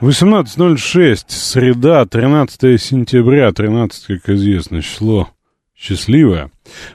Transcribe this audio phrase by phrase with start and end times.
[0.00, 5.28] 18.06, среда, 13 сентября, 13, как известно, число
[5.76, 6.50] счастливое.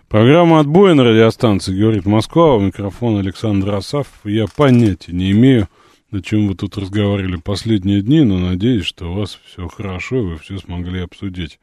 [0.09, 4.19] Программа «Отбой» на радиостанции «Говорит Москва», у микрофона Александр Асафов.
[4.23, 5.69] Я понятия не имею,
[6.11, 10.39] о чем вы тут разговаривали последние дни, но надеюсь, что у вас все хорошо, вы
[10.39, 11.59] все смогли обсудить.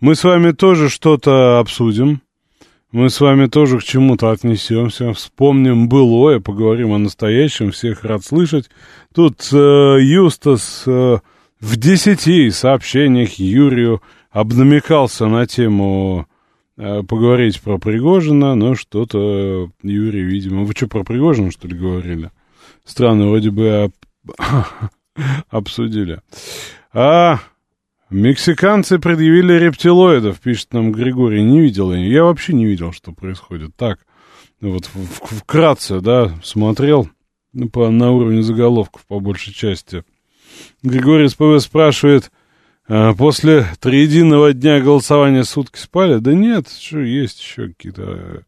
[0.00, 2.22] Мы с вами тоже что-то обсудим.
[2.96, 8.70] Мы с вами тоже к чему-то отнесемся, вспомним былое, поговорим о настоящем, всех рад слышать.
[9.14, 11.18] Тут э, Юстас э,
[11.60, 16.26] в десяти сообщениях Юрию обнамекался на тему
[16.78, 20.64] э, поговорить про Пригожина, но что-то Юрий, видимо...
[20.64, 22.30] Вы что, про Пригожина, что ли, говорили?
[22.86, 23.90] Странно, вроде бы
[24.38, 24.64] об...
[25.50, 26.22] обсудили.
[26.94, 27.40] А
[28.08, 31.42] Мексиканцы предъявили рептилоидов, пишет нам Григорий.
[31.42, 31.98] Не видел я.
[31.98, 33.74] Я вообще не видел, что происходит.
[33.74, 33.98] Так,
[34.60, 37.08] вот вкратце, да, смотрел
[37.52, 40.04] ну, по, на уровне заголовков по большей части.
[40.84, 42.30] Григорий СПВ спрашивает,
[42.88, 46.18] а после триединого дня голосования сутки спали?
[46.20, 48.44] Да нет, что есть еще какие-то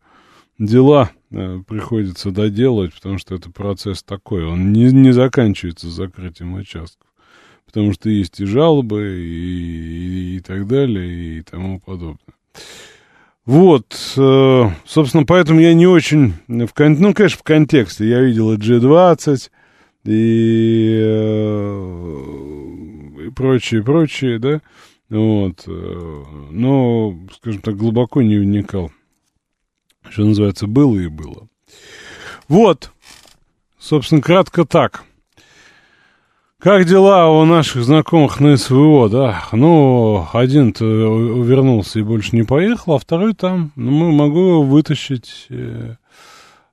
[0.61, 7.08] дела э, приходится доделать, потому что это процесс такой, он не, не заканчивается закрытием участков
[7.69, 12.17] потому что есть и жалобы, и, и, и так далее, и тому подобное.
[13.45, 18.57] Вот, э, собственно, поэтому я не очень, в, ну, конечно, в контексте, я видел и
[18.57, 19.51] G20,
[20.05, 22.07] и, э,
[23.27, 24.63] и прочее, прочее, да,
[25.11, 28.91] вот, э, но, скажем так, глубоко не вникал,
[30.09, 31.49] что называется, было и было.
[32.49, 32.93] Вот,
[33.79, 35.05] собственно, кратко так.
[36.61, 39.45] Как дела у наших знакомых на СВО, да?
[39.53, 43.71] Ну, один-то вернулся и больше не поехал, а второй там.
[43.77, 45.95] Ну, могу вытащить, э,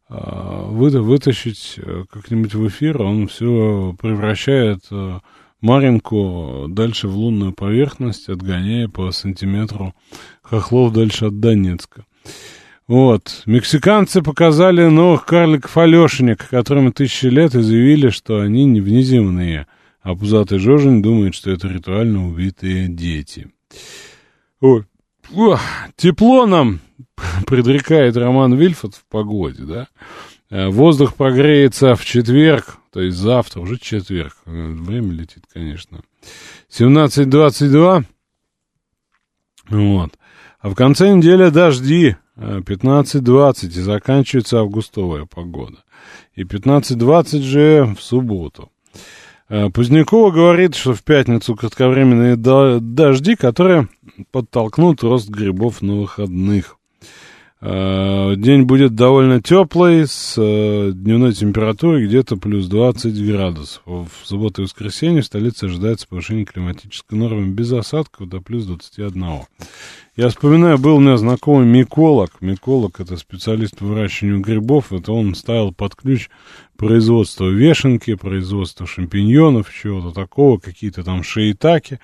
[0.09, 3.00] вы, вытащить э, как-нибудь в эфир.
[3.03, 5.19] Он все превращает э,
[5.62, 9.94] Маринку дальше в лунную поверхность, отгоняя по сантиметру
[10.41, 12.06] хохлов дальше от Донецка.
[12.88, 13.44] Вот.
[13.46, 19.67] Мексиканцы показали новых карликов Алешенек, которым тысячи лет, и заявили, что они не внеземные.
[20.06, 23.52] А пузатый Жожин думает, что это ритуально убитые дети.
[24.62, 24.86] Ой,
[25.34, 25.58] о,
[25.96, 26.80] тепло нам,
[27.48, 29.88] предрекает Роман Вильфот в погоде, да?
[30.52, 34.38] Э, воздух прогреется в четверг, то есть завтра, уже четверг.
[34.46, 36.02] Э, время летит, конечно.
[36.70, 38.06] 17.22.
[39.70, 40.12] Вот.
[40.60, 42.16] А в конце недели дожди.
[42.38, 45.78] 15.20 э, и заканчивается августовая погода.
[46.36, 48.70] И 15.20 же в субботу.
[49.48, 53.88] Э, Позднякова говорит, что в пятницу кратковременные дожди, которые
[54.32, 56.78] подтолкнут рост грибов на выходных.
[57.62, 63.82] Э, день будет довольно теплый, с э, дневной температурой где-то плюс 20 градусов.
[63.86, 69.44] В субботу и воскресенье в столице ожидается повышение климатической нормы без осадков до плюс 21.
[70.16, 72.40] Я вспоминаю, был у меня знакомый миколог.
[72.40, 74.94] Миколог— это специалист по выращиванию грибов.
[74.94, 76.30] Это он ставил под ключ
[76.78, 82.00] производство вешенки, производство шампиньонов, чего-то такого, какие-то там шеитаки.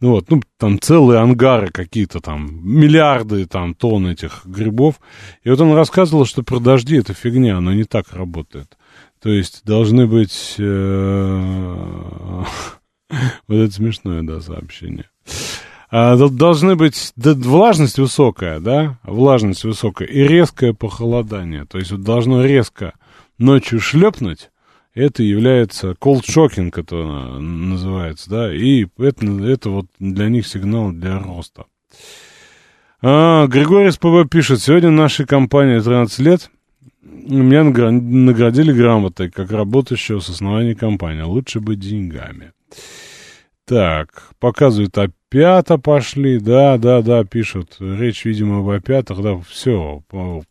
[0.00, 4.96] Вот, ну, там целые ангары какие-то там, миллиарды там тонн этих грибов.
[5.44, 8.76] И вот он рассказывал, что про дожди это фигня, оно не так работает.
[9.20, 10.56] То есть должны быть...
[10.58, 12.44] Э,
[13.46, 15.08] вот это смешное, да, сообщение.
[15.94, 21.66] А, должны быть влажность высокая, да, влажность высокая и резкое похолодание.
[21.66, 22.94] То есть вот должно резко
[23.36, 24.50] ночью шлепнуть,
[24.94, 31.18] это является cold shocking, это называется, да, и это, это вот для них сигнал для
[31.18, 31.66] роста.
[33.02, 36.50] А, Григорий СПБ пишет, сегодня нашей компании 13 лет,
[37.02, 41.20] меня наградили грамотой, как работающего с основания компании.
[41.20, 42.52] Лучше бы деньгами.
[43.66, 44.94] Так, показывают
[45.32, 47.76] опята пошли, да, да, да, пишут.
[47.80, 50.02] Речь, видимо, об опятах, да, все,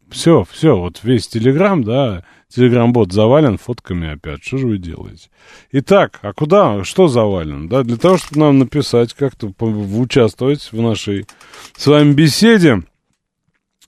[0.09, 4.43] все, все, вот весь телеграм, да, телеграм-бот завален фотками опять.
[4.43, 5.29] Что же вы делаете?
[5.71, 7.69] Итак, а куда, что завален?
[7.69, 11.27] Да, для того, чтобы нам написать, как-то участвовать в нашей
[11.77, 12.81] с вами беседе,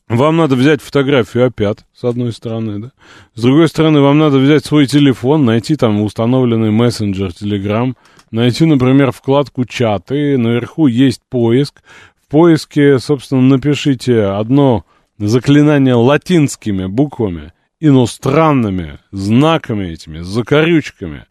[0.09, 2.91] Вам надо взять фотографию опять, с одной стороны, да.
[3.33, 7.95] С другой стороны, вам надо взять свой телефон, найти там установленный мессенджер Telegram,
[8.33, 11.81] найти, например, вкладку чаты, наверху есть поиск.
[12.21, 14.85] В поиске, собственно, напишите одно
[15.19, 21.25] заклинание латинскими буквами, иностранными знаками этими, закорючками.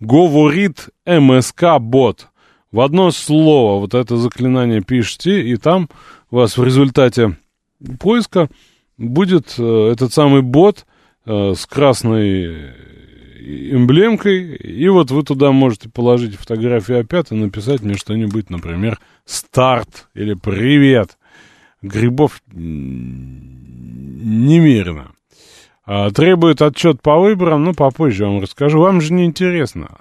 [0.00, 2.28] Говорит МСК-бот.
[2.72, 5.88] В одно слово вот это заклинание пишите, и там
[6.30, 7.36] у вас в результате
[8.00, 8.48] поиска
[8.98, 10.86] будет э, этот самый бот
[11.26, 12.72] э, с красной
[13.46, 20.08] эмблемкой, и вот вы туда можете положить фотографию опять и написать мне что-нибудь, например, «Старт»
[20.14, 21.16] или «Привет».
[21.82, 22.42] Грибов
[24.26, 25.12] немерено.
[25.84, 28.80] А, требует отчет по выборам, ну, попозже вам расскажу.
[28.80, 29.98] Вам же не интересно.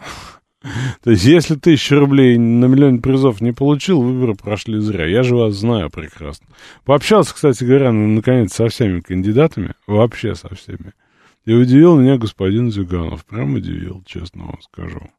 [1.04, 5.06] То есть, если тысячу рублей на миллион призов не получил, выборы прошли зря.
[5.06, 6.48] Я же вас знаю прекрасно.
[6.86, 9.74] Пообщался, кстати говоря, наконец, со всеми кандидатами.
[9.86, 10.94] Вообще со всеми.
[11.46, 13.26] И удивил меня господин Зюганов.
[13.26, 15.10] Прям удивил, честно вам скажу.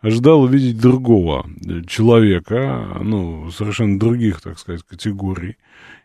[0.00, 1.48] Ожидал увидеть другого
[1.86, 5.56] человека, ну, совершенно других, так сказать, категорий.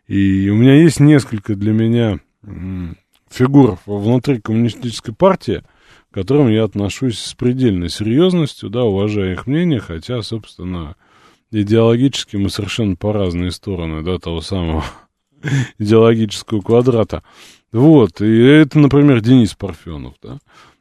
[0.06, 2.18] И у меня есть несколько для меня
[3.30, 5.62] фигур внутри коммунистической партии,
[6.10, 10.96] к которым я отношусь с предельной серьезностью, да, уважая их мнение, хотя, собственно,
[11.50, 14.84] идеологически мы совершенно по разные стороны, да, того самого
[15.78, 17.22] идеологического квадрата.
[17.72, 20.38] Вот, и это, например, Денис Парфенов, да,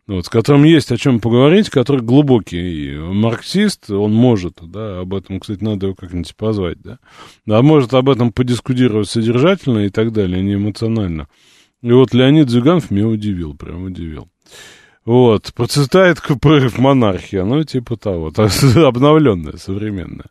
[0.07, 5.41] вот, с которым есть о чем поговорить, который глубокий марксист, он может, да, об этом,
[5.41, 6.99] кстати, надо его как-нибудь позвать, да,
[7.49, 11.27] а может об этом подискутировать содержательно и так далее, не эмоционально.
[11.81, 14.29] И вот Леонид Зюганов меня удивил, прям удивил.
[15.05, 18.31] Вот, процветает КПРФ монархия, ну, типа того,
[18.75, 20.27] обновленная, современная.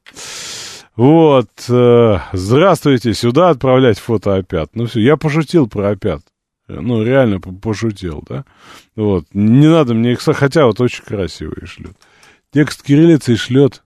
[0.97, 4.71] Вот, э, здравствуйте, сюда отправлять фото опять.
[4.75, 6.23] Ну все, я пошутил про опять.
[6.69, 8.45] Ну, реально пошутил, да?
[8.95, 11.97] Вот, не надо мне их, хотя вот очень красивые шлет.
[12.53, 13.83] Текст кириллицы шлет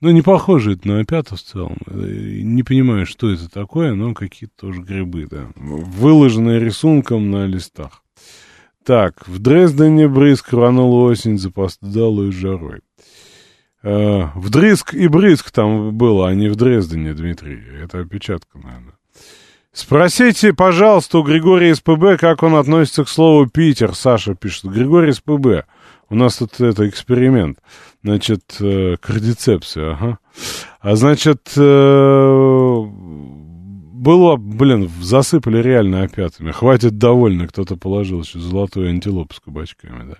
[0.00, 1.76] ну, не похоже это на опята в целом.
[1.86, 5.48] Не понимаю, что это такое, но какие-то тоже грибы, да.
[5.56, 8.04] Выложенные рисунком на листах.
[8.84, 12.80] Так, в Дрездене брызг рванула осень за постдалую жарой.
[13.82, 17.60] Э, вдрызг и брызг там было, а не в Дрездене, Дмитрий.
[17.82, 18.97] Это опечатка, наверное.
[19.72, 24.64] Спросите, пожалуйста, у Григория СПБ, как он относится к слову «Питер», Саша пишет.
[24.64, 25.66] Григорий СПБ.
[26.10, 27.58] У нас тут это эксперимент.
[28.02, 30.18] Значит, э, кардицепция, ага.
[30.80, 32.84] А значит, э,
[33.98, 36.52] было, блин, засыпали реально опятами.
[36.52, 40.16] Хватит довольно, кто-то положил еще золотую антилопу с кабачками, да.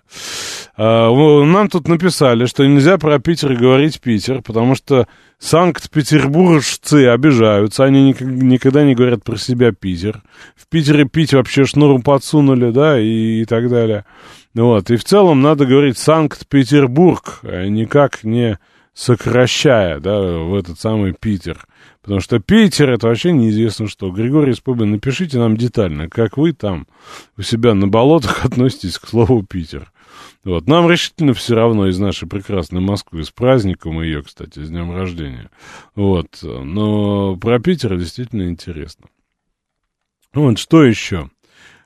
[0.76, 5.06] А, нам тут написали, что нельзя про Питер говорить Питер, потому что
[5.38, 10.22] санкт-петербуржцы обижаются, они никогда не говорят про себя Питер.
[10.56, 14.04] В Питере пить вообще шнуру подсунули, да, и, и так далее.
[14.54, 18.58] Вот, и в целом надо говорить Санкт-Петербург, а никак не
[18.92, 21.66] сокращая, да, в этот самый Питер.
[22.02, 24.10] Потому что Питер это вообще неизвестно что.
[24.10, 26.86] Григорий Спобин, напишите нам детально, как вы там
[27.36, 29.92] у себя на болотах относитесь к слову Питер.
[30.48, 30.66] Вот.
[30.66, 35.50] Нам решительно все равно из нашей прекрасной Москвы, с праздником ее, кстати, с днем рождения.
[35.94, 36.38] Вот.
[36.42, 39.08] Но про Питер действительно интересно.
[40.32, 41.28] Вот, что еще?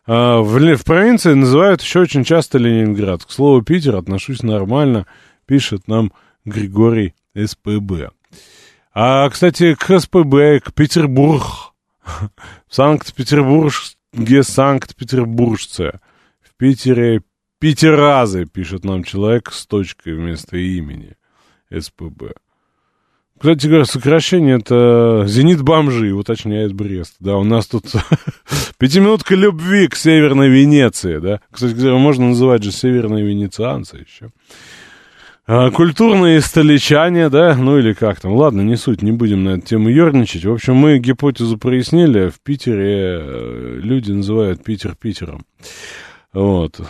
[0.06, 3.25] А, в, в провинции называют еще очень часто Ленинград.
[3.25, 5.08] К слову, Питер отношусь нормально,
[5.44, 6.13] пишет нам
[6.44, 8.13] Григорий СПБ.
[8.94, 11.43] А, кстати, к СПБ, к Петербург,
[12.70, 15.98] Санкт-Петербурге Санкт-Петербуржцы.
[16.41, 17.22] В Питере
[17.63, 21.15] Питеразы, пишет нам человек с точкой вместо имени
[21.73, 22.33] СПБ.
[23.39, 27.15] Кстати говоря, сокращение это «Зенит бомжи», уточняет Брест.
[27.21, 27.85] Да, у нас тут
[28.79, 31.41] пятиминутка любви к Северной Венеции, да.
[31.53, 34.33] Кстати говоря, можно называть же северные венецианцы еще.
[35.47, 38.33] А, культурные столичане, да, ну или как там.
[38.33, 40.45] Ладно, не суть, не будем на эту тему ерничать.
[40.45, 42.29] В общем, мы гипотезу прояснили.
[42.29, 45.47] В Питере э, люди называют Питер Питером.
[46.33, 46.81] Вот.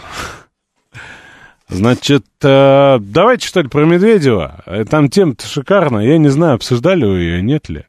[1.72, 4.62] Значит, э, давайте, что ли, про Медведева.
[4.66, 6.04] Э, там тема-то шикарная.
[6.04, 7.86] Я не знаю, обсуждали вы ее, нет ли?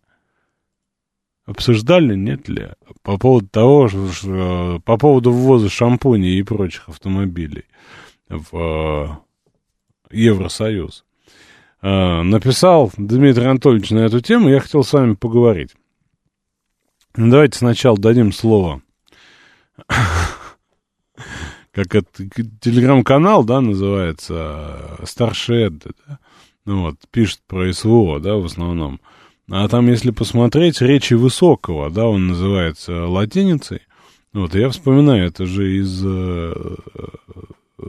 [1.45, 2.69] Обсуждали, нет ли?
[3.01, 7.65] По поводу того, что, по поводу ввоза шампуней и прочих автомобилей
[8.29, 9.19] в
[10.11, 11.03] э, Евросоюз.
[11.81, 15.71] Написал Дмитрий Анатольевич на эту тему, я хотел с вами поговорить.
[17.13, 18.81] Давайте сначала дадим слово
[21.73, 22.07] как это,
[22.61, 26.19] телеграм-канал, да, называется, Старшед, да,
[26.65, 29.01] ну вот, пишет про СВО, да, в основном.
[29.49, 33.81] А там, если посмотреть, речи Высокого, да, он называется латиницей,
[34.33, 36.53] Вот, я вспоминаю, это же из э,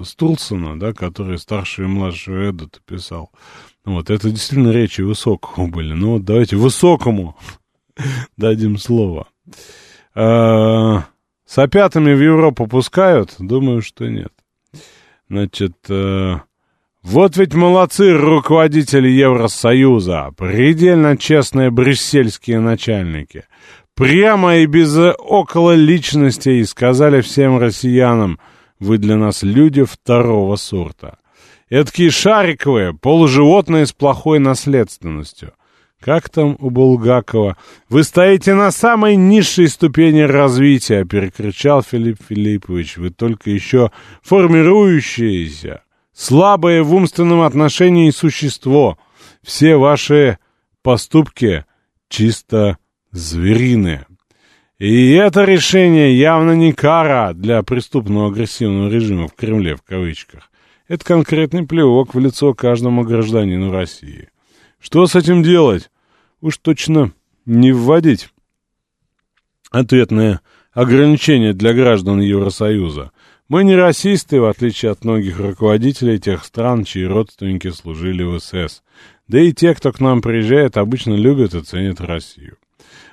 [0.03, 3.31] Стулсона, да, который старший и младший Эдда писал.
[3.85, 5.93] Вот, это действительно речи высокого были.
[5.93, 7.37] Ну вот давайте высокому
[8.37, 9.29] дадим слово.
[10.14, 11.05] А,
[11.47, 13.35] с опятами в Европу пускают?
[13.39, 14.33] Думаю, что нет.
[15.29, 16.37] Значит, э,
[17.03, 23.45] вот ведь молодцы руководители Евросоюза, предельно честные брюссельские начальники.
[23.95, 28.41] Прямо и без около личностей сказали всем россиянам,
[28.81, 31.19] вы для нас люди второго сорта.
[31.69, 35.53] Эдакие шариковые, полуживотные с плохой наследственностью.
[36.04, 37.56] Как там у Булгакова?
[37.88, 42.99] «Вы стоите на самой низшей ступени развития»,— перекричал Филипп Филиппович.
[42.99, 45.82] «Вы только еще формирующиеся,
[46.12, 48.99] слабое в умственном отношении существо.
[49.42, 50.37] Все ваши
[50.82, 51.64] поступки
[52.11, 52.76] чисто
[53.11, 54.06] звериные».
[54.78, 60.50] И это решение явно не кара для преступного агрессивного режима в Кремле, в кавычках.
[60.87, 64.28] Это конкретный плевок в лицо каждому гражданину России.
[64.78, 65.88] Что с этим делать?
[66.45, 67.11] Уж точно
[67.47, 68.29] не вводить
[69.71, 70.41] ответные
[70.73, 73.13] ограничения для граждан Евросоюза.
[73.49, 78.83] Мы не расисты, в отличие от многих руководителей тех стран, чьи родственники служили в СС.
[79.27, 82.59] Да и те, кто к нам приезжает, обычно любят и ценят Россию.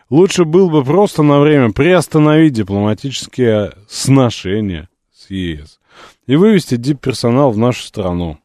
[0.09, 5.79] Лучше было бы просто на время приостановить дипломатические сношения с ЕС
[6.27, 8.39] и вывести дипперсонал в нашу страну.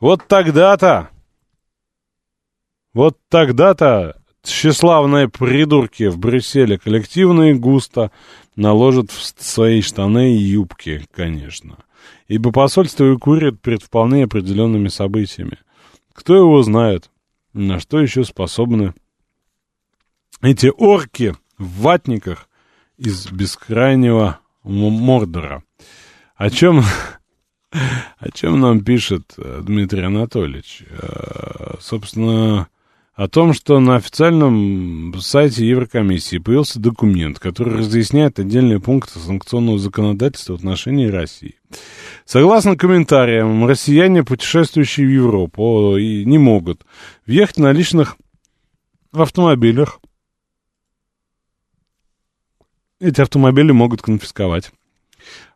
[0.00, 1.10] Вот тогда-то,
[2.94, 8.10] вот тогда-то тщеславные придурки в Брюсселе коллективно и густо
[8.56, 11.78] наложат в свои штаны и юбки, конечно.
[12.28, 15.58] Ибо посольство и курит перед вполне определенными событиями.
[16.12, 17.10] Кто его знает,
[17.52, 18.94] на что еще способны
[20.42, 22.48] эти орки в ватниках
[22.96, 25.62] из бескрайнего Мордора.
[26.36, 26.82] О чем,
[28.18, 30.84] о чем нам пишет э, Дмитрий Анатольевич?
[30.88, 32.68] Э, собственно,
[33.20, 40.54] о том, что на официальном сайте Еврокомиссии появился документ, который разъясняет отдельные пункты санкционного законодательства
[40.54, 41.56] в отношении России.
[42.24, 46.86] Согласно комментариям, россияне, путешествующие в Европу, не могут
[47.26, 48.16] въехать на личных
[49.12, 50.00] автомобилях.
[53.00, 54.72] Эти автомобили могут конфисковать.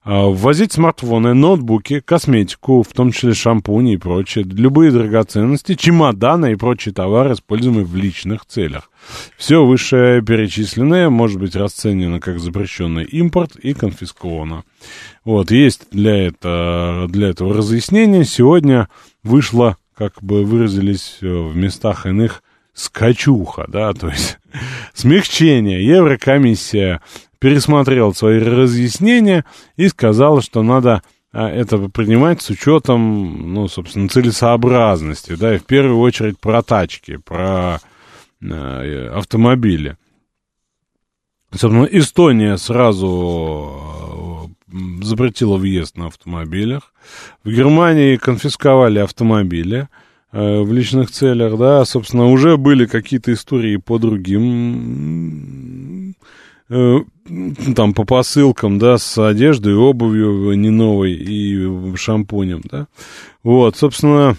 [0.06, 6.56] А, ввозить смартфоны, ноутбуки, косметику, в том числе шампуни и прочее, любые драгоценности, чемоданы и
[6.56, 8.90] прочие товары, используемые в личных целях.
[9.38, 14.64] Все вышеперечисленное может быть расценено как запрещенный импорт и конфисковано.
[15.24, 18.24] Вот, есть для, это, для этого разъяснения.
[18.24, 18.90] Сегодня
[19.22, 22.42] вышло, как бы выразились э, в местах иных,
[22.74, 24.38] скачуха, да, то есть
[24.92, 25.82] смягчение.
[25.86, 27.00] Еврокомиссия
[27.44, 29.44] пересмотрел свои разъяснения
[29.76, 35.64] и сказал, что надо а, это принимать с учетом, ну, собственно, целесообразности, да, и в
[35.66, 37.80] первую очередь про тачки, про
[38.40, 39.98] э, автомобили.
[41.50, 46.94] Собственно, Эстония сразу э, запретила въезд на автомобилях.
[47.44, 49.88] В Германии конфисковали автомобили
[50.32, 55.74] э, в личных целях, да, собственно, уже были какие-то истории по другим
[56.68, 62.86] там по посылкам, да, с одеждой, обувью не новой и шампунем, да.
[63.42, 64.36] Вот, собственно,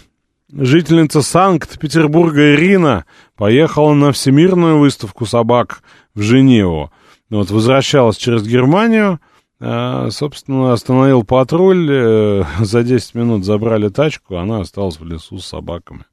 [0.52, 3.04] жительница Санкт-Петербурга Ирина
[3.36, 5.82] поехала на всемирную выставку собак
[6.14, 6.90] в Женеву.
[7.30, 9.20] Вот, возвращалась через Германию,
[9.58, 15.46] а, собственно, остановил патруль, э, за 10 минут забрали тачку, она осталась в лесу с
[15.46, 16.04] собаками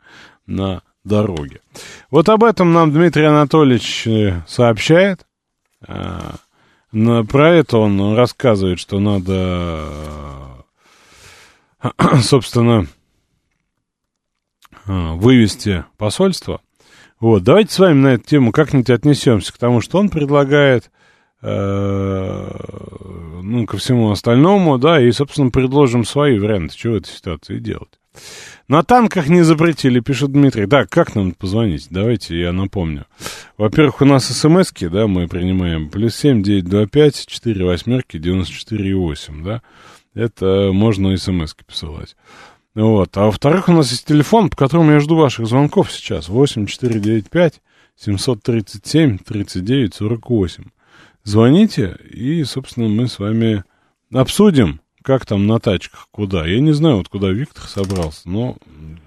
[0.46, 1.60] на дороге.
[2.10, 5.25] Вот об этом нам Дмитрий Анатольевич э, сообщает.
[5.88, 6.36] А,
[6.92, 10.66] про это он рассказывает, что надо,
[12.22, 12.88] собственно,
[14.86, 16.62] а, вывести посольство.
[17.20, 20.92] Вот, давайте с вами на эту тему как-нибудь отнесемся к тому, что он предлагает,
[21.42, 22.50] э,
[23.42, 27.98] ну, ко всему остальному, да, и, собственно, предложим свои варианты, что в этой ситуации делать.
[28.74, 30.65] На танках не запретили, пишет Дмитрий.
[30.65, 31.89] Да, как нам позвонить?
[31.92, 33.06] Давайте я напомню.
[33.56, 35.92] Во-первых, у нас смс да, мы принимаем.
[35.92, 39.62] Плюс семь, девять, два, пять, четыре восьмерки, девяносто четыре восемь, да.
[40.15, 42.15] Это можно смс посылать.
[42.74, 43.15] Вот.
[43.15, 46.27] А во-вторых, у нас есть телефон, по которому я жду ваших звонков сейчас.
[46.27, 47.62] 8495
[47.96, 50.63] 737 39 48.
[51.24, 53.65] Звоните, и, собственно, мы с вами
[54.12, 56.07] обсудим как там на тачках?
[56.12, 56.45] Куда?
[56.45, 58.55] Я не знаю, вот куда Виктор собрался, но...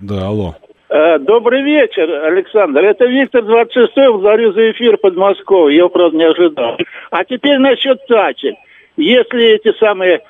[0.01, 0.55] Да, алло.
[0.89, 2.85] Э, добрый вечер, Александр.
[2.85, 5.77] Это Виктор 26-й, благодарю за эфир Подмосковья.
[5.85, 6.77] Я, правда, не ожидал.
[7.11, 8.55] А теперь насчет тачек.
[8.97, 10.21] если эти самые,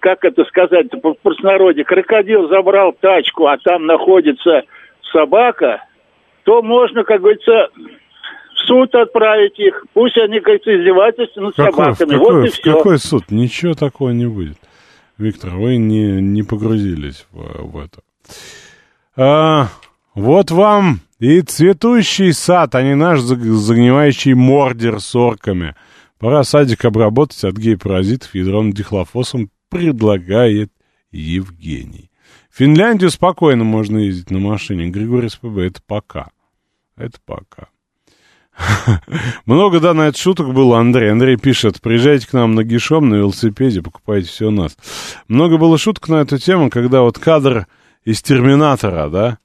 [0.00, 4.64] как это сказать, в простонародье, крокодил забрал тачку, а там находится
[5.12, 5.84] собака,
[6.44, 7.68] то можно, как говорится,
[8.54, 9.84] в суд отправить их.
[9.94, 12.18] Пусть они, как то издевательства над Какой, собаками.
[12.18, 12.62] какой, вот и все.
[12.72, 13.24] какой суд?
[13.30, 14.56] Ничего такого не будет.
[15.20, 18.00] Виктор, вы не, не погрузились в, в это.
[19.16, 19.68] А,
[20.14, 25.76] вот вам и цветущий сад, а не наш загнивающий мордер с орками.
[26.18, 30.72] Пора садик обработать от гей-паразитов ядроным дихлофосом, предлагает
[31.12, 32.10] Евгений.
[32.50, 34.88] В Финляндию спокойно можно ездить на машине.
[34.88, 36.30] Григорий СПБ, это пока.
[36.96, 37.68] Это пока.
[39.46, 41.10] Много, да, на этот шуток было, Андрей.
[41.10, 44.76] Андрей пишет, приезжайте к нам на Гишом на велосипеде, покупайте все у нас.
[45.28, 47.66] Много было шуток на эту тему, когда вот кадр
[48.04, 49.38] из «Терминатора», да,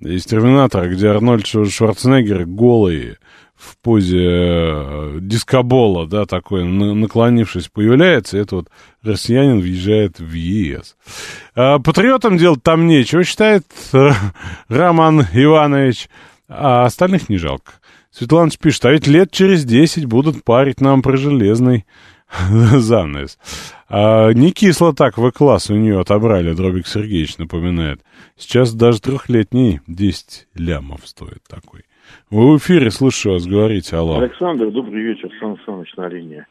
[0.00, 3.16] из «Терминатора», где Арнольд Шварценеггер голый
[3.62, 8.68] в позе э, дискобола, да, такой, наклонившись, появляется, и это вот
[9.02, 10.96] россиянин въезжает в ЕС.
[11.54, 14.10] А, патриотам делать там нечего, считает э,
[14.68, 16.08] Роман Иванович,
[16.48, 17.72] а остальных не жалко.
[18.12, 21.86] Светлана пишет, а ведь лет через десять будут парить нам про железный
[22.50, 23.38] занавес.
[23.88, 28.00] А не кисло так В-класс у нее отобрали, Дробик Сергеевич напоминает.
[28.36, 31.84] Сейчас даже трехлетний 10 лямов стоит такой.
[32.30, 34.18] Вы в эфире, слышу вас, говорите, алло.
[34.18, 36.44] Александр, добрый вечер, Сан Саныч на линии.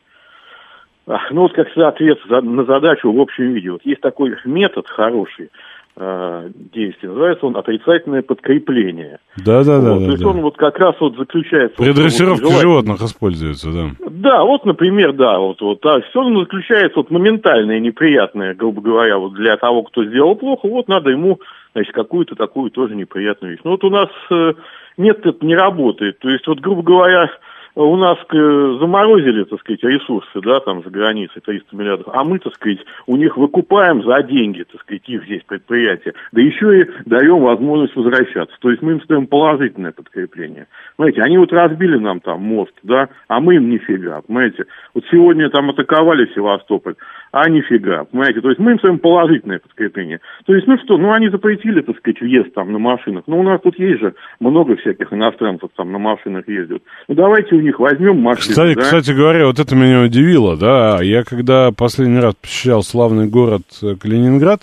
[1.05, 3.71] Ну вот как ответ на задачу в общем виде.
[3.71, 5.49] Вот есть такой метод хороший
[5.95, 9.19] э, действия, называется он отрицательное подкрепление.
[9.37, 9.93] Да, да, да.
[9.93, 10.29] Вот, да, то есть да.
[10.29, 11.77] он вот как раз вот заключается...
[11.77, 13.89] При дрессировке вот, животных используется, да.
[14.09, 19.33] Да, вот, например, да, вот, вот, а все заключается вот моментальное неприятное, грубо говоря, вот
[19.33, 21.39] для того, кто сделал плохо, вот надо ему,
[21.73, 23.61] значит, какую-то такую тоже неприятную вещь.
[23.63, 24.53] Ну вот у нас э,
[24.97, 26.19] нет, это не работает.
[26.19, 27.29] То есть, вот, грубо говоря,
[27.75, 32.39] у нас э, заморозили, так сказать, ресурсы, да, там, за границей 300 миллиардов, а мы,
[32.39, 36.89] так сказать, у них выкупаем за деньги, так сказать, их здесь предприятия, да еще и
[37.05, 38.55] даем возможность возвращаться.
[38.59, 40.67] То есть мы им ставим положительное подкрепление.
[40.97, 44.65] Знаете, они вот разбили нам там мост, да, а мы им нифига, понимаете.
[44.93, 46.95] Вот сегодня там атаковали Севастополь,
[47.31, 48.41] а нифига, понимаете.
[48.41, 50.19] То есть мы им ставим положительное подкрепление.
[50.45, 53.23] То есть, ну что, ну они запретили, так сказать, въезд там на машинах.
[53.27, 56.83] Ну у нас тут есть же много всяких иностранцев там на машинах ездят.
[57.07, 58.49] Ну давайте у них возьмем машины.
[58.49, 58.81] Кстати, да?
[58.81, 60.99] кстати говоря, вот это меня удивило, да.
[61.01, 64.61] Я когда последний раз посещал славный город э, Калининград,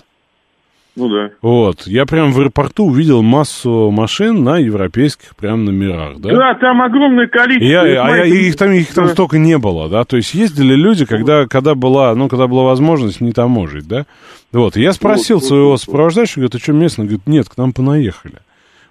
[0.99, 1.31] Ну да.
[1.43, 6.31] вот, я прям в аэропорту увидел массу машин на европейских прям номерах, да.
[6.31, 7.65] Да, там огромное количество.
[7.65, 9.13] И Я, Вот, а я- их там, их там да.
[9.13, 13.21] столько не было, да, то есть ездили люди, когда, когда была, ну, когда была возможность
[13.21, 14.07] не таможить, да,
[14.53, 17.05] вот, и я спросил Вот, своего вот, сопровождающего, говорит, а что местно?
[17.05, 18.35] Говорит, нет, к нам понаехали.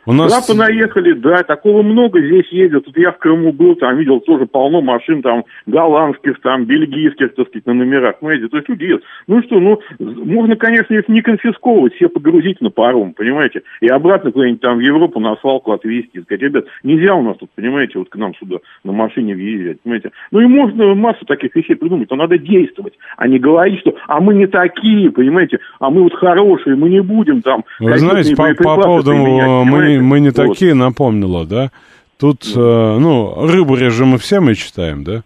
[0.08, 0.32] У нас...
[0.32, 2.86] Да, понаехали, да, такого много здесь ездят.
[2.86, 7.50] Тут я в Крыму был, там видел тоже полно машин, там, голландских, там, бельгийских, так
[7.50, 9.04] сказать, на номерах, понимаете, то есть люди ездят.
[9.28, 14.32] Ну что, ну, можно, конечно, их не конфисковывать, все погрузить на паром, понимаете, и обратно
[14.32, 18.08] куда-нибудь там в Европу на свалку отвезти, сказать, ребят, нельзя у нас тут, понимаете, вот
[18.08, 20.12] к нам сюда на машине въезжать, понимаете.
[20.32, 24.22] Ну и можно массу таких вещей придумать, но надо действовать, а не говорить, что, а
[24.22, 27.66] мы не такие, понимаете, а мы вот хорошие, мы не будем там...
[27.82, 30.36] Вы знаете, по, по поводу э, мы, не Вот.
[30.36, 31.72] такие, напомнила, да?
[32.18, 35.24] Тут, э, ну, рыбу режем все мы читаем, да?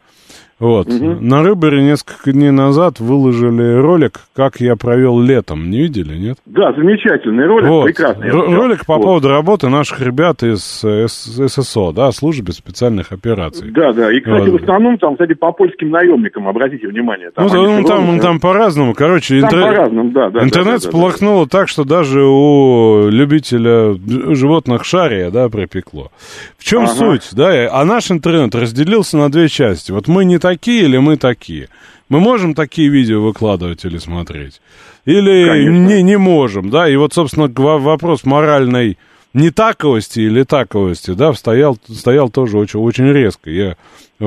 [0.62, 0.88] Вот.
[0.88, 5.70] На Рыбере несколько дней назад выложили ролик, как я провел летом.
[5.72, 6.38] Не видели, нет?
[6.46, 7.86] Да, замечательный ролик, Вот.
[7.86, 8.30] прекрасный.
[8.30, 8.54] сказал.
[8.54, 9.04] ролик по Вот.
[9.04, 13.72] поводу работы наших ребят из э, ССО, да, службы специальных операций.
[13.72, 14.14] Да, да.
[14.16, 14.60] И, кстати, Вот.
[14.60, 17.32] в основном там, кстати, по польским наемникам, обратите внимание.
[17.36, 18.94] Ну, да, ну, все там, ровно, там по-разному.
[18.94, 20.44] Короче, Там интер- по-разному, да, да.
[20.44, 23.96] интернет да, да, да, сполохнуло так, что даже у любителя
[24.36, 26.12] животных шария, да, пропекло.
[26.58, 26.94] В чем Ага.
[26.94, 27.68] суть, да?
[27.72, 29.92] А наш интернет разделился на две части.
[29.92, 31.70] Вот мы не такие или мы такие.
[32.10, 34.62] Мы можем такие видео выкладывать или смотреть?
[35.06, 35.88] Или Конечно.
[35.88, 36.90] не, не можем, да?
[36.90, 38.98] И вот, собственно, вопрос моральной
[39.34, 43.50] нетаковости или таковости, да, стоял, стоял тоже очень, очень резко.
[43.50, 43.78] Я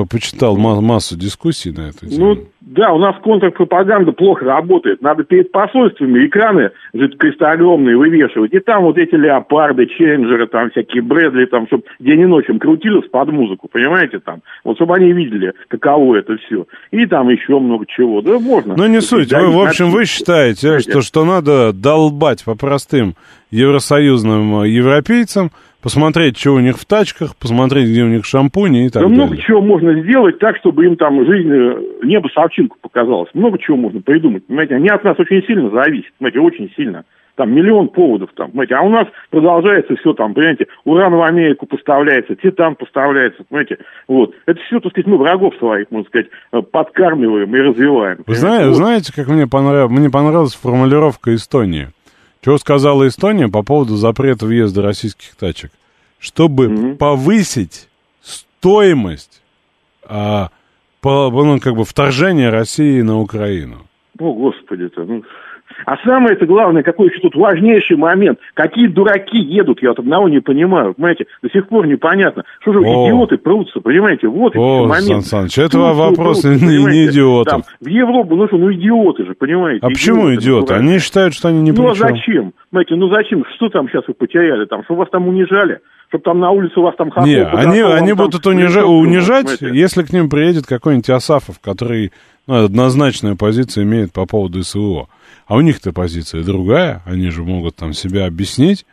[0.03, 2.35] почитал ма- массу дискуссий на эту тему.
[2.35, 5.01] Ну, да, у нас контрпропаганда плохо работает.
[5.01, 8.53] Надо перед посольствами экраны жидкость огромные вывешивать.
[8.53, 12.59] И там вот эти леопарды, челленджеры, там всякие Брэдли, там, чтобы день и ночь им
[12.59, 14.41] крутилось под музыку, понимаете, там.
[14.63, 16.65] Вот чтобы они видели, каково это все.
[16.91, 18.21] И там еще много чего.
[18.21, 18.75] Да можно.
[18.75, 19.31] Ну, не суть.
[19.31, 23.15] Вы, в общем, вы считаете, что, что надо долбать по простым
[23.51, 25.51] евросоюзным э, европейцам,
[25.85, 29.29] посмотреть, что у них в тачках, посмотреть, где у них шампуни и так Да много
[29.29, 29.45] далее.
[29.45, 33.29] чего можно сделать так, чтобы им там жизнь, э, небо с овчинку показалось.
[33.35, 34.75] Много чего можно придумать, понимаете.
[34.75, 37.05] Они от нас очень сильно зависят, понимаете, очень сильно.
[37.35, 41.65] там миллион поводов, там, понимаете, а у нас продолжается все там, понимаете, уран в Америку
[41.67, 44.33] поставляется, титан поставляется, понимаете, вот.
[44.45, 48.19] Это все, так сказать, мы врагов своих, можно сказать, э, подкармливаем и развиваем.
[48.25, 48.75] Вы знаете, вот.
[48.75, 51.89] знаете, как мне понравилось, мне понравилась формулировка Эстонии.
[52.45, 55.71] Чего сказала Эстония по поводу запрета въезда российских тачек?
[56.19, 56.95] Чтобы угу.
[56.95, 57.89] повысить
[58.21, 59.41] стоимость
[60.03, 60.49] а,
[61.01, 63.87] по, ну, как бы вторжения России на Украину.
[64.19, 65.23] О, Господи-то, ну...
[65.85, 68.39] А самое это главное, какой еще тут важнейший момент.
[68.53, 70.93] Какие дураки едут, я вот одного не понимаю.
[70.93, 72.43] Понимаете, до сих пор непонятно.
[72.61, 72.81] Что же О.
[72.81, 74.27] идиоты прутся, понимаете?
[74.27, 75.25] Вот О, момент.
[75.25, 77.51] Сан Саныч, это вопрос прутся, не, не идиотов.
[77.51, 79.79] Там, в Европу, ну что, ну идиоты же, понимаете?
[79.81, 80.73] А идиоты, почему идиоты?
[80.73, 82.53] Они считают, что они не Ну а зачем?
[82.71, 83.43] Понимаете, ну зачем?
[83.55, 84.65] Что там сейчас вы потеряли?
[84.65, 85.79] Там, что вас там унижали?
[86.09, 90.03] чтобы там на улице у вас там хохол, Не, они, они будут унижа- унижать, если
[90.03, 92.11] к ним приедет какой-нибудь Асафов, который
[92.47, 95.07] ну, однозначную позицию имеет по поводу СВО.
[95.47, 98.85] А у них-то позиция другая, они же могут там себя объяснить.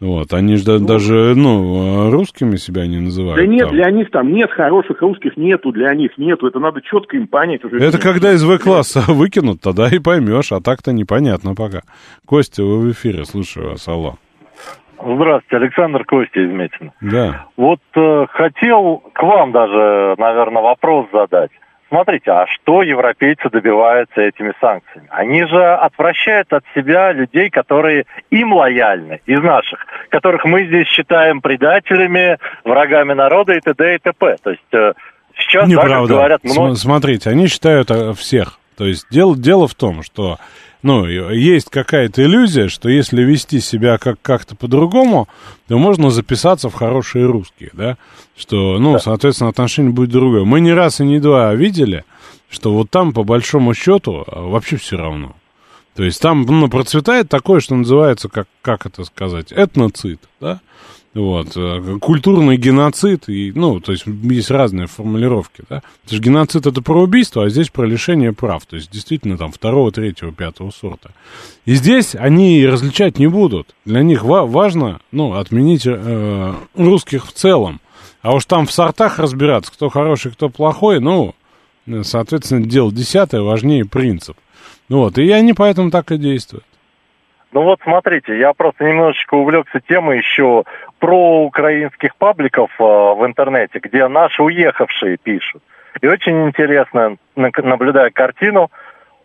[0.00, 3.36] Вот, они же ну, даже, ну, русскими себя не называют.
[3.36, 3.74] Да нет, там.
[3.74, 7.64] для них там нет хороших русских, нету, для них нету, это надо четко им понять
[7.64, 7.78] уже.
[7.78, 11.80] Это когда из В-класса выкинут, тогда и поймешь, а так-то непонятно пока.
[12.26, 14.14] Костя, вы в эфире, слушаю вас, алло.
[15.00, 16.92] Здравствуйте, Александр Костя из Метина.
[17.00, 17.46] Да.
[17.56, 21.50] Вот э, хотел к вам даже, наверное, вопрос задать.
[21.88, 25.08] Смотрите, а что европейцы добиваются этими санкциями?
[25.10, 31.40] Они же отвращают от себя людей, которые им лояльны, из наших, которых мы здесь считаем
[31.40, 33.94] предателями, врагами народа и т.д.
[33.94, 34.36] и т.п.
[34.42, 34.92] То есть э,
[35.38, 36.12] сейчас Неправда.
[36.12, 36.74] говорят много...
[36.74, 38.58] Смотрите, они считают э, всех.
[38.76, 40.36] То есть дело, дело в том, что
[40.82, 45.28] ну, есть какая-то иллюзия, что если вести себя как- как-то по-другому,
[45.66, 47.96] то можно записаться в хорошие русские, да,
[48.36, 48.98] что, ну, да.
[48.98, 50.44] соответственно, отношение будет другое.
[50.44, 52.04] Мы не раз и не два видели,
[52.48, 55.34] что вот там, по большому счету, а, вообще все равно.
[55.96, 60.60] То есть там ну, процветает такое, что называется, как, как это сказать, этноцид, да,
[61.18, 65.80] вот, э, культурный геноцид, и, ну, то есть есть разные формулировки, да.
[65.80, 69.52] То есть геноцид это про убийство, а здесь про лишение прав, то есть действительно там
[69.52, 71.10] второго, третьего, пятого сорта.
[71.64, 73.74] И здесь они различать не будут.
[73.84, 77.80] Для них ва- важно, ну, отменить э, русских в целом.
[78.22, 81.34] А уж там в сортах разбираться, кто хороший, кто плохой, ну,
[82.02, 84.36] соответственно, дело десятое, важнее принцип.
[84.88, 86.64] Вот, и они поэтому так и действуют.
[87.52, 90.64] Ну вот смотрите, я просто немножечко увлекся темой еще
[90.98, 95.62] про украинских пабликов э, в интернете, где наши уехавшие пишут.
[96.00, 98.70] И очень интересно, наблюдая картину,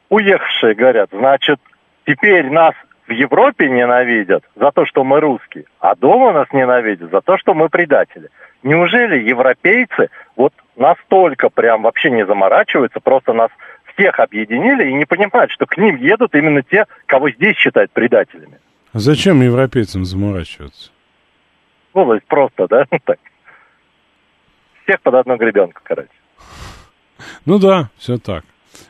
[0.10, 1.60] уехавшие говорят, значит,
[2.06, 2.74] теперь нас
[3.08, 7.54] в Европе ненавидят за то, что мы русские, а дома нас ненавидят за то, что
[7.54, 8.30] мы предатели.
[8.64, 13.50] Неужели европейцы вот настолько прям вообще не заморачиваются, просто нас
[13.94, 18.60] всех объединили и не понимают, что к ним едут именно те, кого здесь считают предателями.
[18.94, 20.92] Зачем европейцам заморачиваться?
[21.94, 23.20] Ну, то есть просто, да, так.
[24.84, 26.10] Всех под одну гребенку, короче.
[27.46, 28.44] Ну да, все так.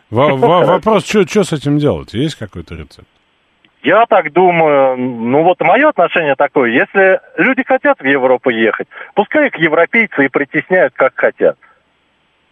[0.09, 2.13] Во во вопрос, что с этим делать?
[2.13, 3.07] Есть какой-то рецепт?
[3.83, 9.47] Я так думаю, ну вот мое отношение такое, если люди хотят в Европу ехать, пускай
[9.47, 11.57] их европейцы и притесняют, как хотят.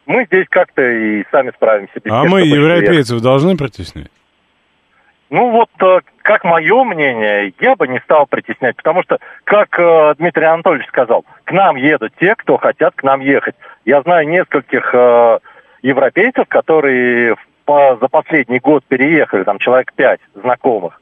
[0.05, 1.93] Мы здесь как-то и сами справимся.
[2.03, 3.23] Без а тех, мы, европейцев, ехать.
[3.23, 4.11] должны притеснять?
[5.31, 10.13] Ну вот, э, как мое мнение, я бы не стал притеснять, потому что, как э,
[10.17, 13.55] Дмитрий Анатольевич сказал, к нам едут те, кто хотят к нам ехать.
[13.85, 15.39] Я знаю нескольких э,
[15.83, 21.01] европейцев, которые за последний год переехали, там человек пять знакомых.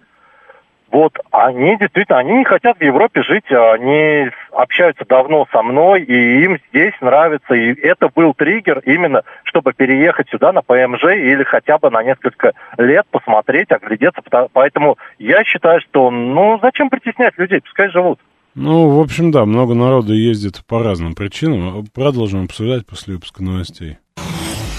[0.92, 6.44] Вот они действительно, они не хотят в Европе жить, они общаются давно со мной, и
[6.44, 7.54] им здесь нравится.
[7.54, 12.54] И это был триггер именно, чтобы переехать сюда на ПМЖ или хотя бы на несколько
[12.78, 14.22] лет посмотреть, оглядеться.
[14.52, 18.20] Поэтому я считаю, что ну зачем притеснять людей, пускай живут.
[18.56, 21.86] Ну, в общем, да, много народу ездит по разным причинам.
[21.94, 23.98] Продолжим обсуждать после выпуска новостей.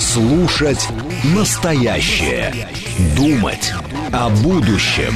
[0.00, 0.88] Слушать
[1.36, 2.68] настоящее.
[3.14, 3.74] Думать
[4.10, 5.14] о будущем.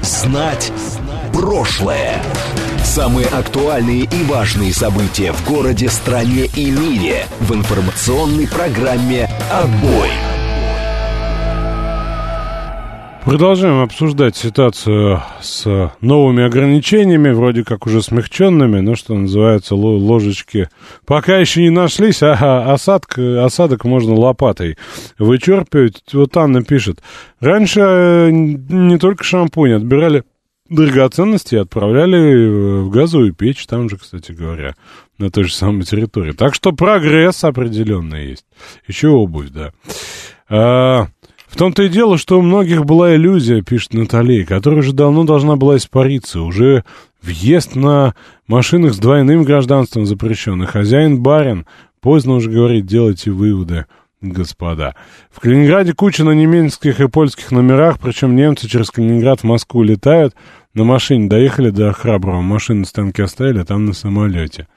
[0.00, 0.72] Знать
[1.34, 2.22] прошлое.
[2.82, 10.37] Самые актуальные и важные события в городе, стране и мире в информационной программе «Отбой».
[13.28, 20.70] Продолжаем обсуждать ситуацию с новыми ограничениями, вроде как уже смягченными, но что называется, ложечки
[21.04, 24.78] пока еще не нашлись, а осадок, осадок можно лопатой
[25.18, 26.02] вычерпывать.
[26.14, 27.02] Вот Анна пишет,
[27.38, 30.24] раньше э, не только шампунь, отбирали
[30.70, 34.74] драгоценности отправляли в газовую печь, там же, кстати говоря,
[35.18, 36.32] на той же самой территории.
[36.32, 38.46] Так что прогресс определенный есть.
[38.86, 39.72] Еще обувь, да.
[40.48, 41.08] А,
[41.48, 45.56] В том-то и дело, что у многих была иллюзия, пишет Наталья, которая уже давно должна
[45.56, 46.42] была испариться.
[46.42, 46.84] Уже
[47.22, 48.14] въезд на
[48.46, 50.62] машинах с двойным гражданством запрещен.
[50.62, 51.66] И хозяин-барин
[52.00, 53.86] поздно уже говорит, делайте выводы
[54.20, 54.94] господа.
[55.30, 60.34] В Калининграде куча на немецких и польских номерах, причем немцы через Калининград в Москву летают,
[60.74, 64.68] на машине доехали до Храброго, машину на станке оставили, а там на самолете.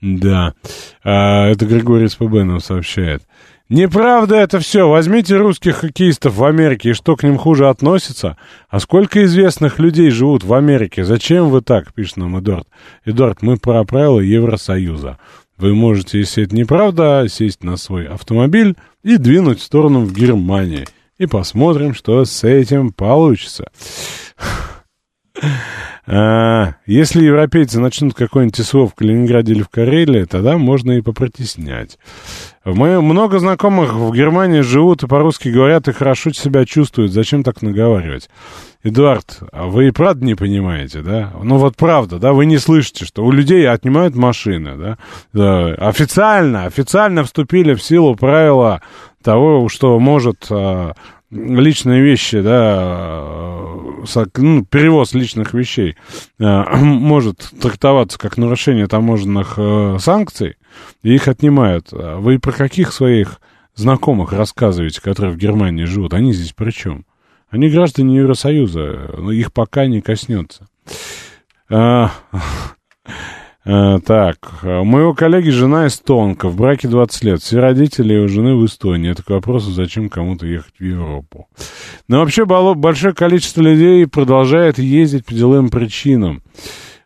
[0.00, 0.54] Да,
[1.02, 3.22] а, это Григорий СПБ нам сообщает.
[3.68, 4.88] Неправда это все.
[4.88, 8.38] Возьмите русских хоккеистов в Америке, и что к ним хуже относится?
[8.70, 11.04] А сколько известных людей живут в Америке?
[11.04, 12.66] Зачем вы так, пишет нам Эдуард.
[13.04, 15.18] Эдуард, мы про правила Евросоюза.
[15.58, 20.86] Вы можете, если это неправда, сесть на свой автомобиль и двинуть в сторону в Германии.
[21.18, 23.70] И посмотрим, что с этим получится.
[26.10, 31.98] А, если европейцы начнут какой-нибудь СВО в Калининграде или в Карелии, тогда можно и попротеснять.
[32.64, 37.12] Мы много знакомых в Германии живут и по-русски говорят и хорошо себя чувствуют.
[37.12, 38.30] Зачем так наговаривать?
[38.82, 41.30] Эдуард, а вы и правда не понимаете, да?
[41.42, 44.98] Ну вот правда, да, вы не слышите, что у людей отнимают машины, да?
[45.34, 48.80] да официально, официально вступили в силу правила
[49.22, 50.94] того, что может а,
[51.30, 53.24] личные вещи, да,
[54.36, 55.96] ну, перевоз личных вещей
[56.40, 60.56] а, может трактоваться как нарушение таможенных э, санкций,
[61.02, 61.88] и их отнимают.
[61.92, 63.40] Вы про каких своих
[63.74, 66.14] знакомых рассказываете, которые в Германии живут?
[66.14, 67.04] Они здесь при чем?
[67.50, 70.68] Они граждане Евросоюза, но их пока не коснется.
[73.70, 77.42] А, так, у моего коллеги жена эстонка, в браке 20 лет.
[77.42, 79.10] Все родители его жены в Эстонии.
[79.10, 81.48] Это к вопросу, зачем кому-то ехать в Европу.
[82.08, 86.42] Но вообще большое количество людей продолжает ездить по деловым причинам.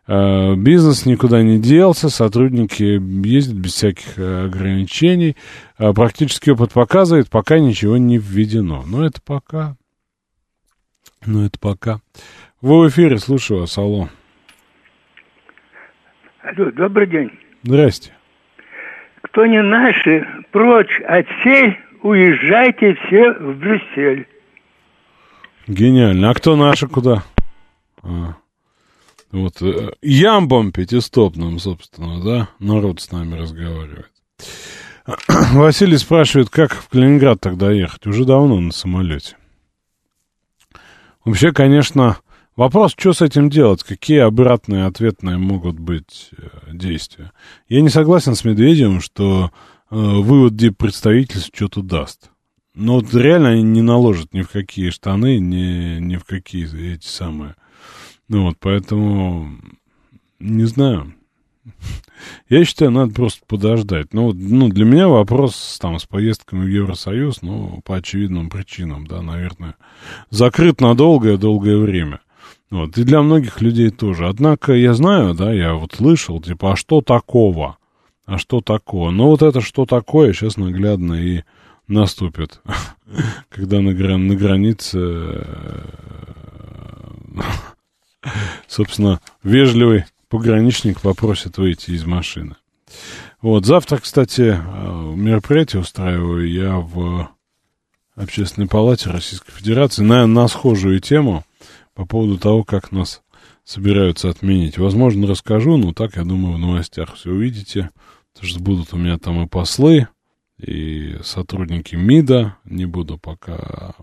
[0.07, 5.35] А, бизнес никуда не делся, сотрудники ездят без всяких э, ограничений.
[5.77, 8.85] Практически опыт показывает, пока ничего не введено.
[8.87, 9.75] Но это пока.
[11.25, 11.99] Но это пока.
[12.61, 14.07] Вы в эфире, слушаю вас, алло.
[16.43, 17.31] Алло, добрый день.
[17.63, 18.11] Здрасте.
[19.21, 24.27] Кто не наши, прочь отсель, уезжайте все в Брюссель.
[25.67, 26.31] Гениально.
[26.31, 27.23] А кто наши куда?
[28.03, 28.35] А.
[29.31, 34.11] Вот э, ямбом пятистопным, собственно, да, народ с нами разговаривает.
[35.53, 38.05] Василий спрашивает, как в Калининград тогда ехать?
[38.05, 39.37] Уже давно на самолете.
[41.23, 42.17] Вообще, конечно,
[42.55, 47.31] вопрос, что с этим делать, какие обратные ответные могут быть э, действия.
[47.67, 49.51] Я не согласен с Медведевым, что
[49.89, 52.29] э, вывод представительств что-то даст.
[52.75, 57.05] Но вот реально они не наложат ни в какие штаны, ни, ни в какие эти
[57.05, 57.55] самые
[58.29, 59.49] ну вот, поэтому,
[60.39, 61.13] не знаю.
[62.49, 64.13] Я считаю, надо просто подождать.
[64.13, 69.21] Ну, ну, для меня вопрос там с поездками в Евросоюз, ну, по очевидным причинам, да,
[69.21, 69.75] наверное,
[70.29, 72.21] закрыт на долгое-долгое время.
[72.69, 74.27] Вот, и для многих людей тоже.
[74.27, 77.77] Однако я знаю, да, я вот слышал, типа, а что такого?
[78.25, 79.11] А что такого?
[79.11, 81.43] Ну, вот это что такое сейчас наглядно и
[81.87, 82.61] наступит,
[83.49, 85.83] когда на, грани на границе э,
[88.67, 92.55] собственно, вежливый пограничник попросит выйти из машины.
[93.41, 97.29] Вот, завтра, кстати, э, мероприятие устраиваю я в
[98.15, 101.43] Общественной палате Российской Федерации на, на схожую тему
[101.95, 103.23] по поводу того, как нас
[103.63, 104.77] собираются отменить.
[104.77, 107.89] Возможно, расскажу, но так, я думаю, в новостях все увидите.
[108.33, 110.07] Потому что будут у меня там и послы,
[110.57, 112.57] и сотрудники МИДа.
[112.65, 113.93] Не буду пока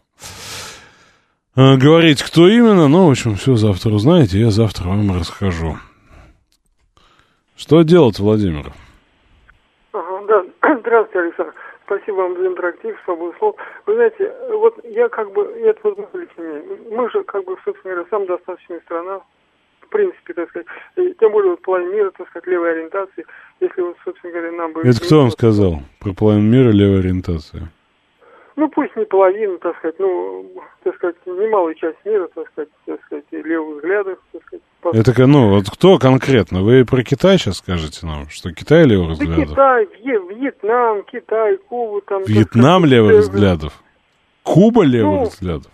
[1.57, 5.79] э, говорить, кто именно, но, в общем, все завтра узнаете, я завтра вам расскажу.
[7.57, 8.73] Что делать, Владимир?
[9.93, 10.45] Ага, да.
[10.81, 11.55] Здравствуйте, Александр.
[11.91, 13.57] Спасибо вам за интерактив, свободу слов.
[13.85, 18.09] Вы знаете, вот я как бы, это вот лично мы же, как бы, собственно говоря,
[18.11, 19.21] самая достаточная страна,
[19.81, 23.27] в принципе, так сказать, и тем более вот половина мира, так сказать, левой ориентации,
[23.59, 24.83] если вот, собственно говоря, нам бы...
[24.83, 27.69] Это кто вам сказал про половину мира левой ориентации?
[28.55, 30.47] ну пусть не половина, так сказать, ну,
[30.85, 34.63] так сказать, немалая часть мира, так сказать, так сказать, левых взглядов, так сказать.
[34.83, 36.63] Это, ну, вот кто конкретно?
[36.63, 39.51] Вы про Китай сейчас скажете нам, что Китай левых да взглядов?
[39.51, 42.23] Китай, Вьетнам, Китай, Куба там.
[42.25, 43.73] Вьетнам сказать, левых взглядов?
[44.43, 45.73] Куба левых ну, взглядов?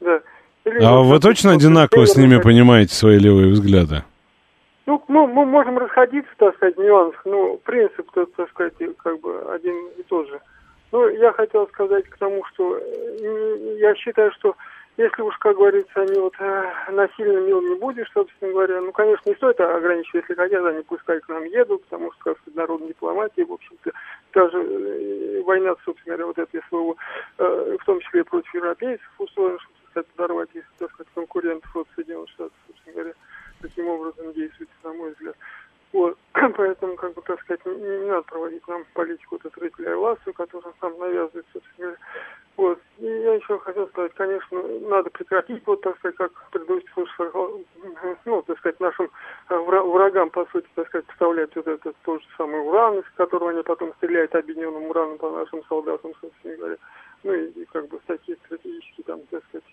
[0.00, 0.20] Да.
[0.64, 4.04] Или а вы точно одинаково с ними понимаете свои левые взгляды?
[4.86, 9.40] Ну, мы, мы можем расходиться, так сказать, в нюансах, но принцип, так сказать, как бы
[9.52, 10.40] один и тот же.
[10.90, 14.54] Ну, я хотел сказать к тому, что э, я считаю, что
[14.98, 19.30] если уж, как говорится, они вот э, насильно мил не будешь, собственно говоря, ну, конечно,
[19.30, 22.88] не стоит ограничивать, если хотят, они пускай к нам едут, потому что, как сказать, народная
[22.88, 23.90] дипломатия, в общем-то,
[24.34, 26.96] даже э, война, собственно говоря, вот эта СВО,
[27.38, 31.88] э, в том числе против европейцев, устроена, чтобы, кстати, подорвать, если, так сказать, конкурентов от
[31.94, 33.14] Соединенных Штатов, собственно говоря,
[33.62, 35.36] таким образом действует, на мой взгляд.
[35.92, 36.18] Вот.
[36.32, 40.72] Поэтому, как бы, так сказать, не, не надо проводить нам политику вот отравителя властью, которая
[40.80, 41.98] нам навязывает, собственно говоря.
[42.56, 42.78] Вот.
[42.98, 47.30] И я еще хотел сказать, конечно, надо прекратить, вот, так сказать, как предыдущий слушатель
[48.24, 49.06] ну, так сказать, нашим
[49.48, 53.04] э, вра- врагам, по сути, так сказать, поставлять вот этот тот же самый уран, из
[53.16, 56.76] которого они потом стреляют объединенным ураном по нашим солдатам, собственно говоря.
[57.24, 59.64] Ну и, и как бы такие стратегические там, так сказать,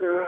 [0.00, 0.24] э,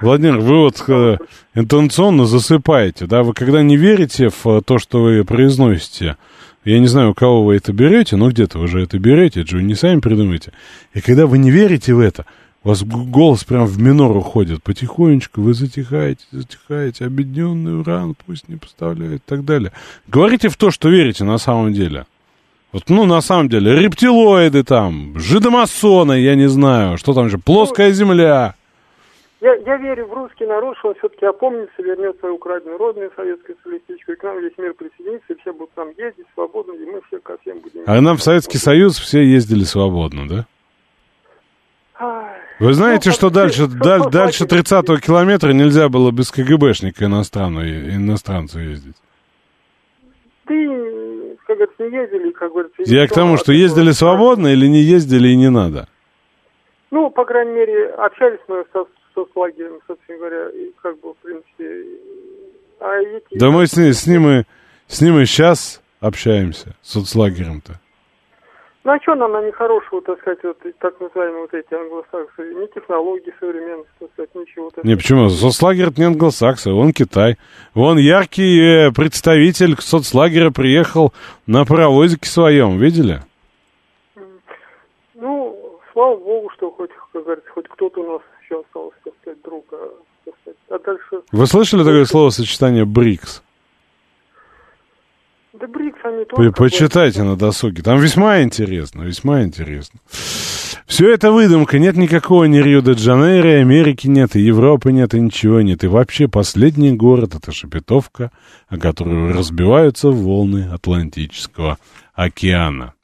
[0.00, 1.18] Владимир, вы вот э,
[1.54, 3.22] интонационно засыпаете, да?
[3.22, 6.16] Вы когда не верите в э, то, что вы произносите,
[6.64, 9.50] я не знаю, у кого вы это берете, но где-то вы же это берете, это
[9.50, 10.52] же вы не сами придумаете.
[10.94, 12.24] И когда вы не верите в это,
[12.64, 14.62] у вас голос прям в минор уходит.
[14.62, 19.72] Потихонечку вы затихаете, затихаете, объединенный уран пусть не поставляют и так далее.
[20.08, 22.06] Говорите в то, что верите на самом деле.
[22.72, 27.92] Вот, ну, на самом деле, рептилоиды там, жидомасоны, я не знаю, что там же, плоская
[27.92, 28.56] земля.
[29.44, 33.58] Я, я верю в русский народ, что он все-таки опомнится, вернет свою украденную родную советскую
[33.58, 37.02] социалистическую, и к нам весь мир присоединится, и все будут там ездить свободно, и мы
[37.08, 37.82] все ко всем будем...
[37.86, 40.46] А нам в Советский Союз все ездили свободно, да?
[42.58, 44.66] Вы знаете, Ну, что дальше, что- даль- что дальше хватит?
[44.72, 48.96] 30-го километра нельзя было без КГБшника иностранного, иностранцу ездить?
[50.46, 52.82] Ты, как говорится, не ездили, как говорится...
[52.86, 55.86] Я к тому, что ездили свободно или не ездили и не надо.
[56.90, 61.16] Ну, по крайней мере, общались мы со, со лагерем, собственно говоря, и как бы, в
[61.18, 61.84] принципе...
[62.80, 63.38] А эти...
[63.38, 64.44] Да мы с, ней- с ним и
[64.88, 67.80] с ним и сейчас общаемся, с соцлагерем-то.
[68.84, 72.66] Ну, а что нам они хорошего, так сказать, вот, так называемые вот эти англосаксы, ни
[72.66, 74.70] технологии современных, так сказать, ничего.
[74.70, 75.30] Так Не, почему?
[75.30, 77.38] Соцлагерь это не англосаксы, он Китай.
[77.72, 81.14] Вон яркий э, представитель соцлагеря приехал
[81.46, 83.20] на паровозике своем, видели?
[85.14, 89.64] Ну, слава богу, что хоть, как говорится, хоть кто-то у нас еще остался, сказать, друг.
[89.72, 90.58] А, сказать.
[90.70, 91.24] а дальше...
[91.32, 93.42] Вы слышали такое словосочетание БРИКС?
[95.54, 96.52] Да БРИКС они тоже...
[96.52, 97.82] Почитайте на досуге.
[97.82, 100.00] Там весьма интересно, весьма интересно.
[100.86, 101.78] Все это выдумка.
[101.78, 105.82] Нет никакого ни Рио-де-Джанейро, и Америки нет, и Европы нет, и ничего нет.
[105.84, 108.30] И вообще последний город— это Шепетовка,
[108.68, 111.78] о которую разбиваются волны Атлантического
[112.12, 112.94] океана.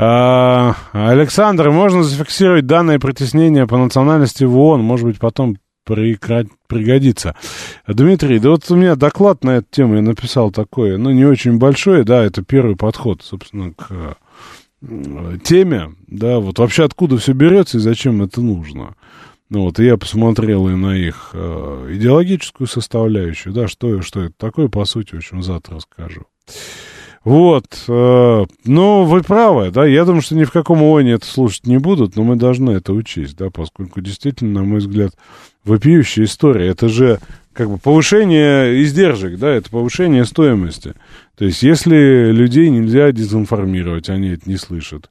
[0.00, 4.80] А, Александр, можно зафиксировать данное притеснение по национальности в ООН?
[4.80, 7.34] Может быть, потом пригодится.
[7.86, 11.58] Дмитрий, да вот у меня доклад на эту тему я написал такой, ну, не очень
[11.58, 14.16] большой, да, это первый подход, собственно, к
[14.82, 18.94] э, теме, да, вот вообще откуда все берется и зачем это нужно.
[19.48, 24.34] Ну вот, и я посмотрел и на их э, идеологическую составляющую, да, что, что это
[24.36, 26.26] такое, по сути, в общем, завтра расскажу.
[27.28, 31.66] Вот, э, ну, вы правы, да, я думаю, что ни в каком ООНе это слушать
[31.66, 35.12] не будут, но мы должны это учесть, да, поскольку действительно, на мой взгляд,
[35.62, 37.18] вопиющая история, это же
[37.52, 40.94] как бы повышение издержек, да, это повышение стоимости.
[41.36, 45.10] То есть, если людей нельзя дезинформировать, они это не слышат.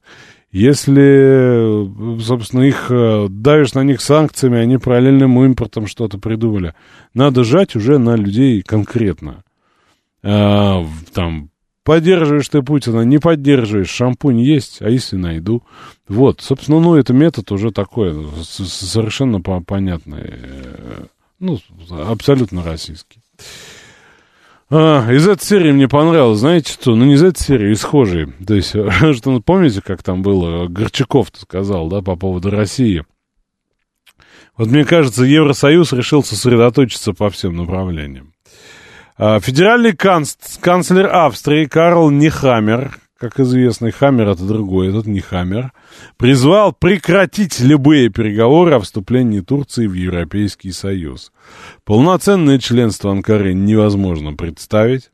[0.50, 6.74] Если, собственно, их э, давишь на них санкциями, они параллельным импортом что-то придумали.
[7.14, 9.44] Надо жать уже на людей конкретно.
[10.24, 11.50] А, там,
[11.88, 15.62] поддерживаешь ты Путина, не поддерживаешь, шампунь есть, а если найду.
[16.06, 21.04] Вот, собственно, ну, это метод уже такой, совершенно по- понятный, э,
[21.40, 21.58] ну,
[22.06, 23.20] абсолютно российский.
[24.68, 28.34] А, из этой серии мне понравилось, знаете что, ну не из этой серии, из схожей.
[28.46, 28.68] То есть,
[29.16, 33.06] что, ну, помните, как там было, Горчаков-то сказал, да, по поводу России.
[34.58, 38.34] Вот мне кажется, Евросоюз решил сосредоточиться по всем направлениям.
[39.20, 45.72] А, Федеральный канц- канцлер Австрии Карл Нехаммер, как известно, Хаммер это другой, этот не Хаммер,
[46.16, 51.32] призвал прекратить любые переговоры о вступлении Турции в Европейский Союз.
[51.84, 55.10] Полноценное членство Анкары невозможно представить,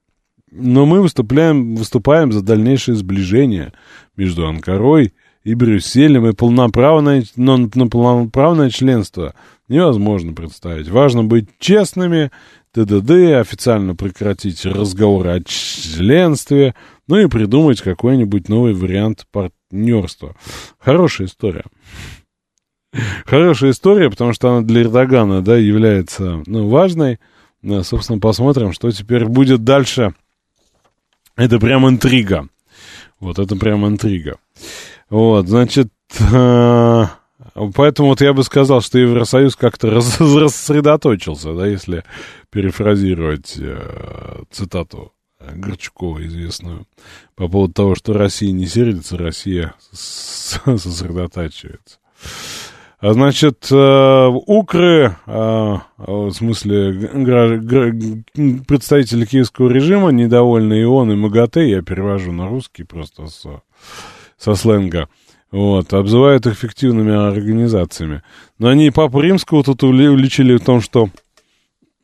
[0.53, 3.73] но мы выступаем, выступаем за дальнейшее сближение
[4.19, 5.15] между Анкарой
[5.45, 9.35] и Брюсселем, и полноправное, но, но полноправное членство
[9.69, 10.91] невозможно представить.
[10.91, 12.31] Важно быть честными,
[12.75, 16.75] ТДД, официально прекратить разговоры о членстве,
[17.07, 20.35] ну и придумать какой-нибудь новый вариант партнерства.
[20.79, 21.65] Хорошая история.
[23.27, 27.21] Хорошая история, потому что она для Эрдогана, да, является, ну, важной.
[27.63, 30.15] Да, собственно, посмотрим, что теперь будет дальше.
[31.37, 32.49] Это прям интрига.
[33.21, 34.39] Вот это прям интрига.
[35.09, 37.07] Вот, значит, э,
[37.55, 42.05] поэтому вот я бы сказал, что Евросоюз как-то раз- рассредоточился, да, если
[42.51, 46.87] перефразировать э, цитату Горчакова известную
[47.35, 51.99] по поводу того, что Россия не сердится, Россия сосредотачивается.
[53.01, 58.25] А значит, э, укры, э, в смысле
[58.67, 63.61] представители киевского режима, недовольны и он, и МАГАТЭ, я перевожу на русский просто со,
[64.39, 65.11] со сленга,
[65.55, 68.25] вот, обзывают их фиктивными организациями.
[68.59, 71.11] Но они Папу Римского тут уличили в том, что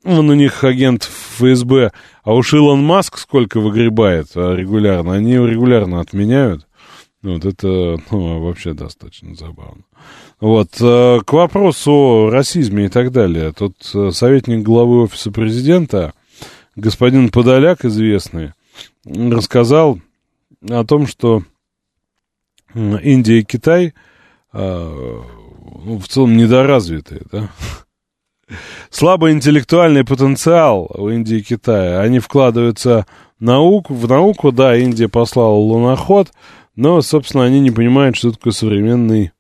[0.05, 1.90] он у них агент ФСБ,
[2.22, 6.68] а уж Илон Маск сколько выгребает а, регулярно, они его регулярно отменяют.
[7.22, 9.82] Вот это ну, вообще достаточно забавно.
[10.38, 13.53] Вот, э, к вопросу о расизме и так далее.
[13.53, 16.14] Тут э, советник главы офиса президента,
[16.76, 18.53] господин Подоляк, известный,
[19.05, 19.98] рассказал
[20.68, 21.42] о том, что
[22.75, 23.95] Индия и Китай
[24.53, 25.21] э,
[25.85, 27.51] ну, в целом недоразвитые, да,
[28.91, 32.01] слабый интеллектуальный потенциал у Индии и Китая.
[32.01, 33.07] Они вкладываются
[33.39, 36.29] в науку, в науку, да, Индия послала луноход,
[36.77, 39.33] но, собственно, они не понимают, что такое современный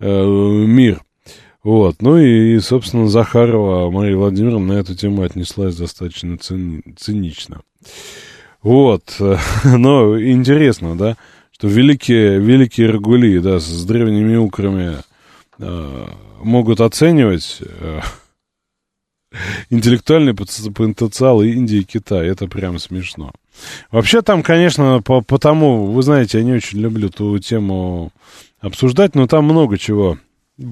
[0.00, 1.02] э, мир.
[1.62, 7.62] Вот, ну и, собственно, Захарова Мария Владимировна на эту тему отнеслась достаточно цини- цинично.
[8.62, 9.16] Вот,
[9.64, 11.16] но интересно, да,
[11.54, 14.96] что великие, великие рагули, да, с древними украми
[15.58, 16.06] э,
[16.42, 18.00] могут оценивать э,
[19.70, 22.24] интеллектуальный потенциал Индии и Китая.
[22.24, 23.30] Это прям смешно.
[23.92, 28.10] Вообще там, конечно, по, потому, вы знаете, я не очень люблю ту тему
[28.60, 30.18] обсуждать, но там много чего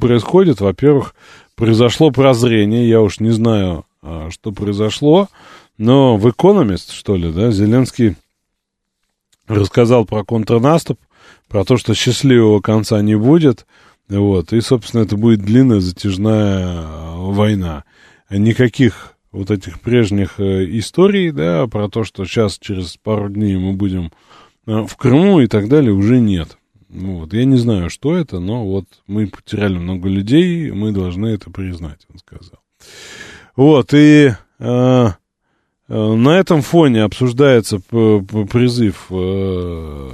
[0.01, 0.61] происходит.
[0.61, 1.15] Во-первых,
[1.55, 5.29] произошло прозрение, я уж не знаю, а, что произошло,
[5.79, 8.17] но в «Экономист», что ли, да, Зеленский
[9.47, 10.99] рассказал про контрнаступ,
[11.49, 13.67] про то, что счастливого конца не будет,
[14.09, 17.85] вот, и, собственно, это будет длинная затяжная а, война.
[18.29, 23.73] Никаких вот этих прежних э, историй, да, про то, что сейчас через пару дней мы
[23.73, 24.13] будем
[24.67, 26.59] э, в Крыму и так далее, уже нет.
[26.91, 27.33] Вот.
[27.33, 32.01] Я не знаю, что это, но вот мы потеряли много людей, мы должны это признать,
[32.13, 32.61] он сказал.
[33.57, 35.09] Вот, и э, э,
[35.93, 40.11] на этом фоне обсуждается призыв э,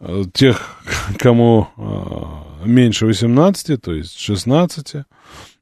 [0.00, 0.82] э, тех,
[1.18, 5.04] кому э, меньше 18, то есть 16,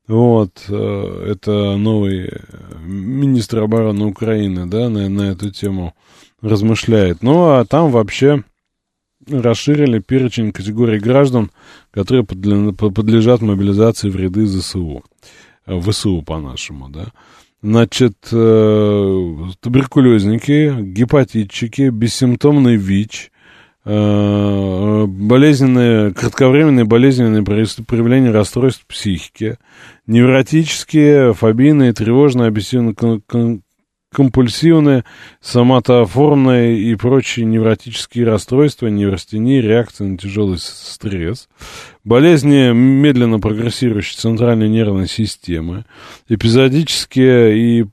[0.06, 2.38] вот, э, это новый э,
[2.82, 5.94] министр обороны Украины, да, на, на эту тему
[6.40, 7.22] размышляет.
[7.22, 8.44] Ну, а там вообще
[9.28, 11.50] расширили перечень категорий граждан,
[11.90, 15.04] которые подлежат мобилизации в ряды ЗСУ.
[15.66, 17.08] Э, ВСУ по-нашему, да.
[17.62, 23.30] Значит, туберкулезники, гепатитчики, бессимптомный ВИЧ,
[23.82, 29.56] Э, болезненные, кратковременные болезненные проявления расстройств психики,
[30.06, 32.48] невротические, фобийные, тревожные,
[34.12, 35.04] компульсивные,
[35.40, 41.48] соматоформные и прочие невротические расстройства, неврастении, реакции на тяжелый стресс,
[42.04, 45.84] болезни медленно прогрессирующей центральной нервной системы,
[46.28, 47.86] эпизодические и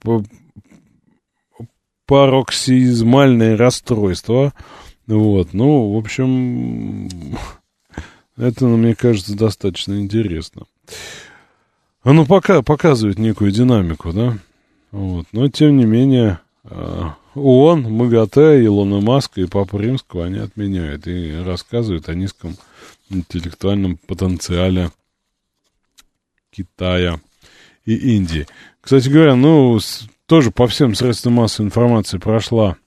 [2.05, 4.53] пароксизмальные расстройства–
[5.07, 7.07] вот, ну, в общем,
[8.35, 10.63] это, мне кажется, достаточно интересно.
[12.03, 14.37] Оно пока показывает некую динамику, да?
[14.91, 21.07] Вот, но, тем не менее, а, ООН, МАГАТЭ, Илона Маска и Папа Римского они отменяют
[21.07, 22.55] и рассказывают о низком
[23.09, 24.91] интеллектуальном потенциале
[26.51, 27.19] Китая
[27.85, 28.47] и Индии.
[28.81, 29.79] Кстати говоря, ну,
[30.25, 32.77] тоже по всем средствам массовой информации прошла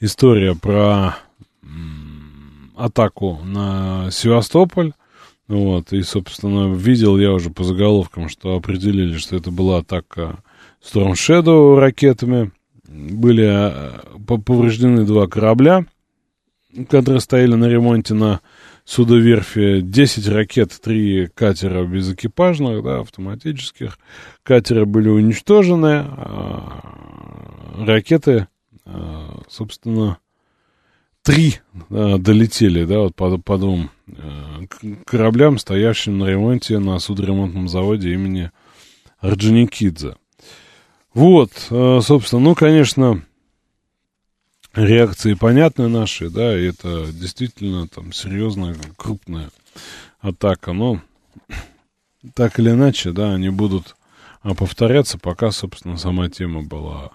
[0.00, 1.16] история про
[2.76, 4.92] атаку на Севастополь.
[5.50, 10.38] Вот, и, собственно, видел я уже по заголовкам, что определили, что это была атака
[10.80, 12.52] Storm Shadow ракетами.
[12.86, 15.86] Были а, повреждены два корабля,
[16.88, 18.40] которые стояли на ремонте на
[18.84, 19.80] судоверфи.
[19.80, 23.98] 10 ракет, 3 катера безэкипажных, да, автоматических.
[24.44, 26.80] Катеры были уничтожены, а
[27.76, 28.46] ракеты
[28.84, 30.18] а, собственно,
[31.22, 31.56] три
[31.90, 33.90] а, долетели, да, вот по, по двум
[35.04, 38.50] кораблям, стоящим на ремонте на судоремонтном заводе имени
[39.18, 40.16] Орджоникидзе.
[41.12, 43.22] Вот, собственно, ну, конечно,
[44.74, 49.50] реакции понятны наши, да, и это действительно там серьезная, крупная
[50.20, 51.00] атака, но
[52.34, 53.96] так или иначе, да, они будут
[54.56, 57.10] повторяться, пока, собственно, сама тема была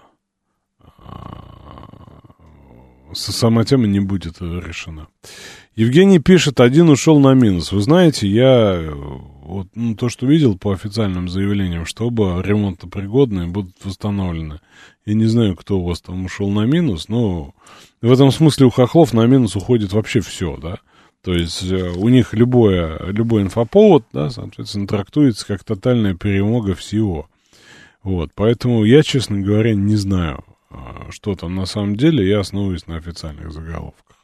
[3.16, 5.08] сама тема не будет решена.
[5.74, 7.72] Евгений пишет, один ушел на минус.
[7.72, 8.80] Вы знаете, я
[9.46, 14.60] вот, ну, то, что видел по официальным заявлениям, что оба ремонтопригодные будут восстановлены.
[15.04, 17.54] Я не знаю, кто у вас там ушел на минус, но
[18.00, 20.78] в этом смысле у хохлов на минус уходит вообще все, да.
[21.22, 27.28] То есть э, у них любое, любой инфоповод, да, соответственно, трактуется как тотальная перемога всего.
[28.02, 30.44] Вот, поэтому я, честно говоря, не знаю,
[31.10, 34.16] что там на самом деле, я основываюсь на официальных заголовках.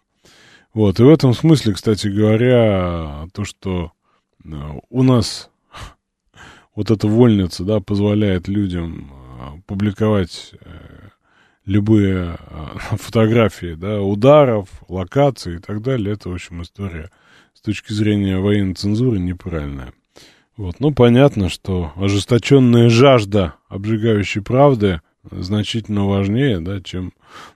[0.75, 3.93] Вот, и в этом смысле, кстати говоря, то, что
[4.43, 4.49] э,
[4.89, 5.51] у нас
[6.75, 11.09] вот эта вольница, да, позволяет людям а, публиковать э,
[11.67, 17.11] любые а, фотографии, да, ударов, локаций и так далее, это, в общем, история
[17.53, 19.93] с точки зрения военной цензуры неправильная.
[20.57, 27.13] Вот, ну, понятно, что ожесточенная жажда обжигающей правды значительно важнее, да, чем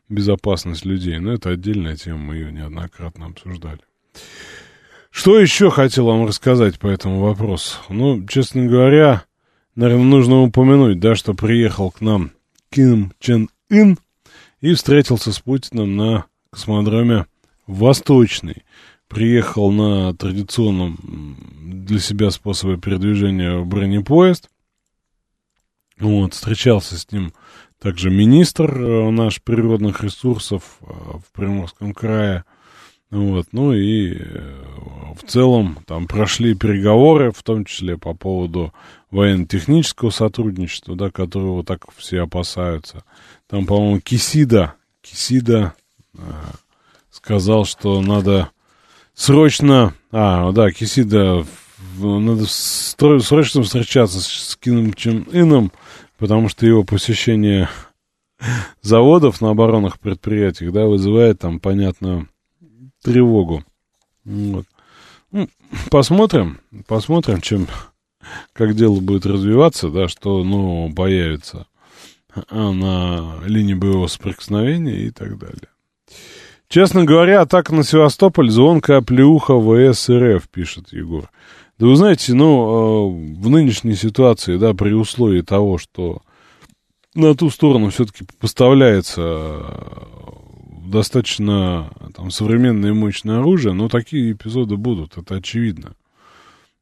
[0.08, 1.18] безопасность людей.
[1.18, 3.80] Но это отдельная тема, мы ее неоднократно обсуждали.
[5.10, 7.78] Что еще хотел вам рассказать по этому вопросу?
[7.88, 9.24] Ну, честно говоря,
[9.74, 12.32] наверное, нужно упомянуть, да, что приехал к нам
[12.70, 13.98] Ким Чен Ин
[14.60, 17.26] и встретился с Путиным на космодроме
[17.66, 18.64] Восточный.
[19.08, 20.98] Приехал на традиционном
[21.86, 24.50] для себя способе передвижения бронепоезд.
[25.98, 27.32] Вот, встречался с ним
[27.80, 32.44] также министр э, наш природных ресурсов э, в Приморском крае.
[33.10, 34.64] Вот, ну и э,
[35.16, 38.72] в целом там прошли переговоры, в том числе по поводу
[39.10, 43.04] военно-технического сотрудничества, да, которого так все опасаются.
[43.48, 45.74] Там, по-моему, Кисида, Кисида
[46.14, 46.20] э,
[47.10, 48.50] сказал, что надо
[49.14, 51.46] срочно, а, да, Кисида,
[51.98, 55.72] надо срочно встречаться с Ким Чен Ином,
[56.18, 57.68] потому что его посещение
[58.82, 62.28] заводов на оборонных предприятиях, да, вызывает там, понятно,
[63.02, 63.64] тревогу.
[64.24, 64.66] Вот.
[65.32, 65.48] Ну,
[65.90, 67.66] посмотрим, посмотрим, чем,
[68.52, 71.66] как дело будет развиваться, да, что нового появится
[72.50, 75.68] на линии боевого соприкосновения и так далее.
[76.68, 81.30] Честно говоря, атака на Севастополь, звонкая плеуха ВС РФ, пишет Егор.
[81.78, 86.22] Да вы знаете, ну, э, в нынешней ситуации, да, при условии того, что
[87.14, 90.06] на ту сторону все-таки поставляется э,
[90.86, 95.94] достаточно там, современное и мощное оружие, но такие эпизоды будут, это очевидно.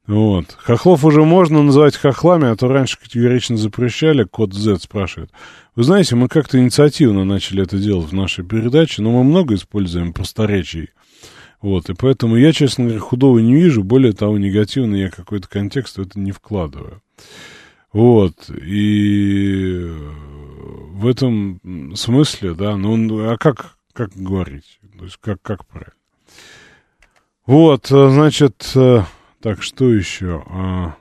[0.07, 0.55] Вот.
[0.59, 5.31] Хохлов уже можно называть хохлами, а то раньше категорично запрещали, код Z спрашивает.
[5.75, 10.13] Вы знаете, мы как-то инициативно начали это делать в нашей передаче, но мы много используем
[10.13, 10.89] просторечий.
[11.65, 15.97] Вот, и поэтому я, честно говоря, худого не вижу, более того, негативно я какой-то контекст
[15.97, 17.01] в это не вкладываю.
[17.91, 19.83] Вот, и
[20.91, 21.59] в этом
[21.95, 24.79] смысле, да, ну, а как, как говорить?
[24.95, 25.95] То есть, как, как правильно?
[27.47, 28.71] Вот, значит,
[29.41, 30.43] так, что еще?
[30.47, 30.97] А...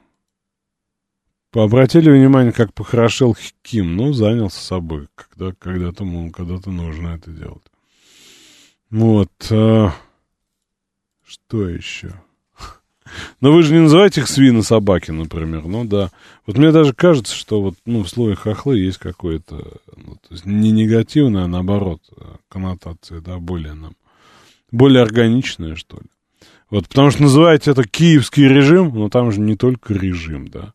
[1.53, 3.97] Обратили внимание, как похорошел Ким.
[3.97, 5.09] Ну, занялся собой.
[5.15, 7.71] Когда, когда-то, когда-то нужно это делать.
[8.89, 9.31] Вот.
[11.27, 12.15] Что еще?
[13.41, 15.65] Но вы же не называете их свины собаки, например.
[15.67, 16.11] Ну да.
[16.47, 19.57] Вот мне даже кажется, что вот ну, в слове хохлы есть какое-то,
[19.97, 22.01] ну, то есть не негативное, а наоборот,
[22.49, 23.95] коннотация, да, более нам,
[24.73, 26.07] более органичная, что ли.
[26.71, 30.73] Вот, потому что называете это киевский режим, но там же не только режим, да.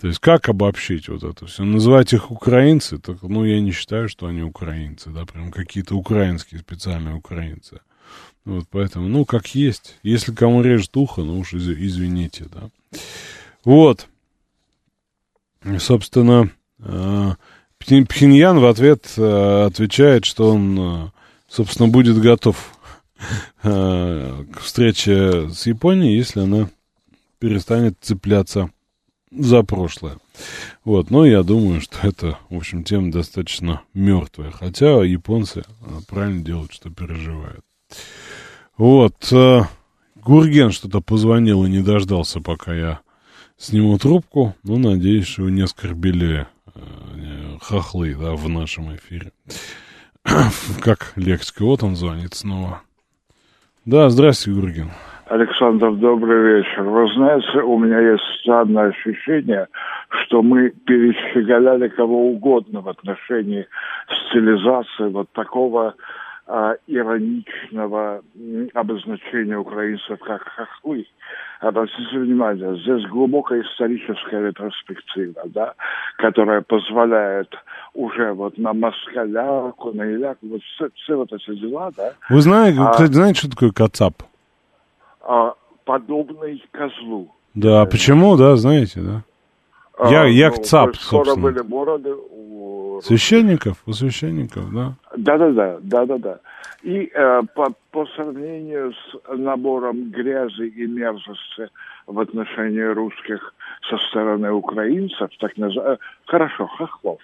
[0.00, 1.64] То есть как обобщить вот это все?
[1.64, 6.60] Называть их украинцы, так, ну, я не считаю, что они украинцы, да, прям какие-то украинские
[6.60, 7.80] специальные украинцы.
[8.44, 9.98] Вот поэтому, ну, как есть.
[10.02, 12.70] Если кому режет ухо, ну уж извините, да.
[13.64, 14.08] Вот.
[15.78, 17.34] Собственно, э,
[17.78, 21.10] Пхеньян в ответ э, отвечает, что он, э,
[21.48, 22.78] собственно, будет готов
[23.62, 26.68] к встрече с Японией, если она
[27.38, 28.70] перестанет цепляться
[29.30, 30.18] за прошлое.
[30.84, 34.50] Вот, но я думаю, что это, в общем, тема достаточно мертвая.
[34.50, 35.62] Хотя японцы
[36.08, 37.64] правильно делают, что переживают.
[38.76, 39.60] Вот, э,
[40.16, 43.00] Гурген что-то позвонил и не дождался, пока я
[43.56, 44.54] сниму трубку.
[44.64, 46.46] Ну, надеюсь, вы не оскорбили
[47.62, 49.32] хохлы, да, в нашем эфире.
[50.82, 52.82] как лексика, вот он звонит снова.
[53.84, 54.90] Да, здравствуйте, Гургин.
[55.26, 56.82] Александр, добрый вечер.
[56.82, 59.66] Вы знаете, у меня есть странное ощущение,
[60.08, 63.66] что мы перещеголяли кого угодно в отношении
[64.28, 65.94] стилизации вот такого
[66.46, 68.22] а, ироничного
[68.74, 71.06] обозначения украинцев как хохлы.
[71.60, 75.74] Обратите внимание, здесь глубокая историческая ретроспектива, да,
[76.18, 77.48] которая позволяет
[77.94, 82.14] уже вот на москаляку, на иляку, вот все, все вот эти дела, да.
[82.28, 84.14] Вы знаете, а, кстати, знаете, что такое кацап?
[85.20, 87.32] А, подобный козлу.
[87.54, 89.22] Да, почему, да, знаете, да?
[90.10, 91.50] Я, А, як ну, ЦАП, скоро собственно.
[91.50, 93.00] были бороды у...
[93.02, 93.76] Священников?
[93.86, 94.92] У священников, да.
[95.16, 96.38] Да-да-да, да-да-да.
[96.82, 101.68] И э, по, по сравнению с набором грязи и мерзости
[102.06, 103.54] в отношении русских
[103.88, 107.20] со стороны украинцев, так называемых, хорошо, хохлов.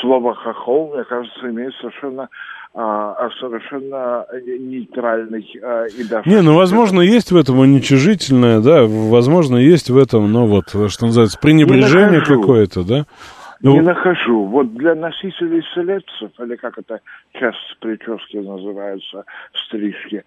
[0.00, 2.28] Слово хохол, мне кажется, имеет совершенно,
[2.74, 6.28] а, а, совершенно нейтральный а, и даже...
[6.28, 11.06] Не, ну, возможно, есть в этом уничижительное, да, возможно, есть в этом, ну, вот, что
[11.06, 13.04] называется, пренебрежение какое-то, да.
[13.62, 14.46] Не Ну, нахожу.
[14.46, 17.00] Вот для носителей селедцев, или как это
[17.34, 20.24] часть прически называется, стрижки,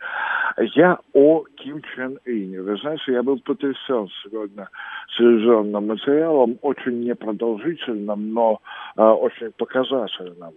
[0.75, 2.61] я о Ким Чен Ине.
[2.61, 4.69] Вы знаете, я был потрясен сегодня
[5.17, 8.61] телевизионным материалом, очень непродолжительным, но
[8.95, 10.53] а, очень показательным.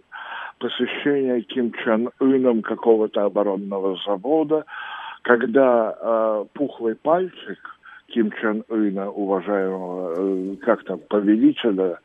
[0.59, 4.65] Посещение Ким Чен Ыном какого-то оборонного завода,
[5.21, 7.59] когда а, пухлый пальчик
[8.07, 11.99] Ким Чен Ына, уважаемого, э, как там, повелителя,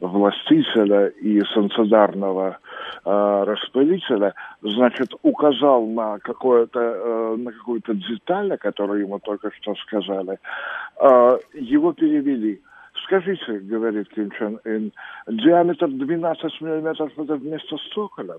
[0.00, 2.58] властителя и санцедарного
[3.04, 9.74] э, распылителя, значит, указал на какое-то э, на какую-то деталь, о которой ему только что
[9.76, 10.38] сказали,
[11.00, 12.60] э, его перевели.
[13.06, 14.92] Скажите, говорит Ким Чен Ын,
[15.28, 18.34] диаметр 12 миллиметров это вместо стеколя.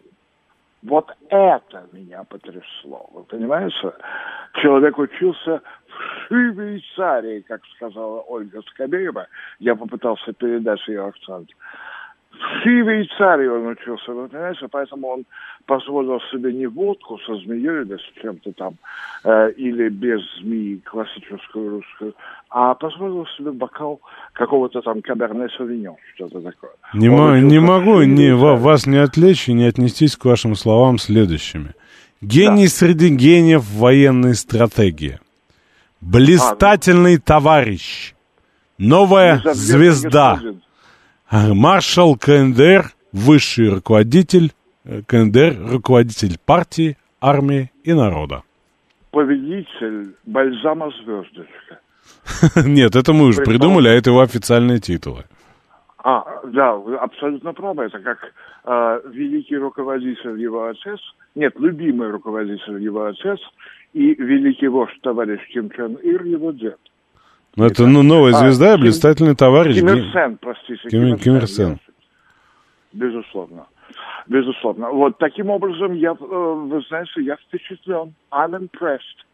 [0.84, 3.10] Вот это меня потрясло.
[3.14, 3.94] Вы понимаете?
[4.62, 9.28] Человек учился в Швейцарии, как сказала Ольга Скобеева.
[9.60, 11.50] Я попытался передать ее акцент.
[12.32, 15.26] В Швейцарии он учился, вы понимаете, поэтому он
[15.68, 18.76] позволил себе не водку со змеей или с чем-то там,
[19.24, 22.16] э, или без змеи, классическую русскую,
[22.50, 24.00] а позволил себе бокал
[24.34, 26.72] какого-то там каберне савиньон, что-то такое.
[26.94, 28.58] не, учился не в могу не, Швейцарии.
[28.58, 31.74] вас не отвлечь и не отнестись к вашим словам следующими.
[32.22, 35.20] Гений среди гениев военной стратегии.
[36.02, 38.14] Блистательный товарищ.
[38.78, 40.36] Новая звезда.
[40.36, 40.62] господин.
[41.30, 44.54] А, Маршал КНДР, высший руководитель
[45.08, 48.44] КНДР, руководитель партии, армии и народа.
[49.12, 51.80] Победитель бальзама звездочка.
[52.66, 55.26] Нет, это мы уже придумали, а это его официальные титулы.
[56.04, 57.86] А, да, вы абсолютно правы.
[57.86, 58.20] Это как
[58.64, 61.00] э, великий руководитель его отец,
[61.36, 63.40] нет, любимый руководитель его отец
[63.94, 66.80] и великий вождь товарищ Ким Чен Ир его дед.
[67.56, 69.76] Ну, это ну, новая А, звезда, Ким- блистательный товарищ.
[69.76, 70.90] Ким Ир Сен, простите.
[70.90, 71.80] Ким- Ким Ир Сен.
[72.94, 73.68] Безусловно.
[74.28, 74.92] Безусловно.
[74.92, 78.14] Вот таким образом я, э, вы знаете, я впечатлен.
[78.32, 79.27] I'm impressed.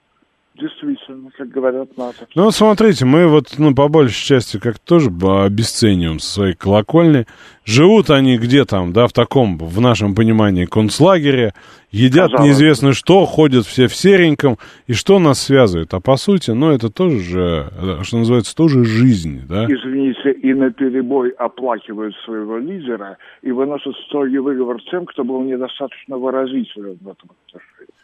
[0.56, 2.28] Действительно, как говорят НАТО.
[2.36, 7.26] Ну, смотрите, мы вот, ну, по большей части как тоже обесцениваем со своей колокольни.
[7.66, 11.54] Живут они где там, да, в таком, в нашем понимании, концлагере,
[11.91, 12.43] едят бы.
[12.43, 15.93] неизвестно что, ходят все в сереньком, и что нас связывает?
[15.95, 19.66] А по сути, ну, это тоже же, э, что называется, тоже жизнь, да?
[19.66, 26.18] извините, и на перебой оплакивают своего лидера и выносят строгий выговор тем, кто был недостаточно
[26.18, 28.03] выразителен в этом отношении.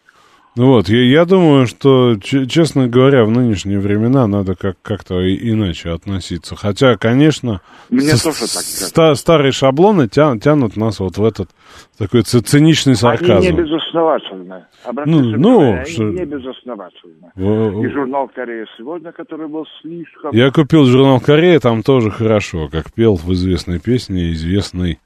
[0.55, 5.91] Ну вот, я, я думаю, что, честно говоря, в нынешние времена надо как- как-то иначе
[5.91, 6.55] относиться.
[6.55, 11.49] Хотя, конечно, Мне с- тоже так ста- старые шаблоны тя- тянут нас вот в этот
[11.97, 13.41] такой циничный Они сарказм.
[13.45, 14.65] не безосновательны.
[14.83, 17.31] Обратите Ну, ну, внимание, что- они не безосновательны.
[17.35, 20.31] Во- И журнал «Корея сегодня», который был слишком...
[20.35, 24.99] Я купил журнал Корея, там тоже хорошо, как пел в известной песне известный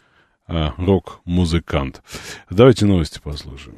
[0.48, 2.02] а, рок-музыкант.
[2.50, 3.78] Давайте новости послушаем.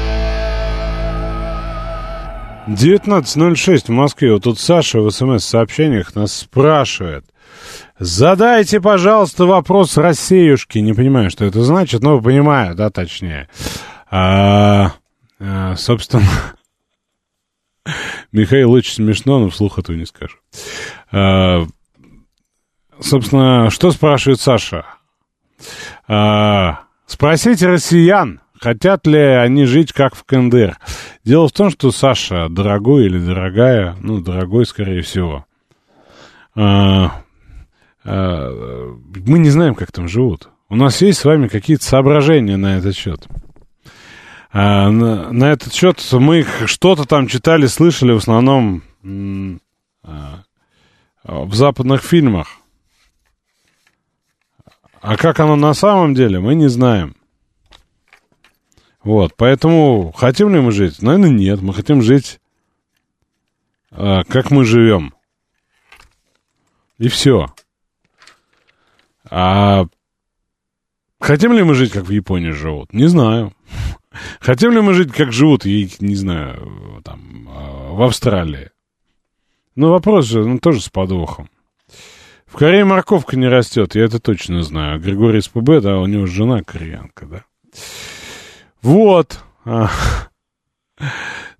[2.67, 4.33] 19.06 в Москве.
[4.33, 7.25] Вот тут Саша в смс-сообщениях нас спрашивает.
[7.99, 10.79] Задайте, пожалуйста, вопрос Россеюшки.
[10.79, 13.47] Не понимаю, что это значит, но понимаю, да, точнее.
[14.09, 14.93] А,
[15.39, 16.25] а, собственно,
[18.31, 20.37] Михаил очень смешно, но вслух этого не скажу.
[21.11, 21.65] А,
[22.99, 24.85] собственно, что спрашивает Саша?
[26.07, 30.77] А, спросите россиян, хотят ли они жить как в КНДР.
[31.25, 35.45] Дело в том, что Саша дорогой или дорогая, ну, дорогой, скорее всего,
[36.55, 37.23] а,
[38.03, 38.95] а,
[39.25, 40.49] мы не знаем, как там живут.
[40.69, 43.27] У нас есть с вами какие-то соображения на этот счет.
[44.53, 48.83] А, на, этот счет мы что-то там читали, слышали, в основном
[51.23, 52.47] в западных фильмах.
[55.01, 57.15] А как оно на самом деле, мы не знаем.
[59.03, 61.01] Вот, поэтому хотим ли мы жить?
[61.01, 61.61] Наверное, нет.
[61.61, 62.39] Мы хотим жить,
[63.89, 65.13] а, как мы живем.
[66.99, 67.47] И все.
[69.29, 69.85] А
[71.19, 72.93] хотим ли мы жить, как в Японии живут?
[72.93, 73.53] Не знаю.
[74.41, 78.71] Хотим ли мы жить, как живут, я не знаю, там, а, в Австралии?
[79.75, 81.49] Ну, вопрос же, ну, тоже с подвохом.
[82.45, 84.99] В Корее морковка не растет, я это точно знаю.
[84.99, 87.45] Григорий СПБ, да, у него жена кореянка, да.
[88.81, 89.39] Вот.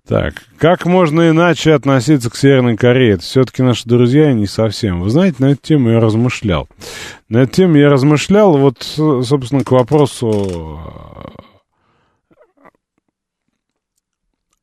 [0.06, 3.12] Так, как можно иначе относиться к Северной Корее?
[3.12, 5.00] Это все-таки наши друзья не совсем.
[5.00, 6.68] Вы знаете, на эту тему я размышлял.
[7.28, 10.80] На эту тему я размышлял, вот, собственно, к вопросу...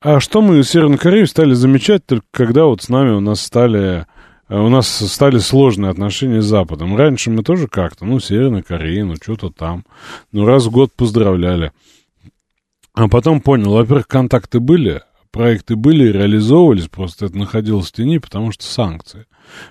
[0.02, 4.06] А что мы Северную Корею стали замечать только когда вот с нами у нас стали...
[4.50, 6.98] У нас стали сложные отношения с Западом.
[6.98, 9.86] Раньше мы тоже как-то, ну, Северная Корея, ну, что-то там.
[10.32, 11.72] Ну, раз в год поздравляли.
[13.00, 18.52] А потом понял, во-первых, контакты были, проекты были, реализовывались, просто это находилось в тени, потому
[18.52, 19.26] что санкции.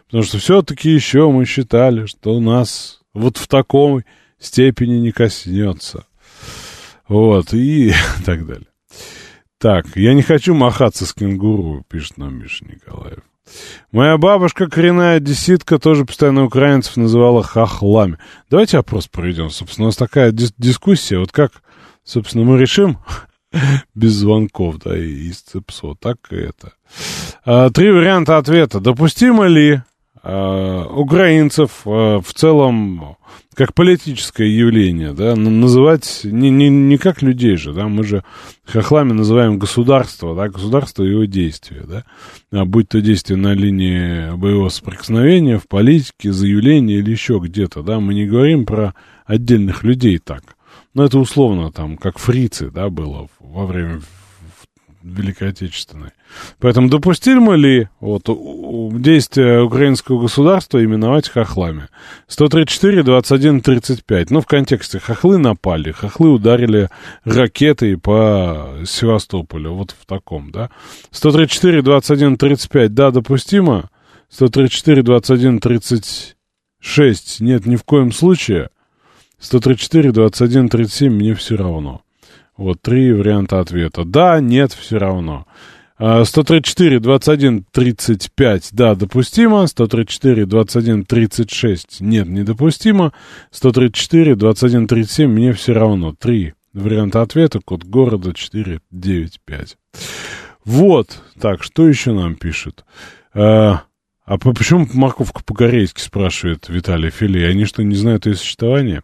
[0.06, 4.06] Потому что все-таки еще мы считали, что у нас вот в такой
[4.38, 6.06] степени не коснется.
[7.06, 7.92] Вот, и
[8.24, 8.66] так далее.
[9.58, 13.20] Так, я не хочу махаться с кенгуру, пишет нам Миша Николаев.
[13.92, 18.16] Моя бабушка, коренная одесситка, тоже постоянно украинцев называла хохлами.
[18.48, 19.50] Давайте опрос проведем.
[19.50, 21.18] Собственно, у нас такая дис- дискуссия.
[21.18, 21.62] Вот как,
[22.08, 22.98] собственно, мы решим
[23.94, 26.72] без звонков, да, и из ЦИПСО, так и это.
[27.44, 28.80] А, три варианта ответа.
[28.80, 29.80] Допустимо ли
[30.22, 33.16] а, украинцев а, в целом
[33.54, 38.22] как политическое явление, да, называть не, не, не как людей же, да, мы же
[38.64, 44.68] хохлами называем государство, да, государство и его действия, да, будь то действие на линии боевого
[44.68, 48.94] соприкосновения, в политике, заявление или еще где-то, да, мы не говорим про
[49.26, 50.57] отдельных людей так.
[50.98, 54.00] Но это условно там, как фрицы, да, было во время
[55.00, 56.10] Великой Отечественной.
[56.58, 58.24] Поэтому допустимо ли вот,
[59.00, 61.86] действия украинского государства именовать хохлами?
[62.26, 64.30] 134, 21, 35.
[64.32, 66.90] Ну, в контексте хохлы напали, хохлы ударили
[67.22, 69.74] ракетой по Севастополю.
[69.74, 70.68] Вот в таком, да?
[71.12, 72.92] 134, 21, 35.
[72.92, 73.88] Да, допустимо.
[74.30, 77.40] 134, 21, 36.
[77.40, 78.70] Нет, ни в коем случае.
[79.38, 81.12] 134, 21, 37.
[81.12, 82.02] Мне все равно.
[82.56, 84.04] Вот три варианта ответа.
[84.04, 85.46] Да, нет, все равно.
[86.00, 89.66] 134, 21, 35, да, допустимо.
[89.66, 93.12] 134, 21, 36, нет, недопустимо.
[93.50, 96.14] 134, 21, 37, мне все равно.
[96.16, 99.76] Три варианта ответа, код города 495.
[100.64, 102.84] Вот, так, что еще нам пишет?
[103.34, 103.82] А,
[104.28, 107.48] а почему морковка по-корейски, спрашивает Виталий Филей?
[107.48, 109.02] Они что, не знают ее существования?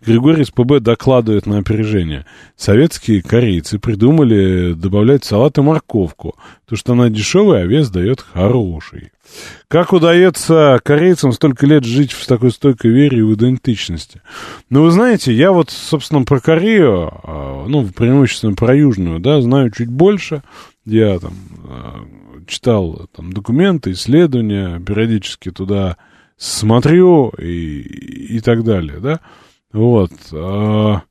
[0.00, 2.24] Григорий СПБ докладывает на опережение.
[2.56, 9.12] Советские корейцы придумали добавлять в салаты морковку, потому что она дешевая, а вес дает хороший.
[9.68, 14.22] Как удается корейцам столько лет жить в такой стойкой вере и в идентичности?
[14.70, 19.70] Ну, вы знаете, я вот, собственно, про Корею, а, ну, преимущественно про Южную, да, знаю
[19.70, 20.42] чуть больше.
[20.86, 22.04] Я там а,
[22.46, 25.96] читал там документы, исследования, периодически туда
[26.36, 27.80] смотрю и,
[28.36, 29.20] и так далее, да.
[29.72, 30.12] Вот.
[30.32, 31.02] А,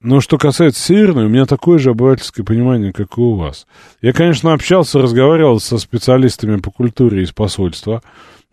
[0.00, 3.66] но что касается Северной, у меня такое же обывательское понимание, как и у вас.
[4.00, 8.02] Я, конечно, общался, разговаривал со специалистами по культуре из посольства.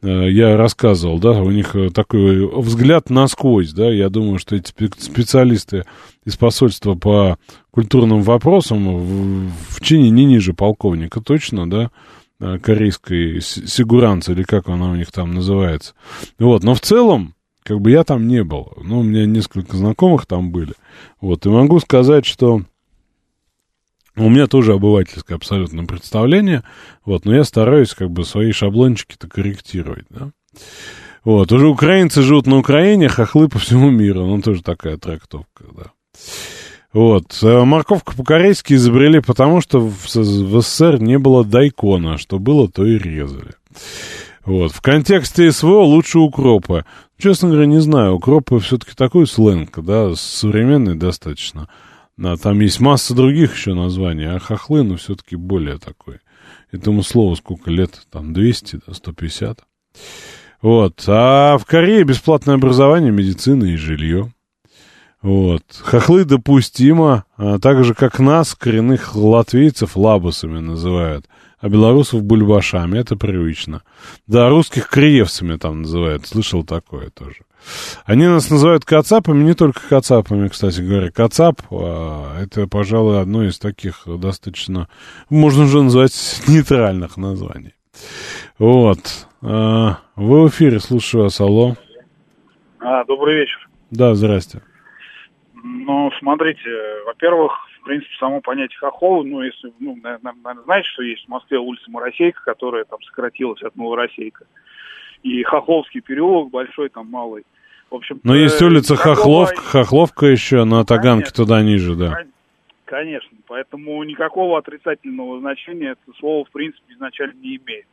[0.05, 5.85] А, я рассказывал, да, у них такой взгляд насквозь, да, я думаю, что эти специалисты
[6.25, 7.37] из посольства по
[7.71, 11.91] культурным вопросам в, чине не ниже полковника, точно, да,
[12.39, 15.93] а, корейской сигуранцы, или как она у них там называется.
[16.37, 17.33] Вот, но в целом,
[17.63, 18.73] как бы я там не был.
[18.83, 20.73] Ну, у меня несколько знакомых там были.
[21.19, 22.61] Вот, и могу сказать, что
[24.15, 26.63] у меня тоже обывательское абсолютно представление,
[27.05, 30.31] вот, но я стараюсь как бы свои шаблончики-то корректировать, да.
[31.23, 35.91] Вот, уже украинцы живут на Украине, хохлы по всему миру, ну, тоже такая трактовка, да.
[36.95, 37.39] Вот.
[37.43, 42.17] Э, морковку по-корейски изобрели потому, что в, СССР не было дайкона.
[42.17, 43.51] Что было, то и резали.
[44.45, 44.71] Вот.
[44.71, 46.85] В контексте СВО лучше укропа.
[47.17, 48.13] Честно говоря, не знаю.
[48.13, 51.67] Укропа все-таки такой сленг, да, современный достаточно.
[52.17, 56.19] Да, там есть масса других еще названий, а хохлы, ну, все-таки более такой.
[56.71, 58.07] Этому слову сколько лет?
[58.09, 59.59] Там 200, да, 150.
[60.61, 61.03] Вот.
[61.07, 64.33] А в Корее бесплатное образование, медицина и жилье.
[65.21, 65.63] Вот.
[65.81, 71.27] Хохлы допустимо, а так же, как нас, коренных латвийцев, лабусами называют.
[71.65, 73.81] а белорусов бульбашами, это привычно.
[74.27, 77.39] Да, русских криевцами там называют, слышал такое тоже.
[78.05, 81.11] Они нас называют кацапами, не только кацапами, кстати говоря.
[81.11, 84.87] Кацап а, это, пожалуй, одно из таких достаточно,
[85.29, 86.13] можно уже назвать,
[86.47, 87.73] нейтральных названий.
[88.57, 88.99] Вот.
[89.41, 91.75] А, вы в эфире, слушаю вас, алло.
[92.79, 93.67] А, добрый вечер.
[93.91, 94.61] Да, здрасте.
[95.63, 96.69] Ну, смотрите,
[97.05, 97.51] во-первых,
[97.81, 101.89] в принципе, само понятие хохол, ну, если, ну, наверное, знаете, что есть в Москве улица
[101.89, 104.45] Моросейка, которая там сократилась от Новороссейка.
[105.23, 107.45] И Хохловский переулок большой, там малый.
[107.89, 112.23] В общем Но есть улица Хохловка, Хохловка еще на Таганке конечно, туда ниже, да.
[112.85, 117.87] Конечно, поэтому никакого отрицательного значения это слово, в принципе, изначально не имеет.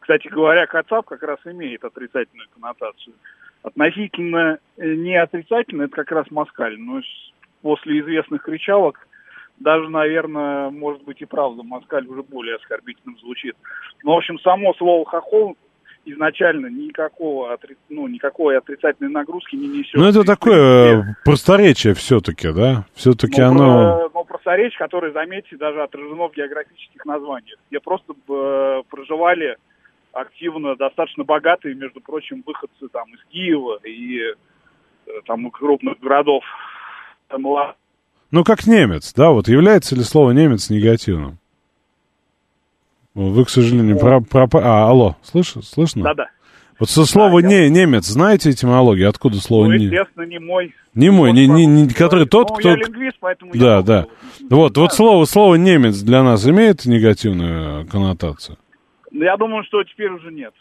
[0.00, 3.14] Кстати говоря, Кацап как раз имеет отрицательную коннотацию.
[3.62, 6.78] Относительно э, не отрицательно, это как раз москаль.
[6.78, 7.00] Но
[7.62, 9.06] после известных кричалок
[9.58, 13.56] даже, наверное, может быть и правда, москаль уже более оскорбительным звучит.
[14.04, 15.56] Но, в общем, само слово хохол
[16.12, 17.76] изначально никакого, отри...
[17.88, 19.94] ну, никакой отрицательной нагрузки не несет.
[19.94, 22.84] Ну, это такое э, просторечие все-таки, да?
[22.94, 23.98] Все-таки но оно...
[24.08, 29.56] Про, но просторечие, которое, заметьте, даже отражено в географических названиях, где просто э, проживали
[30.12, 36.44] активно достаточно богатые, между прочим, выходцы там из Киева и э, там крупных городов.
[37.28, 37.44] Там,
[38.30, 41.38] ну, как немец, да, вот является ли слово немец негативным?
[43.18, 44.48] Вы, к сожалению, про, про...
[44.62, 46.04] А, алло, слыш, слышно?
[46.04, 46.28] Да-да.
[46.78, 49.08] Вот со слова да, не, немец, знаете этимологию?
[49.08, 49.86] Откуда слово ну, не?
[49.86, 50.72] естественно, не мой.
[50.94, 52.68] Не мой, не, не, не, который тот, ну, кто...
[52.68, 54.06] Я лингвист, поэтому да, я да.
[54.48, 58.56] Вот, вот слово, слово немец для нас имеет негативную коннотацию?
[59.10, 60.54] Ну, я думаю, что теперь уже нет.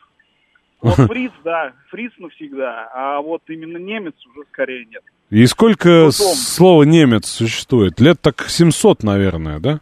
[0.81, 5.03] Вот фриц, да, фриц навсегда, а вот именно немец уже скорее нет.
[5.29, 6.11] И сколько Потом...
[6.11, 7.99] слова немец существует?
[7.99, 9.79] Лет так 700, наверное, да?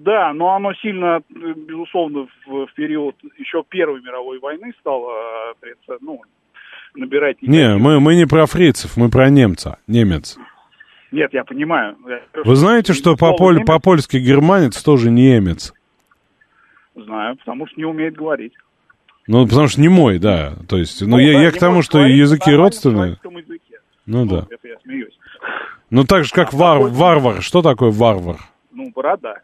[0.00, 5.12] Да, но оно сильно, безусловно, в, в период еще Первой мировой войны стало
[6.00, 6.22] ну,
[6.94, 7.42] набирать...
[7.42, 10.38] Не, мы, мы не про фрицев, мы про немца, немец.
[11.12, 11.98] Нет, я понимаю.
[12.44, 15.74] Вы знаете, что по-поль, по-польски германец тоже немец?
[16.94, 18.54] Знаю, потому что не умеет говорить.
[19.26, 20.54] Ну, потому что не мой, да.
[20.66, 23.18] То есть, ну, ну я, да, я к тому, что языки родственные.
[24.06, 24.46] Ну, да.
[24.48, 25.18] Это я смеюсь.
[25.90, 27.42] Ну, так же, как а вар, варвар.
[27.42, 28.38] Что такое варвар?
[28.72, 29.36] Ну, борода.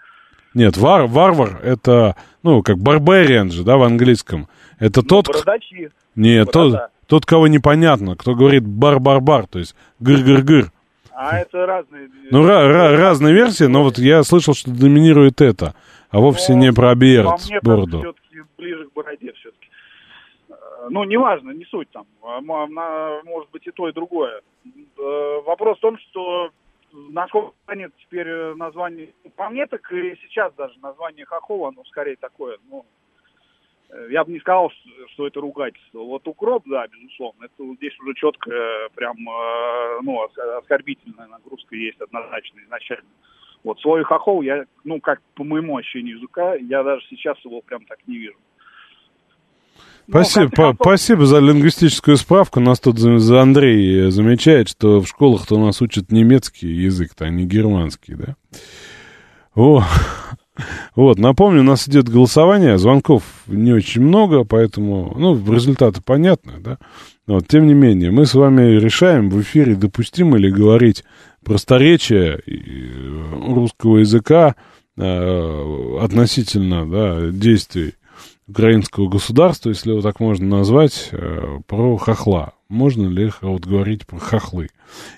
[0.57, 4.49] Нет, вар, варвар это, ну, как барбариан же, да, в английском.
[4.79, 5.27] Это ну, тот...
[5.29, 5.91] Бородачи.
[6.15, 10.73] Нет, тот, тот, кого непонятно, кто говорит бар-бар-бар, то есть гыр-гыр-гыр.
[11.13, 12.09] А это разные...
[12.31, 15.75] Ну, ra- разные версии, но вот я слышал, что доминирует это,
[16.09, 17.99] а вовсе но, не про Берт, бороду.
[17.99, 19.69] все-таки ближе к бороде все-таки.
[20.49, 20.55] Э,
[20.89, 22.07] ну, неважно, не суть там.
[22.23, 24.41] Может быть и то, и другое.
[24.65, 26.49] Э, вопрос в том, что
[27.11, 29.13] насколько станет теперь э, название...
[29.37, 32.85] По мне так и сейчас даже название Хохова, оно скорее такое, ну,
[34.11, 34.73] я бы не сказал,
[35.13, 36.01] что, это ругательство.
[36.01, 38.51] Вот укроп, да, безусловно, это здесь уже четко
[38.97, 39.17] прям,
[40.03, 40.29] ну,
[40.59, 43.09] оскорбительная нагрузка есть однозначно изначально.
[43.63, 47.85] Вот свой хохол, я, ну, как по моему ощущению языка, я даже сейчас его прям
[47.85, 48.39] так не вижу.
[50.09, 50.77] Ну, спасибо, концов...
[50.81, 52.61] спасибо за лингвистическую справку.
[52.61, 57.45] Нас тут за Андрей замечает, что в школах-то у нас учат немецкий язык, а не
[57.45, 58.37] германский, да?
[59.57, 59.83] О,
[60.95, 66.79] вот, напомню, у нас идет голосование, звонков не очень много, поэтому, ну, результаты понятны, да?
[67.27, 71.03] Вот, тем не менее, мы с вами решаем в эфире, допустимо ли говорить
[71.45, 74.55] просторечие э, русского языка
[74.97, 77.95] э, относительно да, действий
[78.49, 82.55] украинского государства, если его так можно назвать, э, про хохла.
[82.69, 84.69] Можно ли вот говорить про хохлы?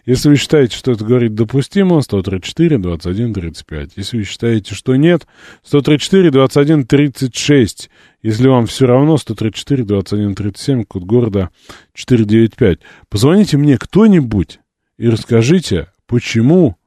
[0.07, 3.91] Если вы считаете, что это говорить допустимо, 134, 21, 35.
[3.97, 5.27] Если вы считаете, что нет,
[5.63, 7.91] 134, 21, 36.
[8.23, 11.51] Если вам все равно, 134, 21, 37, код города
[11.95, 12.81] 495.
[13.09, 14.61] Позвоните мне кто-нибудь
[14.99, 16.78] и расскажите, почему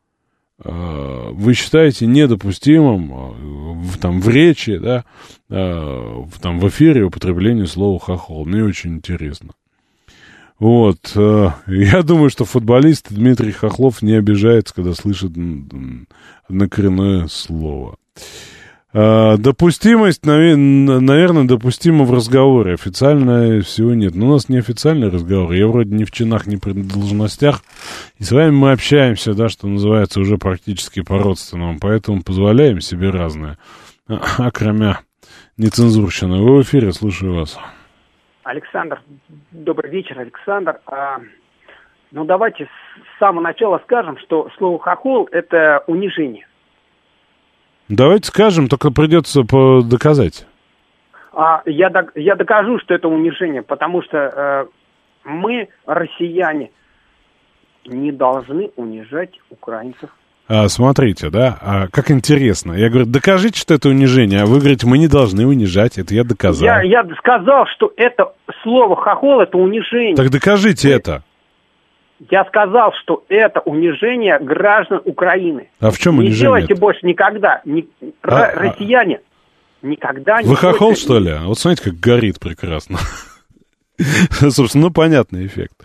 [0.64, 5.06] вы считаете недопустимым э, в, там, в речи, да,
[5.50, 8.46] э, в, там, в эфире употребление слова хохол.
[8.46, 9.52] Мне очень интересно.
[10.60, 11.14] Вот.
[11.16, 15.32] Э, я думаю, что футболист Дмитрий Хохлов не обижается, когда слышит
[16.48, 17.98] однокоренное слово.
[18.94, 22.74] Э, допустимость, наверное, допустима в разговоре.
[22.74, 24.16] Официально всего нет.
[24.16, 25.52] Но у нас неофициальный разговор.
[25.54, 27.62] Я вроде ни в чинах, ни при должностях.
[28.20, 31.78] И с вами мы общаемся, да, что называется, уже практически по-родственному.
[31.82, 33.58] Поэтому позволяем себе разное.
[34.08, 34.98] А кроме
[35.58, 36.42] нецензурщины.
[36.42, 37.58] Вы в эфире, слушаю вас.
[38.44, 39.02] Александр,
[39.52, 40.80] добрый вечер, Александр.
[40.88, 41.20] А,
[42.12, 46.46] ну, давайте с самого начала скажем, что слово «хохол»— это унижение.
[47.92, 49.42] Давайте скажем, только придется
[49.84, 50.46] доказать.
[51.34, 54.66] А я, док- я докажу, что это унижение, потому что э,
[55.26, 56.72] мы, россияне,
[57.86, 60.10] не должны унижать украинцев.
[60.48, 62.74] А, смотрите, да, а как интересно.
[62.74, 66.24] Я говорю, докажите, что это унижение, а вы говорите, мы не должны унижать, это я
[66.24, 66.66] доказал.
[66.66, 68.34] Я, я сказал, что это
[68.64, 70.16] слово хохол это унижение.
[70.16, 71.24] Так докажите это.
[72.30, 75.70] Я сказал, что это унижение граждан Украины.
[75.80, 76.42] А в чем не унижение?
[76.42, 77.62] делайте больше никогда.
[77.66, 77.88] Ни-
[78.22, 79.22] А- а- россияне
[79.82, 81.34] никогда не Вы хохол, больше- что ли?
[81.44, 83.00] Вот смотрите, как горит прекрасно.
[84.32, 85.84] Собственно, ну, понятный эффект.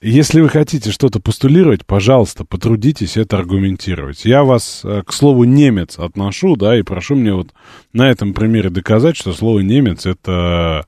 [0.00, 4.24] Если вы хотите что-то постулировать, пожалуйста, потрудитесь это аргументировать.
[4.24, 7.50] Я вас, э, к слову немец отношу, да, и прошу мне вот
[7.92, 10.86] на этом примере доказать, что слово немец это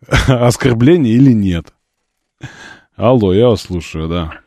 [0.28, 1.74] оскорбление или нет.
[2.98, 4.40] Алло, я вас слушаю, да.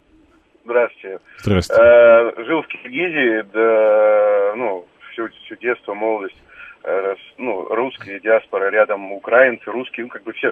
[0.65, 1.19] Здравствуйте.
[1.37, 1.73] Здрасте.
[1.73, 6.35] Э, жил в Киргизии, да, ну, все, все детство, молодость,
[6.83, 10.51] э, ну, русская диаспора, рядом украинцы, русские, ну, как бы все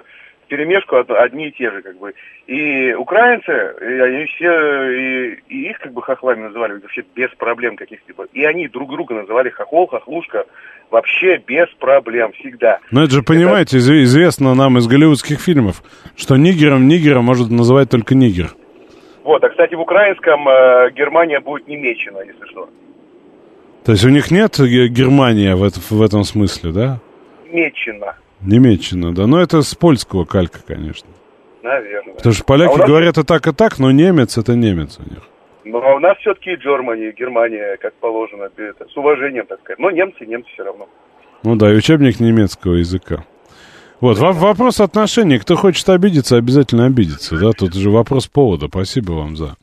[0.50, 2.12] в перемешку од- одни и те же, как бы.
[2.48, 4.52] И украинцы, и они все,
[4.90, 8.24] и, и их как бы хохлами называли вообще без проблем каких-либо.
[8.32, 10.44] И они друг друга называли хохол, хохлушка,
[10.90, 12.80] вообще без проблем, всегда.
[12.90, 15.82] Ну, это же, понимаете, изв- известно нам из голливудских фильмов,
[16.16, 18.48] что нигером нигера может называть только нигер.
[19.22, 22.68] Вот, а, кстати, в украинском э, Германия будет немечена, если что.
[23.84, 26.98] То есть у них нет Ге- Германия в, это- в этом смысле, да?
[27.52, 29.26] Мечена, Немеччина, да.
[29.26, 31.08] Но это с польского калька, конечно.
[31.62, 32.14] наверное.
[32.14, 34.98] Потому что А поляки у нас- говорят и так, и так, но немец это немец
[34.98, 35.20] у них.
[35.64, 39.78] Но у нас все-таки Германия, Германия, как положено, это, с уважением, так сказать.
[39.78, 40.88] Но немцы, немцы все равно.
[41.42, 43.24] Ну да, и учебник немецкого языка.
[44.00, 45.38] Вот, во- вопрос отношений.
[45.38, 47.52] Кто хочет обидеться, обязательно обидится, да?
[47.52, 48.68] Тут же вопрос повода.
[48.68, 49.56] Спасибо вам за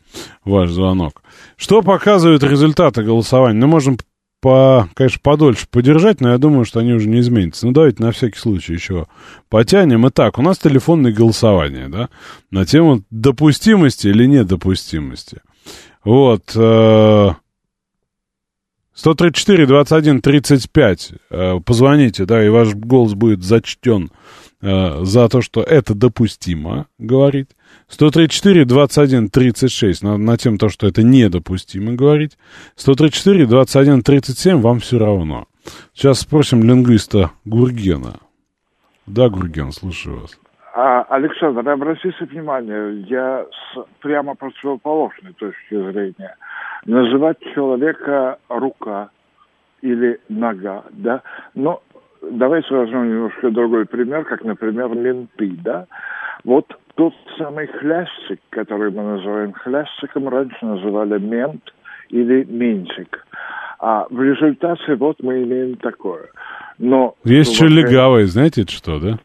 [0.45, 1.23] ваш звонок.
[1.57, 3.59] Что показывают результаты голосования?
[3.59, 3.97] Ну, можем,
[4.39, 7.65] по, конечно, подольше подержать, но я думаю, что они уже не изменятся.
[7.65, 9.07] Ну, давайте на всякий случай еще
[9.49, 10.07] потянем.
[10.07, 12.09] Итак, у нас телефонное голосование, да?
[12.51, 15.41] На тему допустимости или недопустимости.
[16.03, 16.51] Вот.
[16.55, 17.29] э,
[18.93, 21.11] 134, 21, 35.
[21.29, 24.11] Э, Позвоните, да, и ваш голос будет зачтен
[24.61, 27.49] э, за то, что это допустимо говорить.
[27.87, 32.37] 134, 21, 36 на, на тем, то, что это недопустимо говорить.
[32.75, 35.45] 134, 21, 37 вам все равно.
[35.93, 38.15] Сейчас спросим лингвиста Гургена.
[39.05, 40.37] Да, Гурген, слушаю вас.
[40.75, 46.35] А, Александр, обратите внимание, я с прямо противоположной точки зрения.
[46.85, 49.09] Называть человека рука
[49.81, 51.21] или нога, да,
[51.55, 51.81] но
[52.21, 55.87] давайте возьмем немножко другой пример, как, например, менты, да.
[56.43, 56.67] Вот
[56.97, 61.73] тот самый хлястик, который мы называем хлястиком, раньше называли мент
[62.09, 63.25] или ментик.
[63.79, 66.25] А в результате вот мы имеем такое.
[66.79, 69.19] Но Есть еще уважаемый- легавые, знаете, что, да?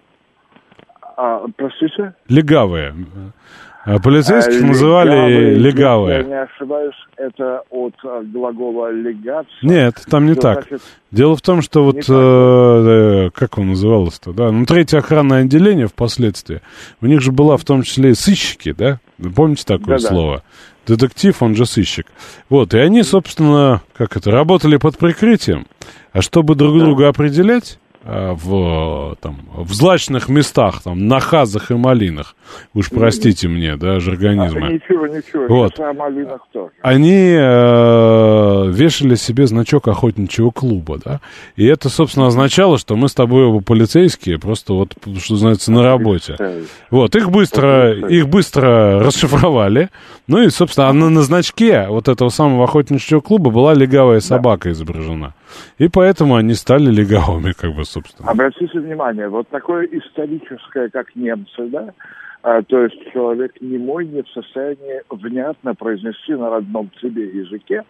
[1.16, 2.14] А, простите?
[2.28, 2.94] Легавые.
[3.84, 6.18] А полицейских А, называли легавые.
[6.18, 9.50] Если я не ошибаюсь, это от а, глагола легаться.
[9.62, 10.68] Нет, там не Что так.
[10.68, 15.42] значит- Дело в том, что вот, э, э, как он назывался-то, да, ну, третье охранное
[15.42, 16.60] отделение впоследствии,
[17.00, 18.98] у них же была в том числе и сыщики, да?
[19.18, 20.08] Вы помните такое Да-да.
[20.08, 20.42] слово?
[20.86, 22.06] Детектив, он же сыщик.
[22.48, 25.66] Вот, и они, собственно, как это, работали под прикрытием,
[26.12, 32.34] а чтобы друг друга определять, в, там, в злачных местах, там, на хазах и малинах,
[32.74, 35.46] уж простите мне, да, А, жаргонизмы, ничего, ничего.
[35.48, 35.78] Вот.
[35.78, 36.70] О малинах тоже.
[36.82, 41.20] они э, вешали себе значок охотничьего клуба, да,
[41.54, 45.82] и это, собственно, означало, что мы с тобой оба полицейские, просто вот, что называется, на
[45.82, 46.36] работе.
[46.90, 49.90] Вот, их быстро, их быстро расшифровали,
[50.26, 54.70] ну и, собственно, а на, на значке вот этого самого охотничьего клуба была легавая собака
[54.72, 55.34] изображена.
[55.78, 58.30] И поэтому они стали легавыми, как бы, собственно.
[58.30, 61.92] Обратите внимание, вот такое историческое, как немцы, да,
[62.42, 67.84] а, то есть человек немой не в состоянии внятно произнести на родном себе языке,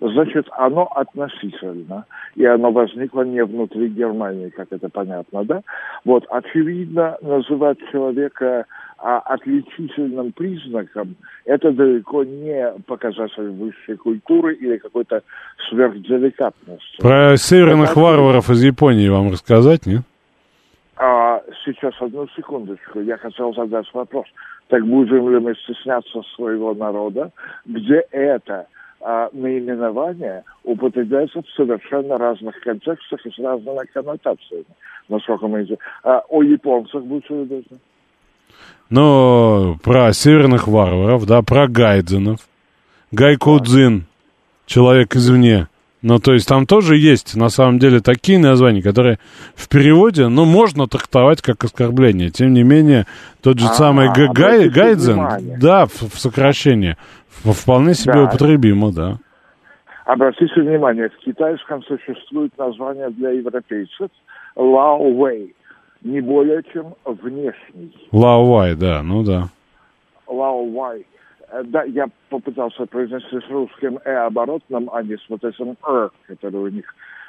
[0.00, 2.04] значит, оно относительно,
[2.34, 5.62] и оно возникло не внутри Германии, как это понятно, да?
[6.04, 8.66] Вот, очевидно, называть человека
[9.02, 15.22] а, отличительным признаком, это далеко не показатель высшей культуры или какой-то
[15.68, 17.00] сверхделикатности.
[17.00, 20.02] Про северных Это- варваров из Японии вам рассказать, нет?
[20.96, 24.26] А, сейчас, одну секундочку, я хотел задать вопрос.
[24.68, 27.32] Так будем ли мы стесняться своего народа,
[27.66, 28.68] где это
[29.00, 34.64] а, наименование употребляется в совершенно разных контекстах и с разными коннотациями,
[35.08, 35.66] насколько мы.
[36.04, 37.78] А, о японцах, будьте любезны.
[38.90, 42.40] Но про северных варваров, да, про гайдзенов.
[43.10, 44.06] Гайкудзин,
[44.66, 45.68] человек извне,
[46.04, 49.20] Ну, то есть там тоже есть, на самом деле, такие названия, которые
[49.54, 52.30] в переводе, ну, можно трактовать как оскорбление.
[52.30, 53.06] Тем не менее,
[53.40, 55.58] тот же А, самый га- гай, гайдзен, внимание.
[55.58, 56.96] да, в, в сокращении,
[57.44, 58.24] вполне себе Да.
[58.24, 59.18] употребимо, да.
[60.04, 64.08] Обратите внимание, в китайском существует название для европейцев
[64.56, 65.54] Лао Вэй,
[66.04, 67.94] не более чем внешний.
[68.12, 69.48] Лаовай, да, ну да.
[70.26, 71.06] Лао Вай.
[71.50, 76.10] Э, Да, я попытался произнести с русским «э» оборотным, а не с вот этим «р»,
[76.26, 76.84] который у них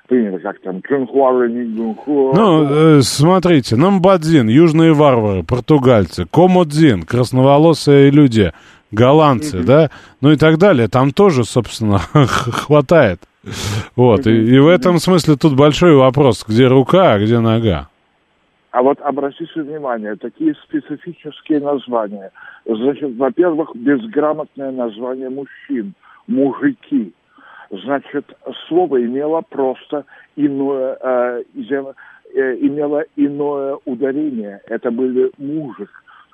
[0.07, 2.33] принято, как там «кюнхуа», «не гюнхуа».
[2.33, 8.53] Ну, э, смотрите, Намбадзин, южные варвары, португальцы, Комодзин, красноволосые люди,
[8.91, 9.89] голландцы, да,
[10.21, 10.87] ну и так далее.
[10.87, 11.97] Там тоже, собственно,
[12.27, 13.19] хватает.
[13.97, 17.89] Вот, и, и в этом смысле тут большой вопрос, где рука, а где нога.
[18.73, 22.31] А вот обратите внимание, такие специфические названия.
[22.65, 25.93] Значит, во-первых, безграмотное название мужчин,
[26.25, 27.13] мужики.
[27.69, 28.35] Значит,
[28.67, 30.05] слово имело просто
[30.35, 34.59] иное, э, э, имело иное ударение.
[34.65, 35.91] Это были мужик.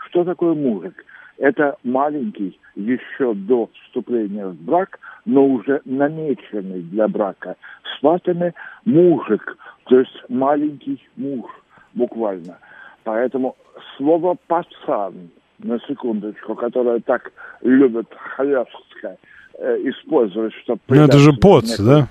[0.07, 0.95] Что такое мужик?
[1.39, 7.57] Это маленький еще до вступления в брак, но уже намеченный для брака.
[7.99, 8.53] Сватами
[8.85, 11.45] мужик, то есть маленький муж
[11.93, 12.57] буквально.
[13.03, 13.55] Поэтому
[13.97, 15.29] слово пацан,
[15.59, 17.31] на секундочку, которое так
[17.61, 19.17] любят хлестко
[19.57, 20.79] э, использовать, чтобы...
[20.87, 22.07] Ну, это же поц, да?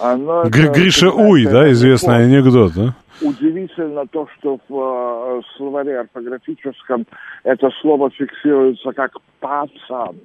[0.00, 2.24] Оно, Гри- это, Гриша понимаете, Уй, да, это известный поц.
[2.24, 2.94] анекдот, да?
[3.20, 7.04] Удивительно то, что в э, словаре орфографическом
[7.42, 10.16] это слово фиксируется как пацан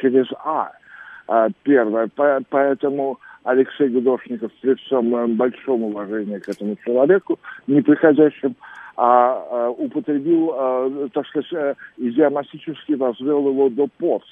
[0.00, 0.70] через А.
[1.28, 2.08] э, первое.
[2.08, 8.54] По- поэтому Алексей Гудошников при всем моем большом уважении к этому человеку, не приходящим,
[8.96, 14.22] а, э, употребил, э, так сказать, э, идиоматически возвел его до поц.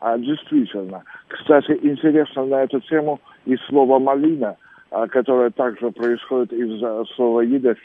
[0.00, 1.02] А, действительно.
[1.26, 4.56] Кстати, интересно на эту тему и слово «малина»,
[4.90, 7.78] а, которое также происходит из а, слова «идыш».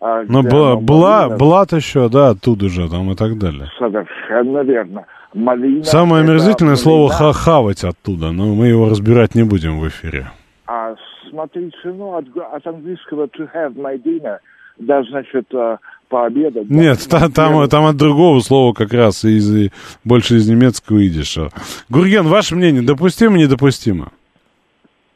[0.00, 1.28] а, где была, была.
[1.36, 3.70] Блат еще, да, оттуда же, там и так далее.
[3.78, 5.06] Совершенно верно.
[5.34, 7.18] Малина Самое омерзительное слово малина.
[7.18, 10.30] ха хавать оттуда, но мы его разбирать не будем в эфире.
[10.66, 10.94] А
[11.28, 14.38] смотрите, ну, от, от английского to have my dinner,
[14.78, 15.78] да, значит, а,
[16.08, 16.68] пообедать.
[16.68, 19.70] да, Нет, та- там, там от другого слова как раз из,
[20.04, 21.48] больше из немецкого идиша.
[21.88, 24.12] Гурген, ваше мнение, допустимо, недопустимо?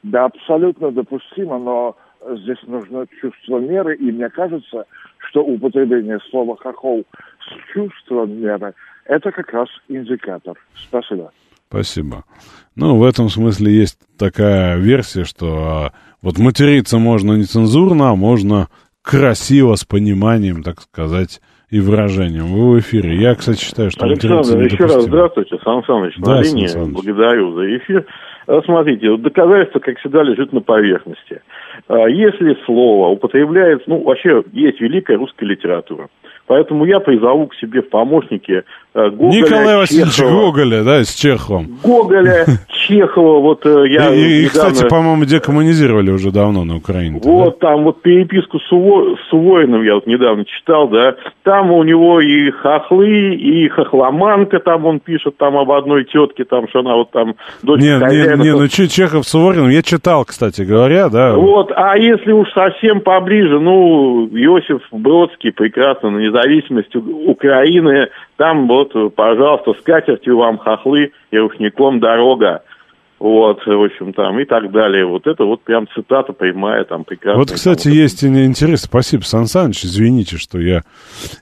[0.02, 1.96] Да, абсолютно допустимо, но
[2.42, 4.84] здесь нужно чувство меры, и мне кажется,
[5.30, 7.04] что употребление слова «хохол»
[7.40, 8.74] с чувством меры–
[9.09, 10.54] это как раз индикатор.
[10.76, 11.32] Спасибо.
[11.68, 12.24] Спасибо.
[12.76, 15.92] Ну, в этом смысле есть такая версия, что а,
[16.22, 18.68] вот материться можно нецензурно, а можно
[19.02, 21.40] красиво, с пониманием, так сказать,
[21.70, 22.46] и выражением.
[22.46, 23.16] Вы в эфире.
[23.16, 26.66] Я, кстати, считаю, что материться Александр, еще раз здравствуйте, Сан Саныч, Да, на Сан линии.
[26.68, 26.94] Саныч.
[26.94, 28.06] Благодарю за эфир.
[28.46, 31.42] А, Смотрите, доказательство, как всегда, лежит на поверхности.
[31.89, 36.09] А, Если слово употребляется, ну, вообще есть великая русская литература.
[36.47, 38.62] Поэтому я призову к себе в помощники
[38.95, 40.31] э, Гоголя, Николай Васильевич Чехова.
[40.47, 41.79] Гоголя, да, с Чеховым.
[41.85, 42.47] Гоголя,
[42.89, 47.20] Чехова, вот э, я и, и, недавно- кстати, по-моему, декоммунизировали уже давно на Украине.
[47.22, 51.16] Вот там вот переписку с, Уво- с Сувориным я вот недавно читал, да.
[51.43, 56.66] Там у него и хохлы, и хохломанка там он пишет там об одной тетке, там,
[56.70, 60.24] что она вот там дочь Не, не, не, ну Че- Чехов с Сувориным я читал,
[60.24, 61.35] кстати говоря, да.
[61.37, 68.92] Вот, а если уж совсем поближе, ну, Иосиф Бродский прекрасно на независимость Украины, там вот,
[69.14, 72.62] пожалуйста, с катертью вам хохлы и рушником дорога.
[73.18, 75.04] Вот, в общем, там и так далее.
[75.04, 77.40] Вот это вот прям цитата прямая, там прекрасно.
[77.40, 78.82] Вот, кстати, есть и интерес.
[78.82, 79.84] Спасибо, Сан Саныч.
[79.84, 80.82] Извините, что я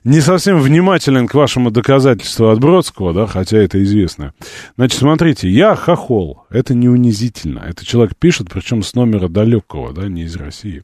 [0.03, 4.33] не совсем внимателен к вашему доказательству от Бродского, да, хотя это известно.
[4.75, 6.45] Значит, смотрите, я хохол.
[6.49, 7.63] Это не унизительно.
[7.67, 10.83] Это человек пишет, причем с номера далекого, да, не из России.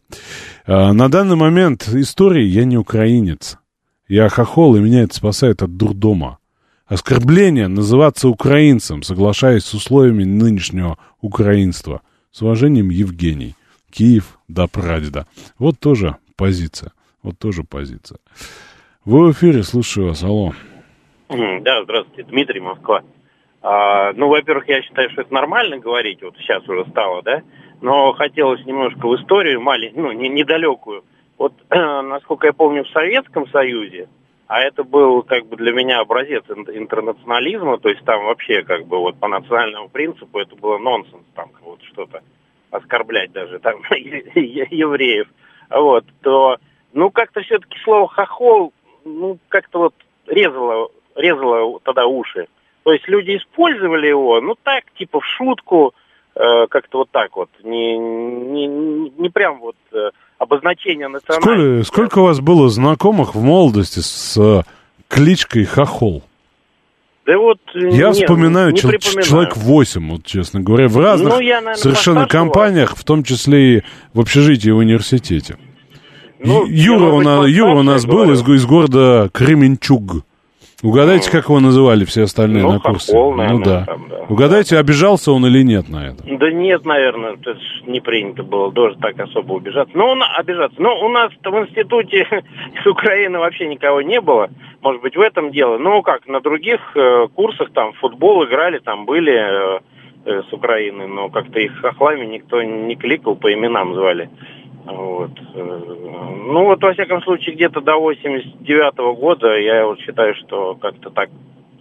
[0.67, 3.57] А, на данный момент истории я не украинец.
[4.07, 6.37] Я хохол, и меня это спасает от дурдома.
[6.87, 12.01] Оскорбление называться украинцем, соглашаясь с условиями нынешнего украинства.
[12.31, 13.55] С уважением, Евгений.
[13.91, 15.27] Киев до прадеда.
[15.59, 16.91] Вот тоже позиция.
[17.21, 18.17] Вот тоже позиция.
[19.05, 20.23] Вы в эфире, слушаю вас.
[20.23, 20.53] Алло.
[21.29, 23.03] Да, здравствуйте, Дмитрий, Москва.
[23.61, 27.41] А, ну, во-первых, я считаю, что это нормально говорить, вот сейчас уже стало, да,
[27.81, 31.05] но хотелось немножко в историю маленькую, ну, не, недалекую.
[31.37, 34.09] Вот, насколько я помню, в Советском Союзе,
[34.53, 38.85] а это был как бы для меня образец ин- интернационализма, то есть там вообще как
[38.85, 42.21] бы вот по национальному принципу это было нонсенс, там вот что-то
[42.69, 45.27] оскорблять даже там евреев,
[45.71, 46.57] вот, то,
[46.93, 48.73] ну, как-то все-таки слово хохол,
[49.03, 49.95] ну, как-то вот
[50.27, 52.47] резало, резало тогда уши.
[52.83, 55.95] То есть люди использовали его, ну так, типа в шутку,
[56.35, 58.67] как-то вот так вот, не, не,
[59.17, 61.87] не прям вот э, обозначение национальности.
[61.87, 64.63] Сколько, сколько у вас было знакомых в молодости с э,
[65.07, 66.23] кличкой Хохол?
[67.25, 69.25] Да вот, э, Я не, вспоминаю не чел- припоминаю.
[69.25, 73.77] человек 8, вот честно говоря, в разных Ну, я, наверное, совершенно компаниях, в том числе
[73.77, 73.83] и
[74.13, 75.57] в общежитии и в университете.
[76.39, 80.25] Ну, Юра, у нас, Юра у нас был из, из города Кременчуг.
[80.83, 83.13] Угадайте, как его называли все остальные Ну, на курсе?
[83.13, 83.85] Хохол, ну наверное, да.
[83.85, 84.17] там, да.
[84.29, 86.23] Угадайте, обижался он или нет на это?
[86.25, 87.57] Да нет, наверное, это ж
[87.87, 89.97] не принято было тоже так особо убежаться.
[89.97, 90.75] Ну, у на- обижаться.
[90.81, 92.27] Ну, у нас в институте
[92.83, 94.49] с Украины вообще никого не было.
[94.81, 95.77] Может быть, в этом дело.
[95.77, 99.79] Ну, как, на других э, курсах там в футбол играли, там были э,
[100.25, 104.29] э, с Украины, но как-то их хохлами никто не кликал, по именам звали.
[104.85, 105.31] Вот.
[105.55, 105.79] Э,
[106.45, 111.29] Ну, вот, во всяком случае, где-то до 89 года я вот считаю, что как-то так,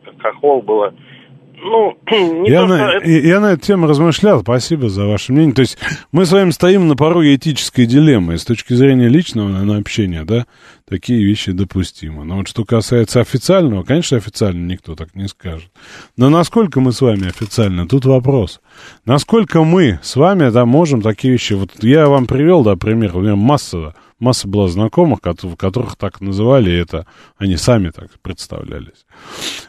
[0.04, 0.94] как хохол было...
[1.64, 1.96] Ну,
[2.42, 5.54] не Я то, на, это- я на эту тему размышлял, спасибо за ваше мнение.
[5.54, 5.78] То есть
[6.10, 8.36] мы с вами стоим на пороге этической дилеммы.
[8.36, 10.46] С точки зрения личного наверное, общения, да,
[10.88, 12.24] такие вещи допустимы.
[12.24, 15.70] Но вот что касается официального, конечно, официально никто так не скажет.
[16.16, 18.60] Но насколько мы с вами официально, тут вопрос.
[19.04, 21.52] Насколько мы с вами, да, можем такие вещи...
[21.52, 26.20] Вот я вам привел, да, пример, у меня масса, масса была знакомых, кото- которых так
[26.20, 29.04] называли, это они сами так представлялись.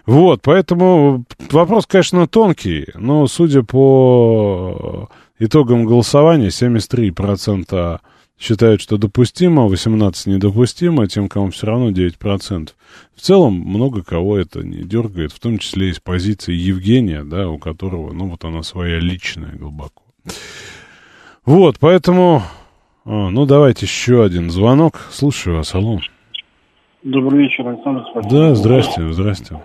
[0.05, 5.09] Вот, поэтому вопрос, конечно, тонкий, но судя по
[5.39, 7.99] итогам голосования, 73%
[8.39, 12.69] считают, что допустимо, 18% недопустимо, тем, кому все равно 9%.
[13.15, 17.57] В целом, много кого это не дергает, в том числе из позиции Евгения, да, у
[17.57, 20.03] которого, ну, вот она своя личная глубоко.
[21.45, 22.43] Вот, поэтому,
[23.05, 25.07] а, ну, давайте еще один звонок.
[25.11, 25.99] Слушаю вас, алло.
[27.03, 28.03] Добрый вечер, Александр.
[28.11, 28.33] Спасибо.
[28.33, 29.59] Да, здрасте, здрасте.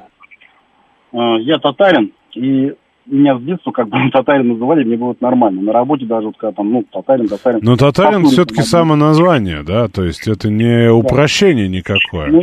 [1.12, 2.74] А, Я татарин, и
[3.06, 5.62] меня с детства как бы татарин называли, мне было нормально.
[5.62, 7.60] На работе даже вот когда там, ну, татарин, татарин.
[7.62, 12.28] Но татарин все-таки само название, да, то есть это не упрощение никакое.
[12.31, 12.43] Ну,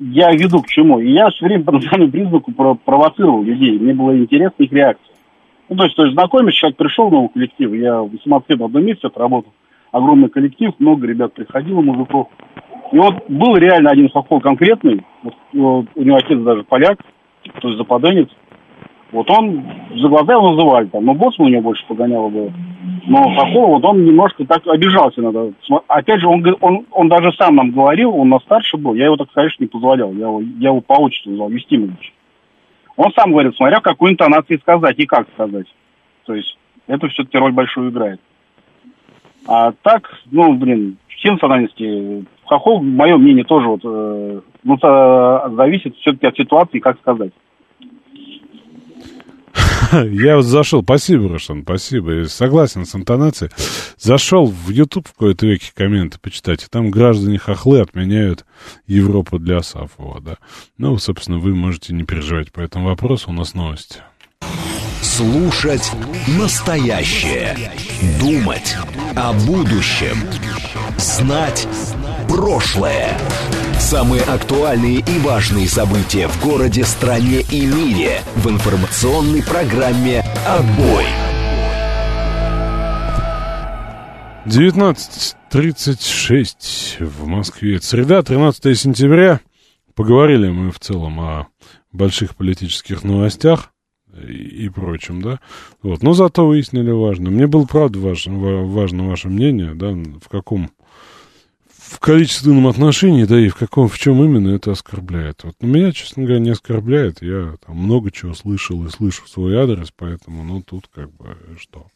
[0.00, 0.98] я веду к чему.
[0.98, 3.78] И я все время по национальному признаку про- провоцировал людей.
[3.78, 5.14] Мне было интересно их реакция.
[5.68, 8.64] Ну, то есть, то есть знакомишь, человек пришел в новый коллектив, я 18 лет в
[8.64, 9.52] одном месте отработал,
[9.92, 12.28] огромный коллектив, много ребят приходило, мужиков.
[12.90, 16.98] И вот был реально один хохол конкретный, вот, вот у него отец даже поляк,
[17.60, 18.28] то есть западенец.
[19.12, 19.62] Вот он
[19.94, 22.50] за глаза его называли там, но босс у него больше погоняло было.
[23.06, 25.48] Но хохол, вот он немножко так обижался иногда.
[25.88, 29.16] Опять же, он, он, он даже сам нам говорил, он нас старше был, я его
[29.16, 32.12] так, конечно, не позволял, я его, я его по отчеству называл, Юстимович.
[32.96, 35.66] Он сам говорит, смотря какой интонации сказать и как сказать.
[36.24, 36.56] То есть
[36.86, 38.20] это все-таки роль большую играет.
[39.46, 45.96] А так, ну, блин, все национальности, хохол, мое мнение, тоже вот, э, ну, за- зависит
[45.96, 47.32] все-таки от ситуации, как сказать.
[49.92, 53.50] Я вот зашел, спасибо, Рошан, спасибо, я согласен с интонацией.
[53.98, 58.46] Зашел в YouTube в какой-то веке комменты почитать, и там граждане хохлы отменяют
[58.86, 60.36] Европу для Асафова, да.
[60.78, 63.98] Ну, собственно, вы можете не переживать по этому вопросу, у нас новости.
[65.02, 65.90] Слушать
[66.38, 67.56] настоящее.
[68.20, 68.76] Думать
[69.16, 70.16] о будущем.
[70.96, 71.66] Знать
[72.28, 73.18] прошлое.
[73.80, 81.06] Самые актуальные и важные события в городе, стране и мире в информационной программе «Отбой».
[84.46, 87.80] 19.36 в Москве.
[87.80, 89.40] Среда, 13 сентября.
[89.96, 91.48] Поговорили мы в целом о
[91.90, 93.71] больших политических новостях
[94.16, 95.40] и, и прочем, да.
[95.82, 96.02] Вот.
[96.02, 97.30] Но зато выяснили важно.
[97.30, 100.70] Мне было, правда, важно, ва- важно ваше мнение, да, в каком
[101.92, 105.44] в количественном отношении, да, и в каком, в чем именно это оскорбляет.
[105.44, 107.20] Вот меня, честно говоря, не оскорбляет.
[107.20, 111.36] Я там много чего слышал и слышу в свой адрес, поэтому, ну, тут как бы
[111.58, 111.86] что.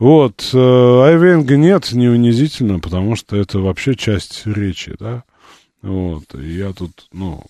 [0.00, 5.22] Вот, э, Айвенга нет, не унизительно, потому что это вообще часть речи, да.
[5.80, 7.44] Вот, и я тут, ну,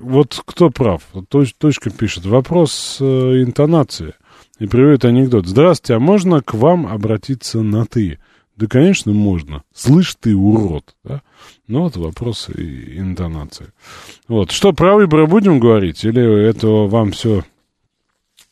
[0.00, 1.02] вот кто прав?
[1.28, 2.26] Точ- точка пишет.
[2.26, 3.04] Вопрос э,
[3.42, 4.14] интонации.
[4.58, 5.46] И приводит анекдот.
[5.46, 8.18] Здравствуйте, а можно к вам обратиться на «ты»?
[8.56, 9.62] Да, конечно, можно.
[9.72, 10.96] Слышь ты, урод.
[11.04, 11.22] Да?
[11.68, 13.72] Ну, вот вопрос и интонации.
[14.26, 14.50] Вот.
[14.50, 16.04] Что, про выборы будем говорить?
[16.04, 17.44] Или этого вам все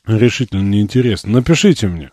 [0.06, 1.32] решительно неинтересно?
[1.32, 2.12] Напишите мне.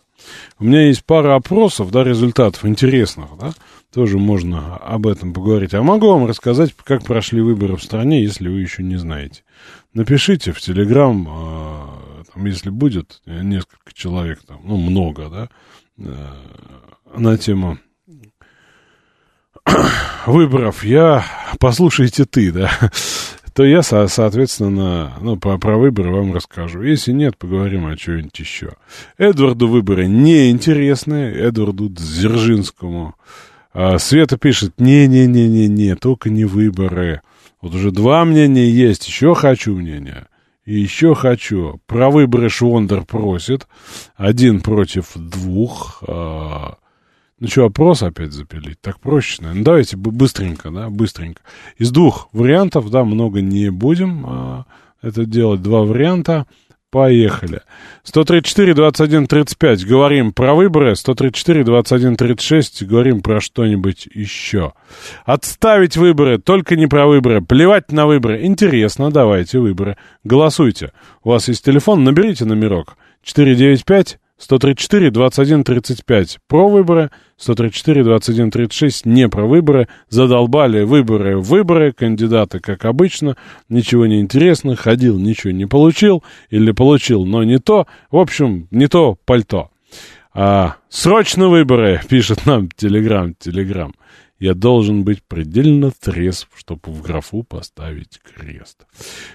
[0.58, 3.52] У меня есть пара опросов, да, результатов интересных, да,
[3.94, 5.72] тоже можно об этом поговорить.
[5.72, 9.42] А могу вам рассказать, как прошли выборы в стране, если вы еще не знаете.
[9.92, 15.48] Напишите в Телеграм, э, там, если будет несколько человек, там, ну, много, да,
[15.98, 16.26] э,
[17.16, 17.78] на тему
[20.26, 20.82] выборов.
[20.82, 21.24] Я,
[21.60, 22.70] послушайте ты, да.
[23.54, 26.82] то я, со- соответственно, ну, про, про выборы вам расскажу.
[26.82, 28.72] Если нет, поговорим о чем-нибудь еще.
[29.18, 33.14] Эдварду выборы неинтересны, Эдварду Дзержинскому.
[33.74, 37.20] А Света пишет, не-не-не-не-не, только не выборы.
[37.60, 40.28] Вот уже два мнения есть, еще хочу мнения.
[40.64, 41.80] И еще хочу.
[41.86, 43.66] Про выборы Швондер просит.
[44.16, 46.02] Один против двух.
[46.06, 46.76] А,
[47.40, 48.80] Ну что, опрос опять запилить?
[48.80, 49.58] Так проще, наверное.
[49.58, 51.42] Ну, давайте бы- быстренько, да, быстренько.
[51.76, 54.64] Из двух вариантов, да, много не будем а,
[55.02, 55.60] это делать.
[55.60, 56.46] Два варианта.
[56.94, 57.60] Поехали.
[58.04, 59.84] 134, 21, 35.
[59.84, 60.94] Говорим про выборы.
[60.94, 62.84] 134, 21, 36.
[62.84, 64.74] Говорим про что-нибудь еще.
[65.24, 66.38] Отставить выборы.
[66.38, 67.42] Только не про выборы.
[67.42, 68.44] Плевать на выборы.
[68.44, 69.96] Интересно, давайте выборы.
[70.22, 70.92] Голосуйте.
[71.24, 72.96] У вас есть телефон, наберите номерок.
[73.24, 81.92] 495 134 21 35 про выборы, 134 21 36 не про выборы, задолбали выборы, выборы,
[81.92, 83.38] кандидаты, как обычно,
[83.70, 88.86] ничего не интересно, ходил, ничего не получил, или получил, но не то, в общем, не
[88.86, 89.70] то пальто.
[90.34, 93.94] А, срочно выборы, пишет нам Телеграм, Телеграм.
[94.38, 98.84] Я должен быть предельно трезв, чтобы в графу поставить крест.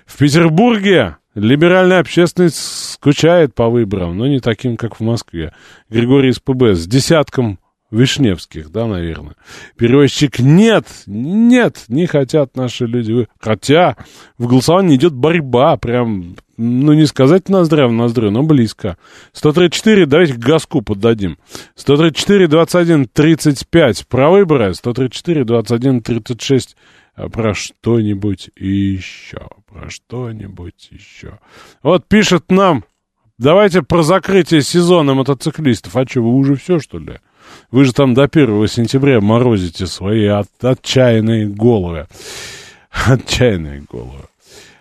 [0.06, 5.53] В Петербурге либеральная общественность скучает по выборам, но не таким, как в Москве.
[5.90, 7.60] Григорий из ПБ с десятком
[7.91, 9.36] Вишневских, да, наверное.
[9.76, 13.28] Перевозчик нет, нет, не хотят наши люди.
[13.40, 13.98] Хотя
[14.38, 18.98] в голосовании идет борьба, прям, ну, не сказать ноздря в ноздрю, но близко.
[19.34, 21.40] 134, давайте газку поддадим.
[21.76, 26.80] 134, 21, 35 про выборы, 134, 21, 36 а
[27.28, 31.40] про что-нибудь еще, про что-нибудь еще.
[31.84, 32.86] Вот пишет нам,
[33.38, 35.96] давайте про закрытие сезона мотоциклистов.
[35.96, 37.20] А что, вы уже все, что ли?
[37.72, 42.08] Вы же там до 1 сентября морозите свои от- отчаянные головы.
[42.91, 44.26] Отчаянные головы.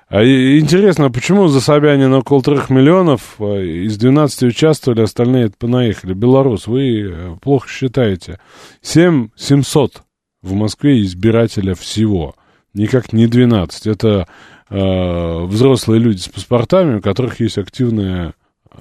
[0.09, 6.15] А интересно, а почему за Собянина около 3 миллионов, а, из 12 участвовали, остальные понаехали?
[6.15, 8.41] Белорус, вы э, плохо считаете.
[8.81, 10.03] 7 700
[10.43, 12.35] в Москве избирателя всего.
[12.75, 13.87] Никак не 12.
[13.87, 14.29] Это
[14.71, 18.35] э, взрослые люди с паспортами, у которых есть активное
[18.71, 18.77] э,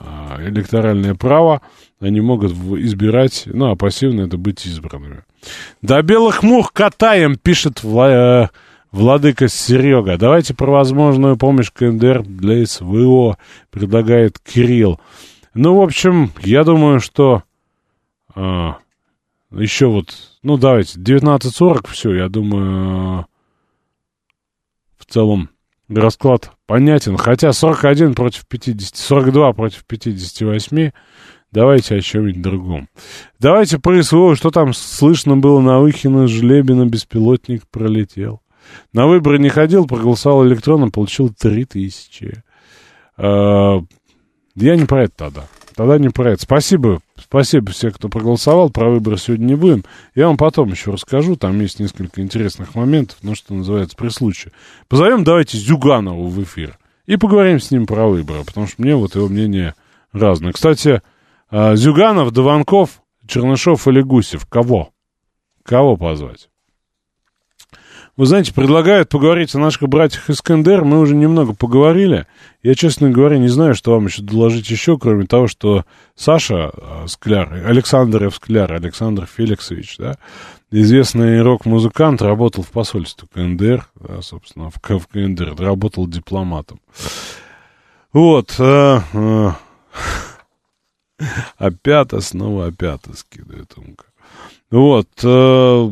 [0.49, 1.61] электоральное право.
[1.99, 5.23] Они могут избирать, ну, а пассивно это быть избранными.
[5.81, 8.47] До белых мух катаем, пишет Вла- э,
[8.91, 10.17] Владыка Серега.
[10.17, 13.37] Давайте про возможную помощь КНДР для СВО,
[13.71, 14.99] предлагает Кирилл.
[15.53, 17.43] Ну, в общем, я думаю, что
[18.35, 18.77] а,
[19.51, 20.13] еще вот,
[20.43, 23.25] ну, давайте, 19.40, все, я думаю,
[24.97, 25.49] в целом
[25.89, 27.17] расклад понятен.
[27.17, 30.91] Хотя 41 против 50, 42 против 58.
[31.51, 32.89] Давайте о чем-нибудь другом.
[33.39, 38.41] Давайте про СВО, что там слышно было на Выхино, Жлебина, беспилотник пролетел.
[38.91, 42.43] На выборы не ходил, проголосовал электронно, получил 3000.
[43.15, 43.79] А,
[44.55, 45.45] Я не про это тогда.
[45.75, 46.41] Тогда не про это.
[46.43, 48.69] Спасибо, спасибо всем, кто проголосовал.
[48.69, 49.83] Про выборы сегодня не будем.
[50.15, 51.35] Я вам потом еще расскажу.
[51.35, 54.53] Там есть несколько интересных моментов, ну, что называется, при случае.
[54.87, 56.77] Позовем давайте Зюганова в эфир.
[57.05, 59.75] И поговорим с ним про выборы, потому что мне вот его мнение
[60.11, 60.51] разное.
[60.51, 61.01] Кстати,
[61.49, 64.45] а, Зюганов, Дованков, Чернышов или Гусев.
[64.45, 64.89] Кого?
[65.63, 66.49] Кого позвать?
[68.17, 70.83] Вы знаете, предлагают поговорить о наших братьях из КНДР.
[70.83, 72.25] Мы уже немного поговорили.
[72.63, 75.85] Я, честно говоря, не знаю, что вам еще доложить еще, кроме того, что
[76.15, 78.31] Саша э, Скляр, Александр.
[78.33, 80.17] Скляр, Александр Феликсович, да,
[80.71, 86.81] известный рок-музыкант, работал в посольстве КНДР, да, собственно, в, в КНДР, работал дипломатом.
[88.13, 88.55] Вот.
[88.57, 89.51] э, э,
[91.59, 94.05] опята, снова опята скидывает Умка.
[94.71, 95.07] Вот.
[95.23, 95.91] э,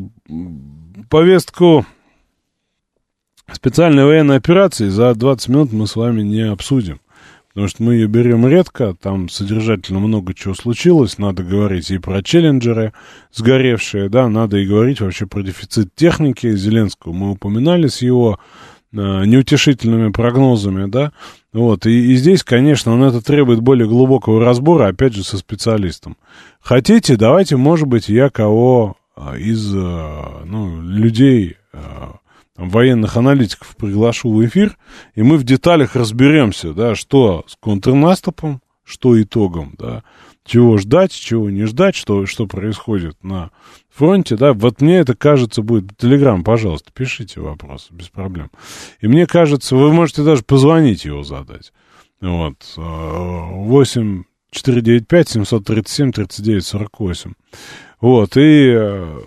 [1.07, 1.85] повестку
[3.53, 6.99] специальной военной операции за 20 минут мы с вами не обсудим.
[7.55, 12.21] Потому что мы ее берем редко, там содержательно много чего случилось, надо говорить и про
[12.21, 12.91] челленджеры
[13.31, 17.13] сгоревшие, да, надо и говорить вообще про дефицит техники Зеленского.
[17.13, 18.39] Мы упоминали с его
[18.91, 21.13] э, неутешительными прогнозами, да,
[21.53, 26.17] вот, и, и здесь, конечно, он это требует более глубокого разбора, опять же, со специалистом.
[26.59, 31.55] Хотите, давайте, может быть, я кого э, из, э, ну, людей,
[32.55, 34.77] военных аналитиков приглашу в эфир,
[35.13, 40.03] и мы в деталях разберемся, да, что с контрнаступом, что итогом, да,
[40.45, 43.51] чего ждать, чего не ждать, что, что происходит на
[43.89, 48.51] фронте, да, вот мне это кажется будет, Телеграм, пожалуйста, пишите вопросы, без проблем.
[48.99, 51.73] И мне кажется, вы можете даже позвонить его задать,
[52.21, 57.33] вот, 8 495 737 39 48,
[57.99, 59.19] вот, и э,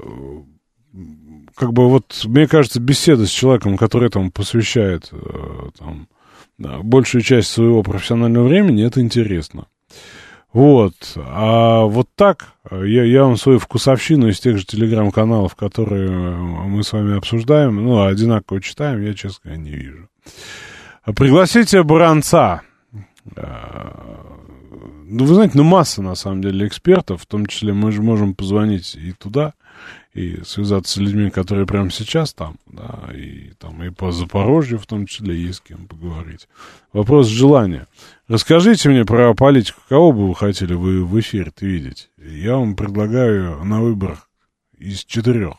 [1.59, 6.09] как бы вот, мне кажется, беседа с человеком, который там посвящает э, там,
[6.57, 9.67] да, большую часть своего профессионального времени, это интересно.
[10.53, 10.95] Вот.
[11.17, 16.93] А вот так, я, я вам свою вкусовщину из тех же телеграм-каналов, которые мы с
[16.93, 20.09] вами обсуждаем, ну, одинаково читаем, я, честно говоря, не вижу.
[21.05, 22.63] Пригласите Бранца.
[23.35, 28.35] Ну, вы знаете, ну, масса, на самом деле, экспертов, в том числе мы же можем
[28.35, 29.55] позвонить и туда,
[30.15, 34.87] и связаться с людьми, которые прямо сейчас там, да, и там и по Запорожью в
[34.87, 36.49] том числе есть с кем поговорить.
[36.93, 37.87] Вопрос желания.
[38.27, 42.11] Расскажите мне про политику, кого бы вы хотели вы в эфире видеть?
[42.17, 44.19] Я вам предлагаю на выбор
[44.77, 45.55] из четырех.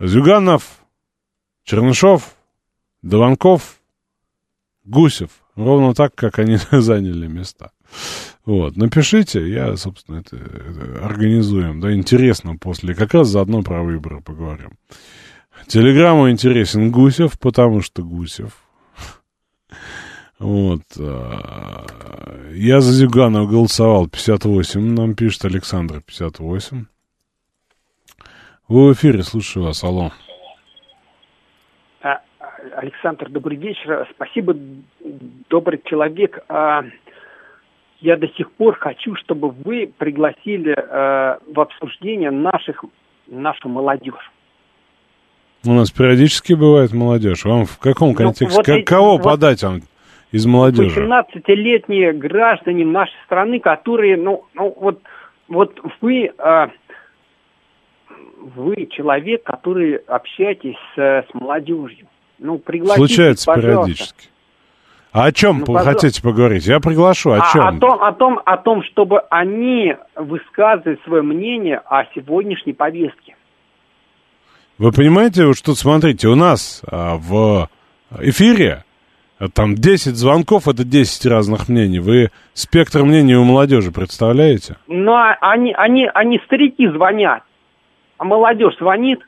[0.00, 0.80] Зюганов,
[1.64, 2.34] Чернышов,
[3.02, 3.80] Дованков,
[4.84, 5.30] Гусев.
[5.56, 7.70] Ровно так, как они заняли места.
[8.46, 11.80] Вот, напишите, я, собственно, это, это организуем.
[11.80, 14.72] Да, интересно после, как раз заодно про выборы поговорим.
[15.66, 18.52] Телеграмму интересен Гусев, потому что Гусев.
[20.38, 20.82] Вот.
[21.00, 21.86] А,
[22.52, 26.84] я за Зюганова голосовал 58, нам пишет Александр 58.
[28.68, 30.10] Вы в эфире, слушаю вас, алло.
[32.02, 32.20] А,
[32.76, 34.06] Александр, добрый вечер.
[34.14, 34.54] Спасибо,
[35.48, 36.44] добрый человек.
[38.00, 42.84] Я до сих пор хочу, чтобы вы пригласили э, в обсуждение наших,
[43.26, 44.30] нашу молодежь.
[45.66, 47.44] У нас периодически бывает молодежь.
[47.44, 48.46] Вам в каком контексте?
[48.48, 49.80] Ну, вот эти, кого вот подать вам
[50.30, 51.00] из молодежи?
[51.00, 55.00] 18-летние граждане нашей страны, которые, ну, ну вот,
[55.48, 56.66] вот вы, э,
[58.38, 62.08] вы человек, который общаетесь с, с молодежью.
[62.38, 63.84] Ну, пригласите, Случается пожалуйста.
[63.84, 64.33] периодически.
[65.14, 66.66] А о чем ну, вы хотите поговорить?
[66.66, 67.30] Я приглашу.
[67.30, 67.62] О а, чем?
[67.62, 73.36] О том, о, том, о том, чтобы они высказывали свое мнение о сегодняшней повестке.
[74.76, 77.68] Вы понимаете, вот что смотрите, у нас а, в
[78.18, 78.82] эфире
[79.38, 82.00] а, там 10 звонков, это 10 разных мнений.
[82.00, 84.74] Вы спектр мнений у молодежи представляете?
[84.88, 87.44] Ну, а они, они, они старики звонят,
[88.18, 89.20] а молодежь звонит.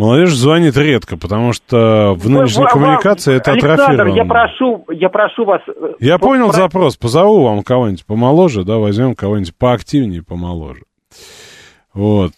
[0.00, 4.16] Молодежь звонит редко, потому что в нынешней вы, коммуникации вам, это атрофировано.
[4.16, 5.60] я прошу, я прошу вас...
[5.68, 6.56] Э, я вот, понял про...
[6.56, 10.84] запрос, позову вам кого-нибудь помоложе, да, возьмем кого-нибудь поактивнее, помоложе.
[11.92, 12.32] Вот.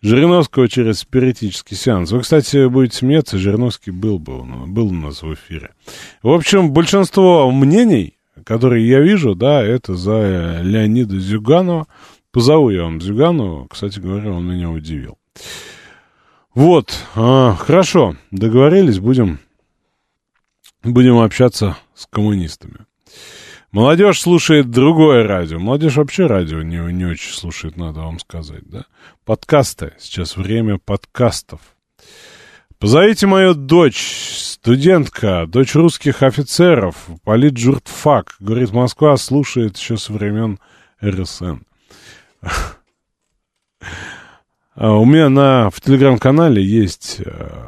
[0.00, 2.10] Жириновского через спиритический сеанс.
[2.10, 5.70] Вы, кстати, будете смеяться, Жириновский был бы, был у нас в эфире.
[6.24, 11.86] В общем, большинство мнений, которые я вижу, да, это за Леонида Зюганова.
[12.32, 15.16] Позову я вам Зюганова, кстати говоря, он меня удивил.
[16.54, 19.38] Вот, а, хорошо, договорились, будем,
[20.82, 22.80] будем общаться с коммунистами.
[23.70, 25.58] Молодежь слушает другое радио.
[25.58, 28.84] Молодежь вообще радио не, не очень слушает, надо вам сказать, да?
[29.24, 29.94] Подкасты.
[29.98, 31.60] Сейчас время подкастов.
[32.78, 38.36] Позовите мою дочь, студентка, дочь русских офицеров, политжуртфак.
[38.40, 40.58] Говорит, Москва слушает еще со времен
[41.02, 41.62] РСН.
[44.74, 47.62] А, у меня на, в телеграм-канале есть э,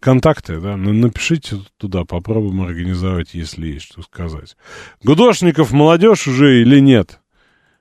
[0.00, 4.56] контакты, да, напишите туда, попробуем организовать, если есть что сказать.
[5.02, 7.18] Гудошников молодежь уже или нет?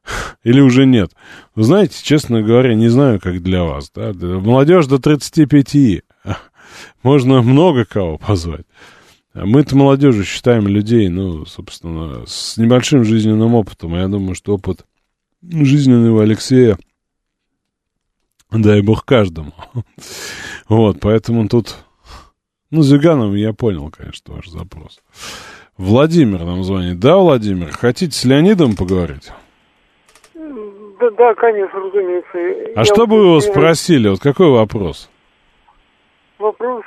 [0.43, 1.11] Или уже нет?
[1.53, 6.03] Вы знаете, честно говоря, не знаю, как для вас, да, молодежь до 35,
[7.03, 8.65] можно много кого позвать.
[9.35, 13.93] Мы-то молодежью считаем людей, ну, собственно, с небольшим жизненным опытом.
[13.95, 14.85] Я думаю, что опыт
[15.43, 16.77] жизненного Алексея
[18.51, 19.53] Дай бог каждому.
[20.67, 21.77] Вот, поэтому тут...
[22.69, 25.01] Ну, Зюганов я понял, конечно, ваш запрос.
[25.77, 26.99] Владимир нам звонит.
[26.99, 29.31] Да, Владимир, хотите с Леонидом поговорить?
[30.35, 32.37] Да, да конечно, разумеется.
[32.75, 34.09] А я что бы вы его спросили?
[34.09, 35.09] Вот какой вопрос?
[36.37, 36.83] Вопрос?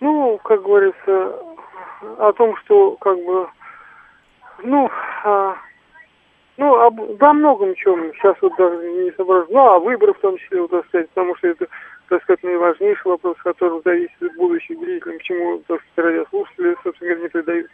[0.00, 1.36] Ну, как говорится,
[2.18, 3.46] о том, что как бы,
[4.64, 4.90] ну,
[5.24, 5.54] а,
[6.60, 8.12] ну, об, да, многом чем.
[8.14, 9.46] Сейчас вот даже не соображу.
[9.50, 11.66] Ну, а выборы в том числе, вот, так сказать, потому что это,
[12.10, 17.22] так сказать, наиважнейший вопрос, который зависит от будущих деятелей, почему, так сказать, радиослушатели, собственно говоря,
[17.22, 17.66] не придают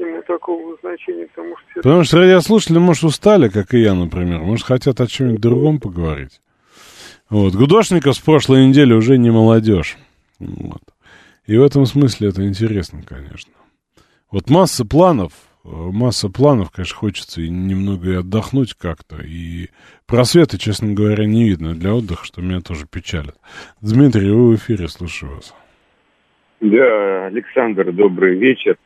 [0.00, 1.74] ему такого значения, потому что...
[1.76, 6.40] Потому что радиослушатели, может, устали, как и я, например, может, хотят о чем-нибудь другом поговорить.
[7.30, 9.96] Вот, Гудошников с прошлой недели уже не молодежь.
[10.40, 10.82] Вот.
[11.46, 13.52] И в этом смысле это интересно, конечно.
[14.32, 15.32] Вот масса планов,
[15.64, 19.16] масса планов, конечно, хочется и немного и отдохнуть как-то.
[19.22, 19.68] И
[20.06, 23.34] просвета, честно говоря, не видно для отдыха, что меня тоже печалит.
[23.80, 25.54] Дмитрий, вы в эфире, слушаю вас.
[26.60, 28.76] Да, Александр, добрый вечер.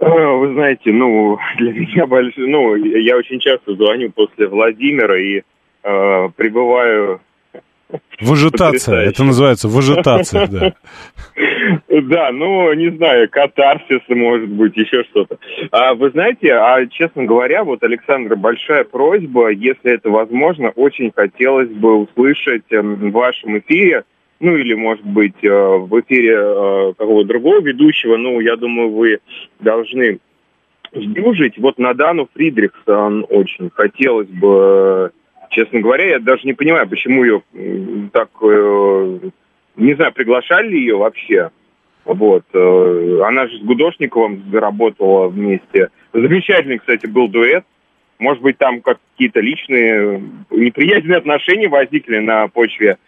[0.00, 5.42] А, вы знаете, ну, для меня большой, ну, я очень часто звоню после Владимира, и
[5.82, 7.20] э, пребываю...
[8.20, 10.74] Вожетация, это называется вожетация, да.
[11.88, 15.38] Да, ну, не знаю, катарсис, может быть, еще что-то.
[15.70, 21.70] А вы знаете, а честно говоря, вот, Александр, большая просьба, если это возможно, очень хотелось
[21.70, 24.04] бы услышать э, в вашем эфире,
[24.40, 29.18] ну, или, может быть, э, в эфире э, какого-то другого ведущего, ну, я думаю, вы
[29.60, 30.18] должны
[30.92, 31.58] сдюжить.
[31.58, 35.12] Вот на Дану Фридрихсон очень хотелось бы,
[35.50, 37.42] честно говоря, я даже не понимаю, почему ее
[38.12, 39.18] так, э,
[39.76, 41.50] не знаю, приглашали ли ее вообще.
[42.04, 42.44] Вот.
[42.54, 45.90] э, Она же с Гудошниковым заработала вместе.
[46.12, 47.64] Замечательный, кстати, был дуэт.
[48.20, 52.98] Может быть, там какие-то личные неприятные отношения возникли на почве.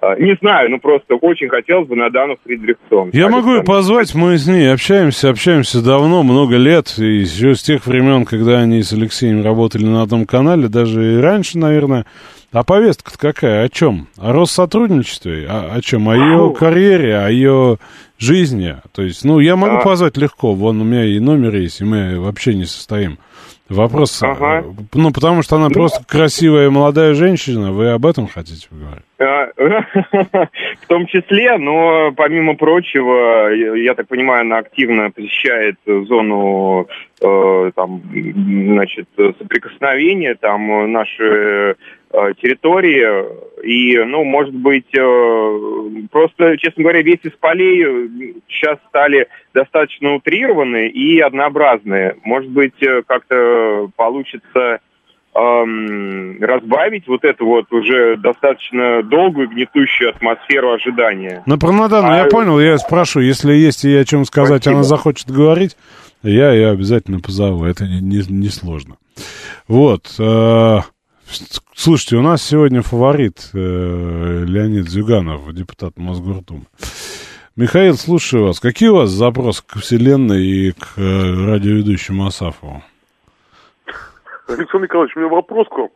[0.00, 3.10] э, Не знаю, ну просто очень хотелось бы на Дану Фридрихсон.
[3.12, 7.62] Я могу ее позвать, мы с ней общаемся, общаемся давно, много лет, и еще с
[7.62, 12.04] тех времен, когда они с Алексеем работали на одном канале, даже и раньше, наверное.
[12.52, 13.64] А повестка-то какая?
[13.64, 14.08] О чем?
[14.18, 15.46] О Россотрудничестве?
[15.48, 16.08] О, о чем?
[16.08, 17.78] О ее карьере, о ее
[18.18, 18.74] жизни?
[18.92, 19.84] То есть, ну, я могу А.
[19.84, 23.18] позвать легко, вон у меня и номер есть, и мы вообще не состоим.
[23.70, 24.64] Вопрос, Ага.
[24.66, 29.04] э, ну, потому что она просто красивая молодая женщина, вы об этом хотите поговорить?
[29.20, 29.46] А,
[30.82, 36.88] В том числе, но помимо прочего, я так понимаю, она активно посещает зону
[37.22, 41.76] э, там, значит, соприкосновения, там наши
[42.12, 43.40] территории.
[43.62, 45.58] И, ну, может быть, э,
[46.10, 48.08] просто, честно говоря, весь из полей э,
[48.48, 52.16] сейчас стали достаточно утрированы и однообразные.
[52.24, 54.80] Может быть, э, как-то получится
[55.34, 61.42] эм, разбавить вот эту вот уже достаточно долгую гнетущую атмосферу ожидания.
[61.46, 64.76] Ну, про Надану я А, понял, я спрошу, если есть ей о чем сказать, Спасибо.
[64.76, 65.76] она захочет говорить,
[66.22, 68.96] я ее обязательно позову, это не, не, не сложно.
[69.68, 70.78] Вот, э,
[71.74, 73.56] слушайте, у нас сегодня фаворит э,
[74.46, 76.64] Леонид Зюганов, депутат Мосгордумы.
[77.56, 78.60] Михаил, слушаю вас.
[78.60, 82.82] Какие у вас запросы к Вселенной и к э, радиоведущему Асафову?
[84.48, 85.88] Александр Николаевич, у меня вопрос к вам.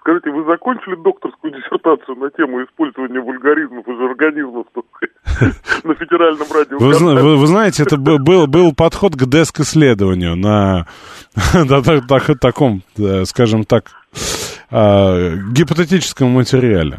[0.00, 4.66] Скажите, вы закончили докторскую диссертацию на тему использования вульгаризмов и жаргонизмов
[5.84, 6.78] на федеральном радио?
[6.78, 10.86] Вы, зна- вы- вы знаете, это бы- был, подход к деск-исследованию на,
[11.54, 13.92] на так- так- таком, э, скажем так,
[14.76, 16.98] а, гипотетическом материале.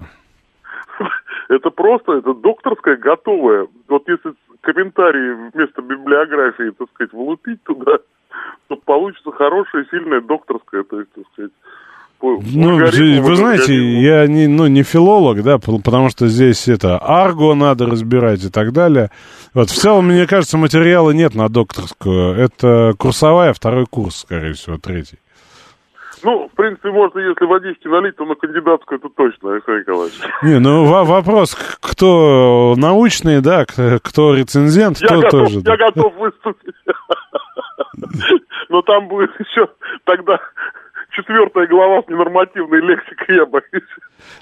[1.49, 3.67] Это просто, это докторская готовая.
[3.89, 7.97] Вот если комментарии вместо библиографии, так сказать, влупить туда,
[8.69, 11.51] то получится хорошая, сильная докторская, то есть, так сказать,
[12.21, 17.55] Ну, вульгаризму, вы знаете, я не, ну, не филолог, да, потому что здесь это арго
[17.55, 19.11] надо разбирать и так далее.
[19.53, 22.35] Вот, в целом, мне кажется, материала нет на докторскую.
[22.35, 25.19] Это курсовая, второй курс, скорее всего, третий.
[26.25, 30.19] Ну, в принципе, можно, если водички налить, то на кандидатскую это точно, Александр Николаевич.
[30.41, 35.61] Не, ну во- вопрос, кто научный, да, кто рецензент, Я то готов, тоже.
[35.61, 35.71] да.
[35.73, 36.73] я готов выступить.
[38.69, 39.67] Но там будет еще
[40.05, 40.39] тогда
[41.11, 43.83] четвертая глава с ненормативной лексикой, я боюсь.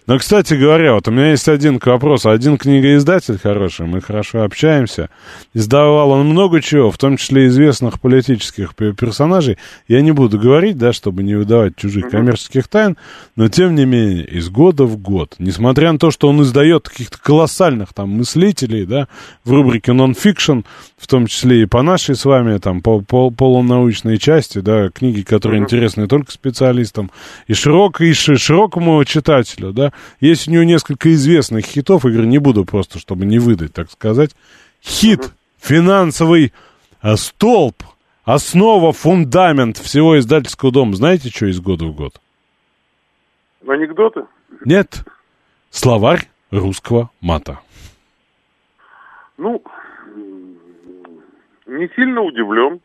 [0.06, 2.30] Ну, кстати говоря, вот у меня есть один к вопросу.
[2.30, 5.10] Один книгоиздатель хороший, мы хорошо общаемся.
[5.54, 9.58] Издавал он много чего, в том числе известных политических пе- персонажей.
[9.88, 12.98] Я не буду говорить, да, чтобы не выдавать чужих коммерческих тайн,
[13.38, 17.18] но тем не менее, из года в год, несмотря на то, что он издает каких-то
[17.22, 19.08] колоссальных там мыслителей, да,
[19.45, 20.60] в рубрике нон-фикшн,
[20.98, 25.22] в том числе и по нашей с вами там по, по- полунаучной части, да, книги,
[25.22, 27.10] которые интересны только специалистам
[27.48, 29.94] и широкой, и ши- широкому читателю, да.
[30.19, 34.31] Есть у него несколько известных хитов, игры не буду просто, чтобы не выдать, так сказать.
[34.84, 36.53] Хит, финансовый
[37.02, 37.84] э, столб,
[38.26, 40.94] основа, фундамент всего издательского дома.
[40.95, 42.19] Знаете, что из года в год?
[43.68, 44.26] Анекдоты?
[44.65, 45.03] Нет.
[45.69, 47.60] Словарь русского мата.
[49.38, 49.61] Ну,
[51.65, 52.80] не сильно удивлен.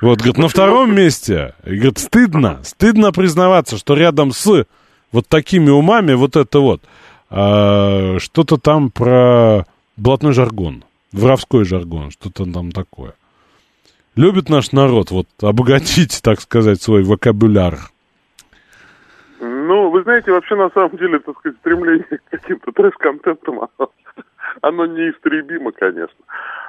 [0.00, 4.64] Вот, говорит, на втором месте, говорит, стыдно, стыдно признаваться, что рядом с
[5.12, 6.82] вот такими умами вот это вот,
[7.30, 9.64] а, что-то там про
[9.96, 13.14] блатной жаргон, воровской жаргон, что-то там такое.
[14.16, 17.78] Любит наш народ вот обогатить, так сказать, свой вокабуляр.
[19.40, 23.92] Ну, вы знаете, вообще на самом деле, так сказать, стремление к каким-то трэш-контентам, оно,
[24.62, 26.18] оно неистребимо, конечно.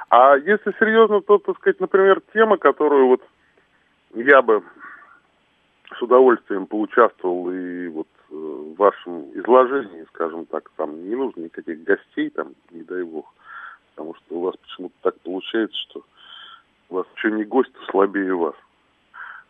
[0.08, 3.22] А если серьезно, то, так сказать, например, тема, которую вот
[4.14, 4.62] я бы
[5.98, 12.30] с удовольствием поучаствовал и вот в вашем изложении, скажем так, там не нужно никаких гостей,
[12.30, 13.32] там, не дай бог,
[13.94, 16.04] потому что у вас почему-то так получается, что
[16.88, 18.54] у вас еще не гость, то слабее вас.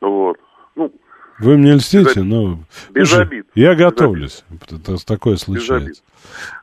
[0.00, 0.38] Вот.
[0.76, 0.92] Ну,
[1.38, 2.58] Вы мне льстите, но...
[2.90, 3.46] Без Слушай, обид.
[3.54, 4.44] Я Без готовлюсь.
[4.50, 5.60] Это такое Без обид.
[5.62, 6.02] случается.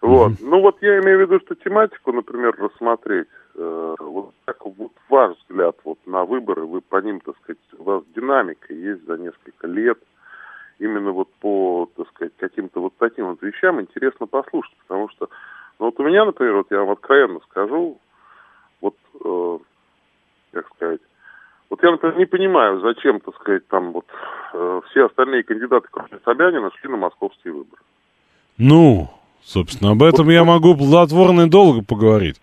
[0.02, 0.34] Вот.
[0.40, 5.38] Ну вот я имею в виду, что тематику, например, рассмотреть, э, вот как вот ваш
[5.38, 9.68] взгляд вот на выборы, вы по ним, так сказать, у вас динамика есть за несколько
[9.68, 10.00] лет,
[10.80, 15.30] именно вот по, так сказать, каким-то вот таким вот вещам интересно послушать, потому что,
[15.80, 17.98] ну вот у меня, например, вот я вам откровенно скажу,
[18.82, 19.58] вот, э,
[20.54, 21.02] как сказать,
[21.70, 24.06] вот я, например, не понимаю, зачем, так сказать, там вот
[24.54, 27.82] э, все остальные кандидаты, кроме Собянина, шли на московские выборы.
[28.58, 29.10] Ну,
[29.44, 32.40] собственно, об этом я могу плодотворно и долго поговорить.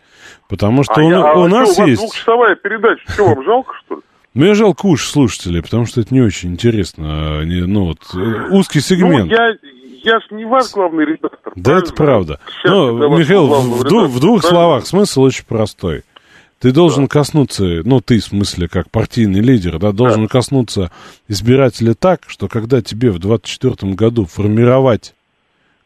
[0.48, 2.01] Потому что А у, я- а у что, нас у вас есть...
[2.02, 4.01] двухчасовая передача, что вам жалко, что ли?
[4.35, 7.05] Мне жалко уж слушателей, потому что это не очень интересно.
[7.40, 9.31] а, не- ну, вот, э, узкий сегмент.
[9.31, 9.55] Ну, я,
[10.02, 11.52] я ж не ваш главный редактор.
[11.56, 12.40] Да, это правда.
[12.47, 14.40] Счастье для Ну, Михаил, в, главного в двух- правильно?
[14.43, 16.02] словах смысл очень простой.
[16.59, 20.90] Ты должен коснуться, ну, ты, в смысле, как партийный лидер, да, должен коснуться
[21.28, 25.15] избирателя так, что когда тебе в 24 году формировать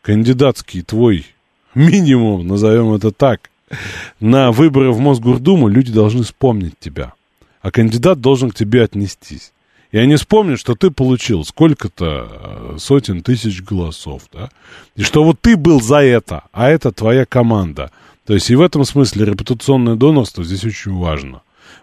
[0.03, 1.27] кандидатский твой
[1.75, 3.51] минимум, назовем это так,
[4.21, 7.13] на выборы в Мосгордуму, люди должны вспомнить тебя.
[7.61, 9.53] А кандидат должен к тебе отнестись.
[9.91, 14.51] И они вспомнят, что ты получил сколько-то э, сотен тысяч голосов, да?
[14.97, 17.91] И что вот ты был за это, а это твоя команда.
[18.27, 21.41] То есть и в этом смысле репутационное донорство здесь очень важно.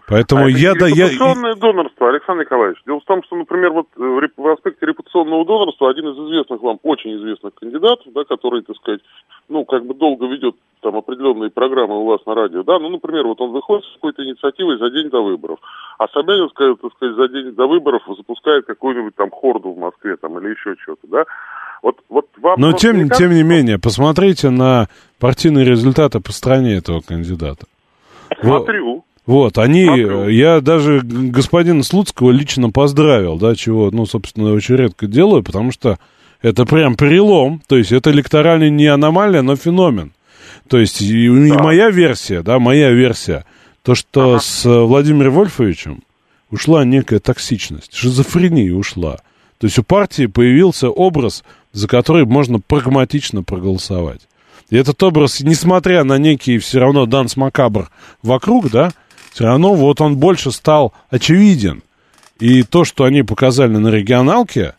[0.08, 2.78] Поэтому А я, да, я, репутационное донорство, Александр Николаевич.
[2.86, 6.78] Дело в том, что, например, вот э, в аспекте репутационного донорства один из известных вам,
[6.84, 9.00] очень известных кандидатов, да, который, так сказать,
[9.48, 13.26] ну, как бы долго ведет там определенные программы у вас на радио, да, ну, например,
[13.26, 15.58] вот он выходит с какой-то инициативой за день до выборов,
[15.98, 20.38] а Собянин, так сказать, за день до выборов запускает какую-нибудь там хорду в Москве там
[20.38, 21.24] или еще что-то, да.
[21.82, 24.86] Вот, вот вам Но тем, не тем не менее, посмотрите на
[25.18, 27.66] партийные результаты по стране этого кандидата.
[28.40, 29.05] Смотрю.
[29.26, 29.84] Вот, они,
[30.32, 35.98] я даже господина Слуцкого лично поздравил, да, чего, ну, собственно, очень редко делаю, потому что
[36.42, 40.12] это прям перелом, то есть это электоральный не аномалия, но феномен.
[40.68, 43.44] То есть и, и моя версия, да, моя версия,
[43.82, 46.02] то, что с э, Владимиром Вольфовичем
[46.50, 49.16] ушла некая токсичность, шизофрения ушла.
[49.58, 51.42] То есть у партии появился образ,
[51.72, 54.22] за который можно прагматично проголосовать.
[54.70, 57.90] И этот образ, несмотря на некий все равно данс макабр
[58.22, 58.92] вокруг, да,
[59.36, 61.82] все равно вот он больше стал очевиден.
[62.40, 64.72] И то, что они показали на регионалке,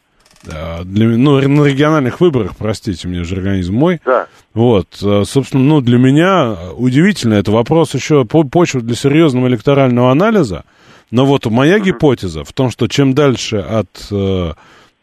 [0.48, 4.26] э, для, ну, на региональных выборах, простите мне, же организм мой, Да.
[4.56, 10.12] вот, э, собственно, ну, для меня удивительно, это вопрос еще по почвы для серьезного электорального
[10.12, 10.64] анализа,
[11.12, 14.54] но вот моя гипотеза в том, что чем дальше от э,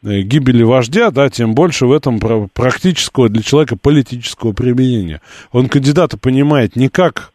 [0.02, 5.20] э, гибели вождя, да, тем больше в этом пра- практического для человека политического применения.
[5.52, 7.33] Он кандидата понимает не как, э,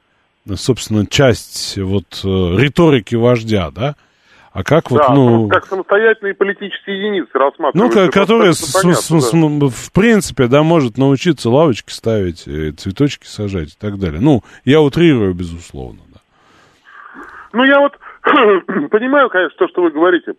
[0.55, 3.95] собственно, часть вот э, риторики вождя, да,
[4.51, 5.47] а как вот, да, ну...
[5.47, 8.05] как самостоятельные политические единицы Ну, рассматриваются.
[8.07, 9.67] ко- который, с- понятно, да.
[9.67, 14.19] в принципе, да, может научиться лавочки ставить, э, цветочки сажать и так далее.
[14.19, 15.99] Ну, я утрирую, безусловно.
[17.53, 17.93] Ну, я вот
[18.91, 20.33] понимаю, конечно, то, что вы говорите.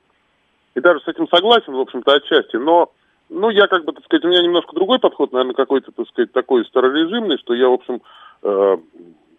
[0.74, 2.56] И даже с этим согласен, в общем-то, отчасти.
[2.56, 2.92] Но,
[3.28, 6.32] ну, я как бы, так сказать, у меня немножко другой подход, наверное, какой-то, так сказать,
[6.32, 8.02] такой старорежимный, что я, в общем,
[8.42, 8.76] э,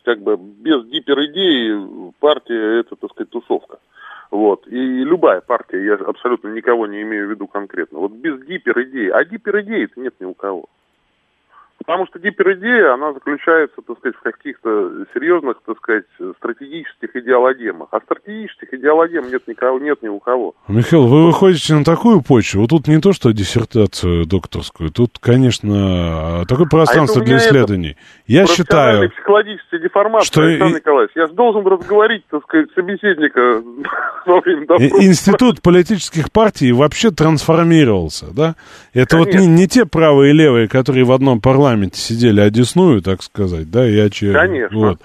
[0.03, 3.79] как бы без гиперидеи партия это, так сказать, тусовка.
[4.29, 4.65] Вот.
[4.67, 7.99] И любая партия, я абсолютно никого не имею в виду конкретно.
[7.99, 9.09] Вот без гиперидеи.
[9.09, 10.65] А гиперидеи-то нет ни у кого.
[11.85, 16.05] Потому что гиперидея, она заключается, так сказать, в каких-то серьезных, так сказать,
[16.37, 17.89] стратегических идеологемах.
[17.91, 20.53] А стратегических идеологем нет никого, нет ни у кого.
[20.67, 22.61] Михаил, вы выходите на такую почву.
[22.61, 27.37] Вот тут не то, что диссертацию докторскую, тут, конечно, такое пространство А это у для
[27.37, 27.97] исследований.
[28.27, 31.11] Я считаю, психологическая деформация, что Александр Николаевич.
[31.15, 33.61] Я же должен разговорить, так сказать, собеседника
[34.25, 35.03] во время допроса.
[35.03, 38.55] Институт политических партий вообще трансформировался, да?
[38.93, 43.23] Это вот не, не те правые и левые, которые в одном парламенте сидели одесную, так
[43.23, 44.31] сказать, да, и очи.
[44.31, 44.77] Конечно.
[44.77, 44.99] Вот.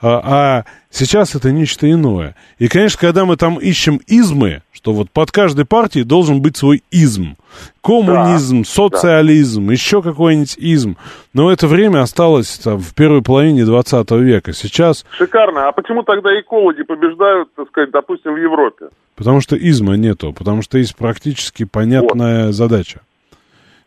[0.00, 2.34] А, а сейчас это нечто иное.
[2.58, 6.82] И, конечно, когда мы там ищем измы, что вот под каждой партией должен быть свой
[6.90, 7.36] изм.
[7.82, 10.96] Коммунизм, социализм, еще какой-нибудь изм.
[11.32, 14.52] Но это время осталось там, в первой половине 20 века.
[14.52, 15.68] Сейчас, Шикарно.
[15.68, 18.86] А почему тогда экологи побеждают, так сказать, допустим, в Европе?
[19.16, 23.00] потому что изма нету, потому что есть практически понятная задача.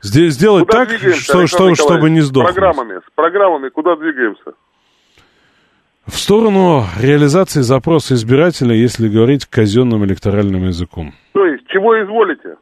[0.02, 2.54] Здесь сделать Куда так, что, что, чтобы не С сдохнуть.
[2.56, 4.54] программами, с программами куда двигаемся?
[6.06, 11.14] В сторону реализации запроса избирателя, если говорить казенным электоральным языком.
[11.34, 12.56] То есть, чего изволите?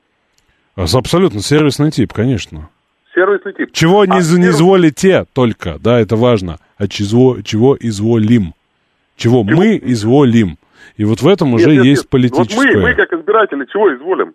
[0.78, 2.70] С- Абсолютно сервисный тип, конечно.
[3.14, 3.72] Сервисный тип.
[3.72, 8.53] Чего не, А не сервис- изволите только, да, это важно, а чего, чего изволим.
[9.16, 10.57] Чего мы изволим.
[10.98, 12.10] И вот в этом уже Нет, нет, есть нет.
[12.10, 12.56] политическое.
[12.74, 14.34] Вот мы, мы, как избиратели, чего изволим?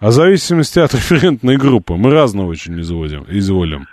[0.00, 1.94] А в зависимости от референтной группы.
[1.94, 3.86] Мы разного очень изводим, изволим.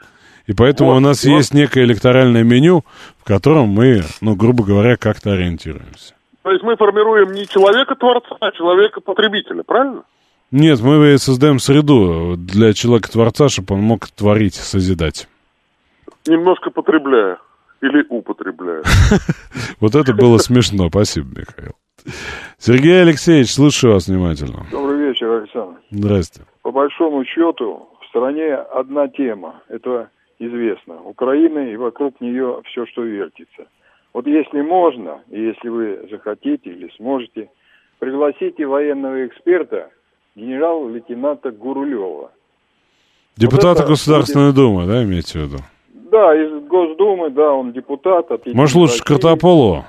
[0.47, 1.31] И поэтому Вот, у нас вот.
[1.31, 2.83] есть некое электоральное меню,
[3.19, 6.13] в котором мы, ну, грубо говоря, как-то ориентируемся.
[6.43, 10.03] То есть мы формируем не человека-творца, а человека-потребителя, правильно?
[10.51, 15.27] Нет, мы создаем среду для человека-творца, чтобы он мог творить, созидать.
[16.27, 17.39] Немножко потребляя.
[17.81, 18.83] Или употребляя.
[19.79, 20.89] Вот это было смешно.
[20.89, 21.73] Спасибо, Михаил.
[22.59, 24.65] Сергей Алексеевич, слушаю вас внимательно.
[24.71, 25.79] Добрый вечер, Александр.
[25.91, 26.41] Здрасте.
[26.61, 29.61] По большому счету, в стране одна тема.
[29.69, 30.09] Это
[30.39, 31.01] известно.
[31.03, 33.67] Украина и вокруг нее все, что вертится.
[34.13, 37.49] Вот если можно, и если вы захотите или сможете,
[37.99, 39.89] пригласите военного эксперта,
[40.35, 42.31] генерал-лейтенанта Гурулева.
[43.37, 45.57] Депутата это Государственной Думы, да, имеете в виду?
[46.11, 48.31] Да, из Госдумы, да, он депутат.
[48.31, 49.05] От «Единой Может, лучше России».
[49.05, 49.85] Картополова?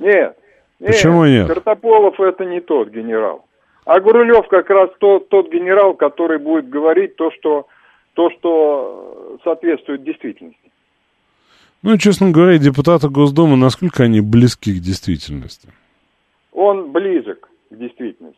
[0.00, 0.36] Нет.
[0.80, 0.90] нет.
[0.90, 1.46] Почему нет?
[1.46, 3.44] Картополов это не тот генерал.
[3.84, 7.66] А Гурулев как раз тот, тот генерал, который будет говорить то, что,
[8.14, 10.58] то, что соответствует действительности.
[11.82, 15.68] Ну, честно говоря, депутаты Госдумы, насколько они близки к действительности?
[16.52, 18.36] Он близок к действительности.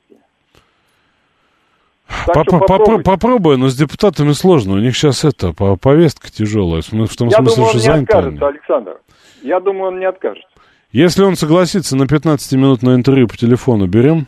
[2.27, 3.03] Так Поп- что попро- попробуйте.
[3.03, 4.75] Попробуй, но с депутатами сложно.
[4.75, 6.83] У них сейчас это, по- повестка тяжелая.
[6.83, 6.99] В том
[7.29, 8.21] Я смысле, думаю, он что не заняты они.
[8.35, 9.01] откажется, Александр.
[9.43, 10.49] Я думаю, он не откажется.
[10.93, 14.27] Если он согласится на 15-минутное интервью по телефону, берем?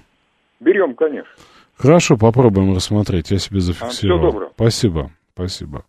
[0.65, 1.29] Берем, конечно.
[1.77, 3.31] Хорошо, попробуем рассмотреть.
[3.31, 4.19] Я себе зафиксировал.
[4.19, 4.53] всего доброго.
[4.55, 5.83] Спасибо, спасибо.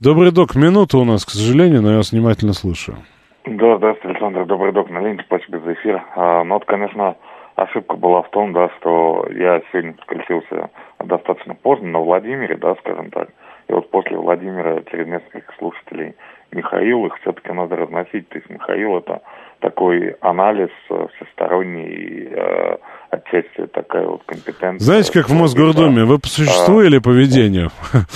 [0.00, 2.98] Добрый док, минута у нас, к сожалению, но я вас внимательно слушаю.
[3.44, 6.02] Да, здравствуйте, Александр, добрый док на линии, спасибо за эфир.
[6.16, 7.16] А, ну вот, конечно,
[7.56, 10.70] ошибка была в том, да, что я сегодня подключился
[11.04, 13.28] достаточно поздно на Владимире, да, скажем так.
[13.68, 16.14] И вот после Владимира через нескольких слушателей
[16.52, 18.28] Михаил, их все-таки надо разносить.
[18.28, 19.22] То есть Михаил это
[19.60, 22.76] такой анализ э, всесторонний, и, э,
[23.16, 24.84] отчасти такая вот компетенция.
[24.84, 27.70] Знаете, как в Мосгордуме, вы по существу или по ведению?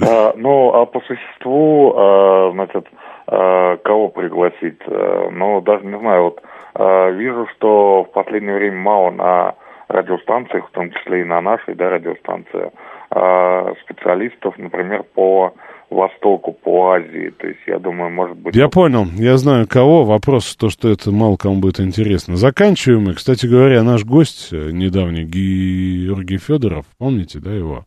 [0.00, 2.86] А, Ну, а по существу, а, значит,
[3.26, 4.80] а, кого пригласить?
[4.86, 6.42] А, Ну, даже не знаю, вот
[6.74, 9.54] а, вижу, что в последнее время мало на
[9.88, 12.70] радиостанциях, в том числе и на нашей, да, радиостанции,
[13.10, 15.54] а, специалистов, например, по
[15.90, 17.30] Востоку, по Азии.
[17.38, 18.54] То есть, я думаю, может быть...
[18.54, 20.04] Я понял, я знаю кого.
[20.04, 22.36] Вопрос то, что это мало кому будет интересно.
[22.36, 23.14] Заканчиваем мы.
[23.14, 27.86] Кстати говоря, наш гость э, недавний, Георгий Федоров, помните, да, его?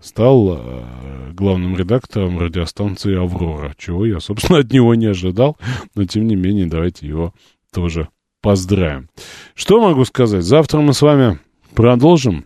[0.00, 0.84] Стал э,
[1.32, 5.56] главным редактором радиостанции «Аврора», чего я, собственно, от него не ожидал.
[5.94, 7.32] Но, тем не менее, давайте его
[7.72, 8.08] тоже
[8.42, 9.08] поздравим.
[9.54, 10.42] Что могу сказать?
[10.42, 11.38] Завтра мы с вами
[11.74, 12.45] продолжим.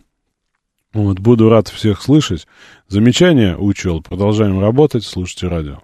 [0.93, 2.47] Вот, буду рад всех слышать.
[2.87, 4.01] Замечания учел.
[4.01, 5.05] Продолжаем работать.
[5.05, 5.81] Слушайте радио.